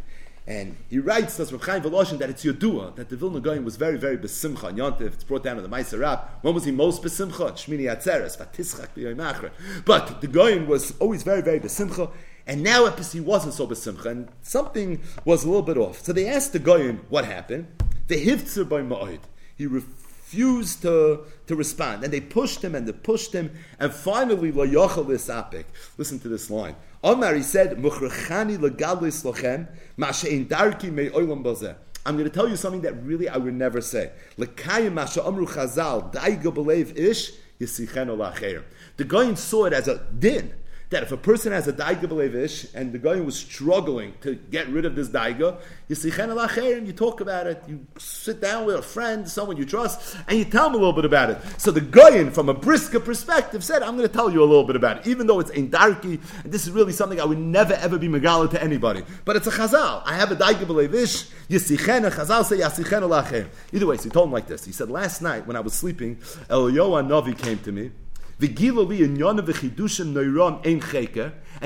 And 0.48 0.78
he 0.90 1.00
writes, 1.00 1.38
as 1.42 1.52
Reb 1.52 1.62
Chaim 1.64 1.82
Volozhin, 1.82 2.20
that 2.20 2.30
it's 2.30 2.46
Yodua, 2.46 2.96
that 2.96 3.10
the 3.10 3.18
Vilna 3.18 3.42
Goyim 3.42 3.66
was 3.66 3.76
very, 3.76 3.98
very 3.98 4.18
besimcha. 4.18 4.70
And 4.70 4.78
Yontif, 4.78 5.14
it's 5.14 5.26
brought 5.26 5.44
down 5.44 5.58
in 5.58 5.64
the 5.64 5.70
Meiser 5.70 6.00
Rab. 6.00 6.22
When 6.42 6.54
was 6.54 6.64
he 6.64 6.72
most 6.72 7.04
besimcha? 7.04 7.52
Shmini 7.52 7.94
Atzeres, 7.94 8.38
Vatischak 8.38 8.90
b'yoyim 8.96 9.52
But 9.84 10.22
the 10.22 10.28
Goyim 10.28 10.66
was 10.66 10.94
always 11.00 11.24
very, 11.24 11.42
very 11.42 11.60
besimcha. 11.60 12.10
And 12.48 12.64
now 12.64 12.90
he 12.90 13.20
wasn't 13.20 13.56
so 13.56 13.68
besimcha, 13.68 14.06
and 14.06 14.30
something 14.42 15.02
was 15.26 15.44
a 15.44 15.48
little 15.48 15.62
bit 15.62 15.78
off. 15.78 16.00
So 16.00 16.14
they 16.14 16.30
asked 16.30 16.54
the 16.54 16.60
Goyim 16.60 17.06
what 17.10 17.26
happened. 17.26 17.68
The 18.08 18.26
hivtzer 18.26 18.68
by 18.68 18.80
Ma'od. 18.82 19.20
He 19.58 19.68
refused 19.68 20.82
to, 20.84 21.26
to 21.48 21.56
respond. 21.58 22.06
And 22.06 22.14
they 22.14 22.22
pushed 22.22 22.64
him 22.64 22.74
and 22.74 22.88
they 22.88 22.94
pushed 22.94 23.34
him. 23.34 23.52
And 23.80 23.92
finally, 23.92 24.54
Lo 24.54 24.66
Yochel 24.66 25.08
Apik. 25.08 25.66
Listen 25.98 26.20
to 26.20 26.30
this 26.30 26.50
line. 26.50 26.78
Omar, 27.04 27.36
he 27.36 27.44
said, 27.44 27.78
legadlis 27.78 29.24
lochem, 29.24 29.68
ma'she'in 29.98 30.48
darki. 30.48 31.76
I'm 32.06 32.16
going 32.16 32.24
to 32.24 32.34
tell 32.34 32.48
you 32.48 32.56
something 32.56 32.82
that 32.82 32.94
really 33.04 33.28
I 33.28 33.38
would 33.38 33.54
never 33.54 33.82
say. 33.82 34.12
Lekayim 34.38 34.94
masha 34.94 35.26
amru 35.26 35.46
chazal, 35.46 36.14
daiga 36.14 36.54
belev 36.54 36.98
ish, 36.98 37.34
yisichen 37.60 38.08
olacheir. 38.08 38.64
The 38.96 39.06
Goyin 39.06 39.38
saw 39.38 39.66
it 39.66 39.74
as 39.74 39.88
a 39.88 40.06
din 40.18 40.54
that 40.90 41.04
if 41.04 41.12
a 41.12 41.18
person 41.18 41.52
has 41.52 41.68
a 41.68 41.74
daiga 41.74 42.04
belevish 42.04 42.74
and 42.74 42.94
the 42.94 43.00
guy 43.00 43.20
was 43.20 43.36
struggling 43.36 44.14
to 44.22 44.36
get 44.36 44.68
rid 44.70 44.86
of 44.86 44.96
this 44.96 45.10
daiga, 45.10 45.58
you 45.88 45.96
see 45.96 46.10
you 46.10 46.94
talk 46.94 47.22
about 47.22 47.48
it, 47.48 47.62
you 47.68 47.86
sit 47.98 48.40
down 48.40 48.66
with 48.66 48.76
a 48.76 48.82
friend, 48.82 49.28
someone 49.28 49.58
you 49.58 49.66
trust, 49.66 50.16
and 50.28 50.38
you 50.38 50.46
tell 50.46 50.68
him 50.68 50.74
a 50.74 50.78
little 50.78 50.94
bit 50.94 51.06
about 51.06 51.30
it. 51.30 51.38
So 51.58 51.72
the 51.72 51.82
guy, 51.82 52.30
from 52.30 52.50
a 52.50 52.54
brisker 52.54 53.00
perspective, 53.00 53.64
said, 53.64 53.84
I'm 53.84 53.98
going 53.98 54.08
to 54.08 54.14
tell 54.14 54.32
you 54.32 54.42
a 54.42 54.46
little 54.46 54.64
bit 54.64 54.76
about 54.76 54.98
it, 54.98 55.08
even 55.08 55.28
though 55.28 55.40
it's 55.40 55.52
in 55.52 55.70
darky, 55.70 56.20
and 56.44 56.52
this 56.52 56.64
is 56.64 56.72
really 56.72 56.94
something 56.94 57.20
I 57.20 57.26
would 57.26 57.38
never 57.38 57.74
ever 57.74 57.98
be 57.98 58.08
megala 58.08 58.50
to 58.52 58.64
anybody. 58.64 59.04
But 59.26 59.36
it's 59.36 59.48
a 59.48 59.52
chazal. 59.52 60.02
I 60.06 60.16
have 60.16 60.32
a 60.32 60.36
daiga 60.36 60.66
belevish, 60.66 61.30
yisichen, 61.50 62.06
and 62.06 62.14
chazal 62.14 62.46
say 62.46 62.58
yasichen. 62.58 63.48
Either 63.74 63.86
way, 63.86 63.98
so 63.98 64.04
he 64.04 64.10
told 64.10 64.28
him 64.28 64.34
like 64.34 64.48
this. 64.48 64.66
He 64.66 64.72
said, 64.72 64.90
last 64.90 65.22
night 65.22 65.46
when 65.46 65.56
I 65.56 65.60
was 65.60 65.74
sleeping, 65.74 66.16
Eliyahu 66.50 67.08
Navi 67.08 67.38
came 67.38 67.60
to 67.60 67.72
me, 67.72 67.92
and 68.40 68.50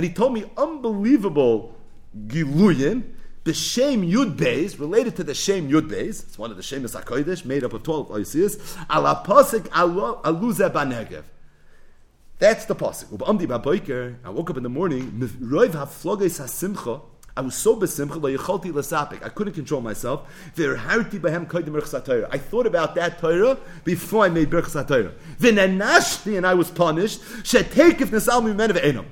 he 0.05 0.09
told 0.13 0.33
me 0.33 0.45
unbelievable 0.55 1.75
giluyim, 2.27 3.03
the 3.43 3.53
shame 3.53 4.09
yud 4.09 4.37
beis, 4.37 4.79
related 4.79 5.15
to 5.17 5.23
the 5.23 5.33
shame 5.33 5.69
yud 5.69 5.89
beis, 5.89 6.23
it's 6.23 6.37
one 6.37 6.49
of 6.51 6.57
the 6.57 6.63
shames 6.63 6.93
HaKodesh, 6.95 7.43
made 7.43 7.63
up 7.63 7.73
of 7.73 7.83
12 7.83 8.09
oisias, 8.09 8.77
ala 8.89 9.23
posik 9.25 9.67
aluze 9.69 10.71
banegev. 10.71 11.23
That's 12.39 12.65
the 12.65 12.75
pasuk. 12.75 14.19
I 14.23 14.29
woke 14.29 14.49
up 14.49 14.57
in 14.57 14.63
the 14.63 14.69
morning, 14.69 15.19
I 17.35 17.41
was 17.41 17.55
so 17.55 17.75
besimcha. 17.77 19.23
I 19.23 19.29
couldn't 19.29 19.53
control 19.53 19.81
myself. 19.81 20.27
I 20.57 22.37
thought 22.37 22.67
about 22.67 22.95
that 22.95 23.19
Torah 23.19 23.57
before 23.83 24.25
I 24.25 24.29
made 24.29 24.49
berachas 24.49 24.87
Torah. 24.87 25.13
V'nanashti 25.39 26.35
and 26.37 26.45
I 26.45 26.53
was 26.53 26.69
punished. 26.69 27.21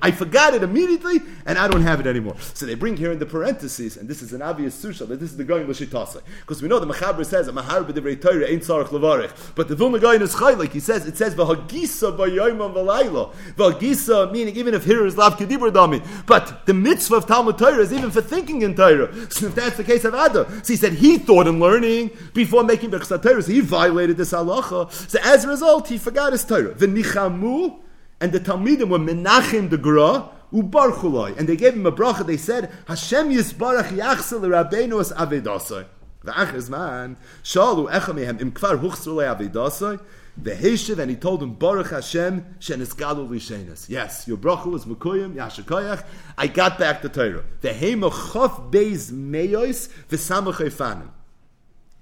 I 0.02 0.10
forgot 0.10 0.54
it 0.54 0.62
immediately 0.62 1.22
and 1.46 1.58
I 1.58 1.66
don't 1.66 1.82
have 1.82 2.00
it 2.00 2.06
anymore. 2.06 2.36
So 2.54 2.66
they 2.66 2.74
bring 2.74 2.96
here 2.96 3.10
in 3.10 3.18
the 3.18 3.26
parentheses, 3.26 3.96
and 3.96 4.08
this 4.08 4.22
is 4.22 4.32
an 4.32 4.42
obvious 4.42 4.82
susha 4.82 5.08
that 5.08 5.18
this 5.18 5.30
is 5.30 5.36
the 5.36 5.44
going 5.44 5.66
l'shitasa 5.66 6.22
because 6.40 6.62
we 6.62 6.68
know 6.68 6.78
the 6.78 6.86
Machaber 6.86 7.24
says 7.24 7.46
Torah 7.46 8.46
ain't 8.46 8.62
sarach 8.62 8.88
levarich, 8.88 9.32
but 9.54 9.68
the 9.68 9.74
Vilna 9.74 9.98
Goyin 9.98 10.20
is 10.20 10.34
chay 10.34 10.54
like 10.54 10.72
he 10.72 10.80
says 10.80 11.06
it 11.06 11.16
says 11.16 11.34
v'hagisa 11.34 12.16
b'yoyim 12.16 12.58
v'layla 12.74 13.32
v'hagisa 13.56 14.30
meaning 14.30 14.56
even 14.56 14.74
if 14.74 14.84
here 14.84 15.06
is 15.06 15.16
lav 15.16 15.38
kedibur 15.38 15.70
dami, 15.72 16.06
but 16.26 16.66
the 16.66 16.74
mitzvah 16.74 17.16
of 17.16 17.26
Talmud 17.26 17.56
Torah 17.58 17.78
is 17.78 17.92
even 17.92 18.09
him 18.10 18.22
for 18.22 18.28
thinking 18.28 18.62
in 18.62 18.74
Torah. 18.74 19.12
So 19.30 19.46
if 19.46 19.54
that's 19.54 19.76
the 19.76 19.84
case 19.84 20.04
of 20.04 20.14
Ada, 20.14 20.46
so 20.62 20.72
he 20.72 20.76
said 20.76 20.94
he 20.94 21.18
thought 21.18 21.46
in 21.46 21.60
learning 21.60 22.10
before 22.34 22.64
making 22.64 22.90
Birchas 22.90 23.22
Torah, 23.22 23.42
so 23.42 23.52
he 23.52 23.60
violated 23.60 24.16
this 24.16 24.32
halacha. 24.32 24.92
So 24.92 25.18
as 25.22 25.44
a 25.44 25.48
result, 25.48 25.88
he 25.88 25.98
forgot 25.98 26.32
his 26.32 26.44
Torah. 26.44 26.74
The 26.74 26.86
Nichamu 26.86 27.78
and 28.20 28.32
the 28.32 28.40
Talmidim 28.40 28.88
were 28.88 28.98
Menachem 28.98 29.70
the 29.70 29.78
Gra, 29.78 30.28
Ubarchuloi, 30.52 31.38
and 31.38 31.48
they 31.48 31.56
gave 31.56 31.74
him 31.74 31.86
a 31.86 31.92
bracha. 31.92 32.26
They 32.26 32.36
said, 32.36 32.70
Hashem 32.86 33.30
Yisbarach 33.30 33.88
Yachsel 33.88 34.40
Rabbeinu 34.42 35.00
as 35.00 35.12
Avedasai. 35.12 35.86
V'achaz 36.24 36.68
man, 36.68 37.16
Shalu 37.42 37.90
Echamehem 37.90 38.40
Im 38.40 38.52
Kvar 38.52 38.78
Huchsule 38.78 39.34
Avedasai. 39.34 40.00
The 40.42 40.52
Heshiv, 40.52 40.98
and 40.98 41.10
he 41.10 41.16
told 41.16 41.42
him, 41.42 41.54
Baruch 41.54 41.90
Hashem, 41.90 42.56
Sheniskalu 42.60 43.28
Lishenas. 43.28 43.88
Yes, 43.88 44.26
your 44.26 44.38
bracha 44.38 44.66
was 44.66 44.86
Mekuyim, 44.86 45.34
Yashikoyach. 45.34 46.04
I 46.38 46.46
got 46.46 46.78
back 46.78 47.02
the 47.02 47.10
Torah. 47.10 47.44
The 47.60 47.70
Hema 47.70 48.10
Chof 48.10 48.70
Beis 48.70 49.10
Meyois, 49.12 49.90
V'samach 50.08 50.66
Efanim. 50.66 51.10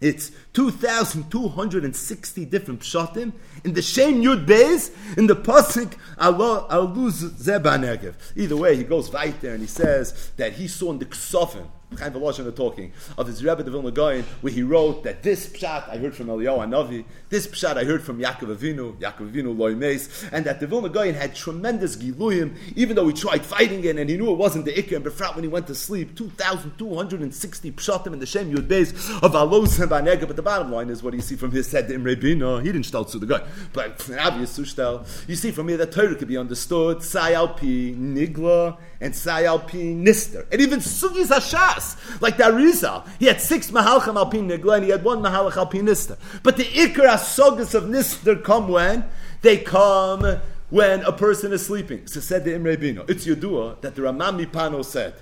It's 0.00 0.30
2,260 0.52 2.44
different 2.44 2.80
pshatim 2.82 3.32
in 3.64 3.72
the 3.72 3.82
Shem 3.82 4.22
Yud 4.22 4.46
Beis, 4.46 4.92
in 5.18 5.26
the 5.26 5.34
Pasuk 5.34 5.94
Aluz 6.18 7.28
Zeba 7.30 8.14
Either 8.36 8.56
way, 8.56 8.76
he 8.76 8.84
goes 8.84 9.12
right 9.12 9.38
there 9.40 9.54
and 9.54 9.60
he 9.60 9.66
says 9.66 10.30
that 10.36 10.52
he 10.52 10.68
saw 10.68 10.92
in 10.92 11.00
the 11.00 11.06
Ksofim, 11.06 11.66
Chaim 11.96 12.12
Volozhin 12.12 12.54
talking 12.54 12.92
of 13.16 13.26
his 13.26 13.42
Rebbe 13.42 13.62
the 13.62 13.70
Vilna 13.70 13.90
Gaon, 13.90 14.22
where 14.42 14.52
he 14.52 14.62
wrote 14.62 15.04
that 15.04 15.22
this 15.22 15.48
pshat 15.48 15.88
I 15.88 15.96
heard 15.96 16.14
from 16.14 16.26
Eliyahu 16.26 16.58
Hanavi, 16.66 17.04
this 17.30 17.46
pshat 17.46 17.76
I 17.76 17.84
heard 17.84 18.02
from 18.02 18.18
Yaakov 18.18 18.54
Avinu, 18.56 18.96
Yaakov 18.98 19.32
Avinu 19.32 19.56
Loy 19.56 19.74
Meis, 19.74 20.28
and 20.30 20.44
that 20.44 20.60
the 20.60 20.66
Vilna 20.66 20.90
Gaon 20.90 21.14
had 21.14 21.34
tremendous 21.34 21.96
giluyim, 21.96 22.56
even 22.76 22.94
though 22.94 23.06
he 23.06 23.14
tried 23.14 23.44
fighting 23.44 23.82
it 23.84 23.96
and 23.96 24.10
he 24.10 24.16
knew 24.16 24.30
it 24.30 24.36
wasn't 24.36 24.66
the 24.66 24.72
Iker, 24.72 24.96
and 24.96 25.04
Befrat 25.04 25.34
when 25.34 25.44
he 25.44 25.48
went 25.48 25.66
to 25.68 25.74
sleep, 25.74 26.14
2,260 26.14 27.72
pshatim 27.72 28.12
in 28.12 28.18
the 28.18 28.26
Shem 28.26 28.54
Yud 28.54 28.68
Beis 28.68 28.92
of 29.22 29.32
Alos 29.32 29.80
and 29.80 29.90
Banega, 29.90 30.26
but 30.26 30.36
the 30.36 30.42
bottom 30.42 30.70
line 30.70 30.90
is 30.90 31.02
what 31.02 31.14
you 31.14 31.20
see 31.22 31.36
from 31.36 31.52
his 31.52 31.66
said 31.66 31.90
Imre 31.90 32.16
Bina, 32.16 32.58
he 32.60 32.70
didn't 32.70 32.84
stelz 32.84 33.10
to 33.12 33.18
the 33.18 33.26
guy, 33.26 33.42
but 33.72 33.92
obvious 34.20 34.58
sushtel, 34.58 35.06
you 35.26 35.36
see 35.36 35.50
from 35.50 35.68
here 35.68 35.78
that 35.78 35.92
Torah 35.92 36.14
could 36.14 36.28
be 36.28 36.36
understood, 36.36 36.98
Sayal 36.98 37.56
Pi 37.56 37.96
Nigla, 37.98 38.76
and 39.00 39.14
Sayal 39.14 39.60
Pi 39.60 39.78
Nister, 39.78 40.46
and 40.50 40.60
even 40.60 40.80
Sugis 40.80 41.28
Hashas, 41.28 42.20
like 42.20 42.36
the 42.36 42.44
Arizal. 42.44 43.06
He 43.18 43.26
had 43.26 43.40
six 43.40 43.70
Mahalchim 43.70 44.16
Alpin 44.16 44.48
Nigla 44.48 44.76
and 44.76 44.84
he 44.84 44.90
had 44.90 45.04
one 45.04 45.20
Mahalach 45.20 45.56
Alpin 45.56 45.86
Nister. 45.86 46.18
But 46.42 46.56
the 46.56 46.64
Ikar 46.64 47.08
Asogas 47.08 47.74
of 47.74 47.84
Nister 47.84 48.42
come 48.42 48.68
when? 48.68 49.04
They 49.42 49.58
come 49.58 50.40
when 50.70 51.02
a 51.02 51.12
person 51.12 51.52
is 51.52 51.64
sleeping. 51.64 52.06
So 52.06 52.20
said 52.20 52.44
the 52.44 52.54
Imre 52.54 52.76
Bino. 52.76 53.04
It's 53.08 53.26
Yudua 53.26 53.80
that 53.82 53.94
the 53.94 54.02
Rama 54.02 54.32
MiPano 54.32 54.84
said 54.84 55.14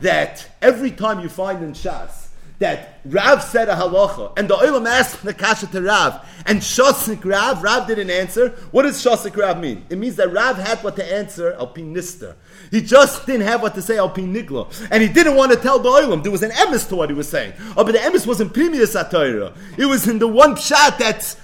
that 0.00 0.48
every 0.62 0.90
time 0.90 1.20
you 1.20 1.28
find 1.28 1.62
in 1.62 1.72
Shas 1.72 2.26
that 2.58 3.00
Rav 3.04 3.42
said 3.42 3.68
a 3.68 3.74
halacha, 3.74 4.32
and 4.38 4.48
the 4.48 4.56
Olam 4.56 4.88
asked 4.88 5.22
the 5.22 5.34
kasha 5.34 5.66
to 5.68 5.82
Rav, 5.82 6.26
and 6.46 6.60
Shosik 6.60 7.24
Rav, 7.24 7.62
Rav 7.62 7.86
didn't 7.86 8.10
answer. 8.10 8.50
What 8.70 8.84
does 8.84 9.02
Shosik 9.04 9.36
Rav 9.36 9.60
mean? 9.60 9.84
It 9.90 9.98
means 9.98 10.16
that 10.16 10.32
Rav 10.32 10.56
had 10.56 10.82
what 10.82 10.96
to 10.96 11.12
answer, 11.12 11.52
Alpin 11.54 11.94
Nister. 11.94 12.34
He 12.70 12.80
just 12.82 13.26
didn't 13.26 13.46
have 13.46 13.62
what 13.62 13.74
to 13.74 13.82
say 13.82 13.98
Alpin 13.98 14.32
Nigla. 14.34 14.88
And 14.90 15.02
he 15.02 15.08
didn't 15.08 15.36
want 15.36 15.52
to 15.52 15.58
tell 15.58 15.78
the 15.78 15.88
Olam. 15.88 16.22
There 16.22 16.32
was 16.32 16.42
an 16.42 16.50
emes 16.50 16.88
to 16.88 16.96
what 16.96 17.10
he 17.10 17.14
was 17.14 17.28
saying. 17.28 17.52
Oh, 17.76 17.84
but 17.84 17.92
the 17.92 17.98
emes 17.98 18.26
wasn't 18.26 18.52
Primius 18.52 19.00
Atayra. 19.00 19.54
It 19.76 19.86
was 19.86 20.08
in 20.08 20.18
the 20.18 20.28
one 20.28 20.56
shot 20.56 20.98
that's 20.98 21.36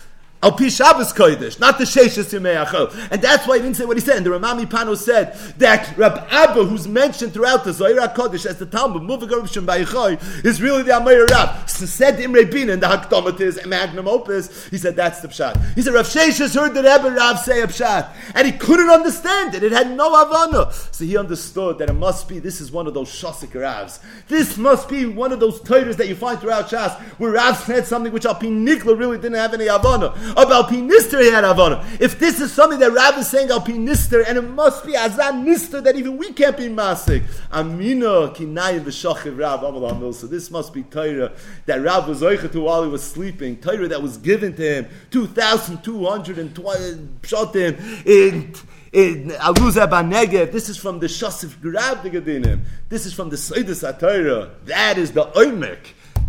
Al 0.43 0.51
Pi 0.53 0.68
Shabbos 0.68 1.12
Kodesh, 1.12 1.61
not 1.61 1.78
the 1.78 1.84
Sheshes 1.84 2.36
Yemei 2.36 2.64
Achel. 2.64 2.93
And 3.12 3.22
that's 3.22 3.47
why 3.47 3.59
he 3.59 3.62
didn't 3.62 3.76
say 3.76 3.84
what 3.84 3.97
he 3.97 4.01
said. 4.01 4.16
And 4.16 4.26
the 4.26 4.32
Rama 4.32 4.61
MiPano 4.61 4.97
said 4.97 5.34
that 5.59 5.97
Rab 5.97 6.26
Abba, 6.30 6.64
who's 6.64 6.88
mentioned 6.88 7.32
throughout 7.32 7.62
the 7.62 7.72
Zohar 7.72 8.09
Kodesh 8.09 8.45
as 8.45 8.59
the 8.59 8.66
Talmud, 8.66 9.03
Muvagar 9.03 9.49
Shem 9.53 9.66
Bayichoy, 9.66 10.45
is 10.45 10.61
really 10.61 10.82
the 10.82 10.90
Amayr 10.90 11.28
Rab. 11.28 11.70
So 11.70 11.86
said 11.86 12.18
Imre 12.18 12.45
Bin 12.45 12.70
in 12.70 12.80
the 12.80 12.88
Hakdomatis, 12.88 13.64
Magnum 13.66 14.09
Opus, 14.09 14.66
he 14.66 14.78
said 14.78 14.97
that's 14.97 15.20
the 15.20 15.28
Pshat. 15.28 15.74
He 15.74 15.82
said 15.82 15.95
Rav 15.95 16.07
Sheshes 16.07 16.59
heard 16.59 16.74
the 16.74 16.82
Rebbe 16.82 17.14
Rav 17.14 17.38
say 17.38 17.62
a 17.62 17.68
Pshat, 17.68 18.11
and 18.34 18.45
he 18.45 18.53
couldn't 18.53 18.90
understand 18.90 19.55
it. 19.55 19.62
It 19.62 19.70
had 19.70 19.97
no 19.97 20.24
Havana. 20.24 20.72
So 20.90 21.05
he 21.05 21.16
understood 21.16 21.78
that 21.78 21.88
it 21.88 21.95
must 21.95 22.28
be, 22.28 22.40
this 22.40 22.61
is 22.61 22.72
one 22.72 22.88
of 22.88 22.95
those 22.95 23.09
Shosik 23.09 23.53
Ravs. 23.53 24.01
This 24.26 24.57
must 24.57 24.88
be 24.88 25.07
one 25.07 25.30
of 25.30 25.38
those 25.38 25.61
titles 25.61 25.97
that 25.99 26.09
you 26.09 26.16
find 26.16 26.40
throughout 26.40 26.68
Shas, 26.68 27.01
where 27.18 27.30
Rav 27.30 27.57
said 27.59 27.86
something 27.86 28.12
which 28.12 28.26
Al 28.26 28.34
Pi 28.34 28.47
Nikla 28.47 28.99
really 28.99 29.18
didn't 29.18 29.34
have 29.34 29.55
any 29.55 29.68
Havana 29.68 30.12
of 30.37 30.51
Alpinister 30.51 31.20
he 31.20 31.30
had 31.30 31.45
Avana. 31.45 31.85
If 32.01 32.18
this 32.18 32.41
is 32.41 32.53
something 32.53 32.78
that 32.78 32.93
Rav 32.93 33.18
is 33.18 33.28
saying 33.28 33.49
Alpinister, 33.49 34.24
and 34.26 34.39
it 34.39 34.43
must 34.43 34.85
be 34.85 34.97
Azan 34.97 35.45
Nister 35.45 35.83
that 35.83 35.97
even 35.97 36.16
we 36.16 36.33
can't 36.33 36.57
be 36.57 36.68
Masik. 36.68 37.24
Amina 37.53 38.33
Kinayim 38.35 38.80
V'Shachiv 38.80 39.39
Rav 39.39 40.14
So 40.14 40.26
this 40.26 40.51
must 40.51 40.72
be 40.72 40.83
Torah 40.83 41.33
that 41.66 41.83
Rav 41.83 42.09
was 42.09 42.20
to 42.20 42.61
while 42.61 42.85
he 42.85 42.89
was 42.89 43.03
sleeping. 43.03 43.57
Torah 43.59 43.89
that 43.89 44.03
was 44.03 44.16
given 44.16 44.55
to 44.57 44.62
him 44.62 44.87
2,220 45.11 46.68
uh, 46.68 46.97
Pshatim 47.22 48.07
in 48.07 48.55
in 48.93 49.30
Aluza 49.30 49.89
Banegev, 49.89 50.53
this 50.53 50.68
is 50.68 50.76
from 50.76 50.99
the 50.99 51.07
Shasif 51.07 51.61
Grab 51.62 52.03
the 52.03 52.11
Gedinim. 52.11 52.61
This 52.91 53.07
is 53.07 53.14
from 53.14 53.30
the 53.30 53.37
Seidus 53.37 53.83
HaTorah. 53.83 54.51
That 54.66 54.99
is 54.99 55.12
the 55.12 55.24
Oimek 55.24 55.78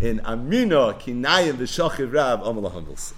in 0.00 0.20
Amina 0.20 0.94
Kinayim 0.94 1.54
V'Shachiv 1.54 2.12
Rav 2.12 2.40
Amalahangels. 2.40 3.14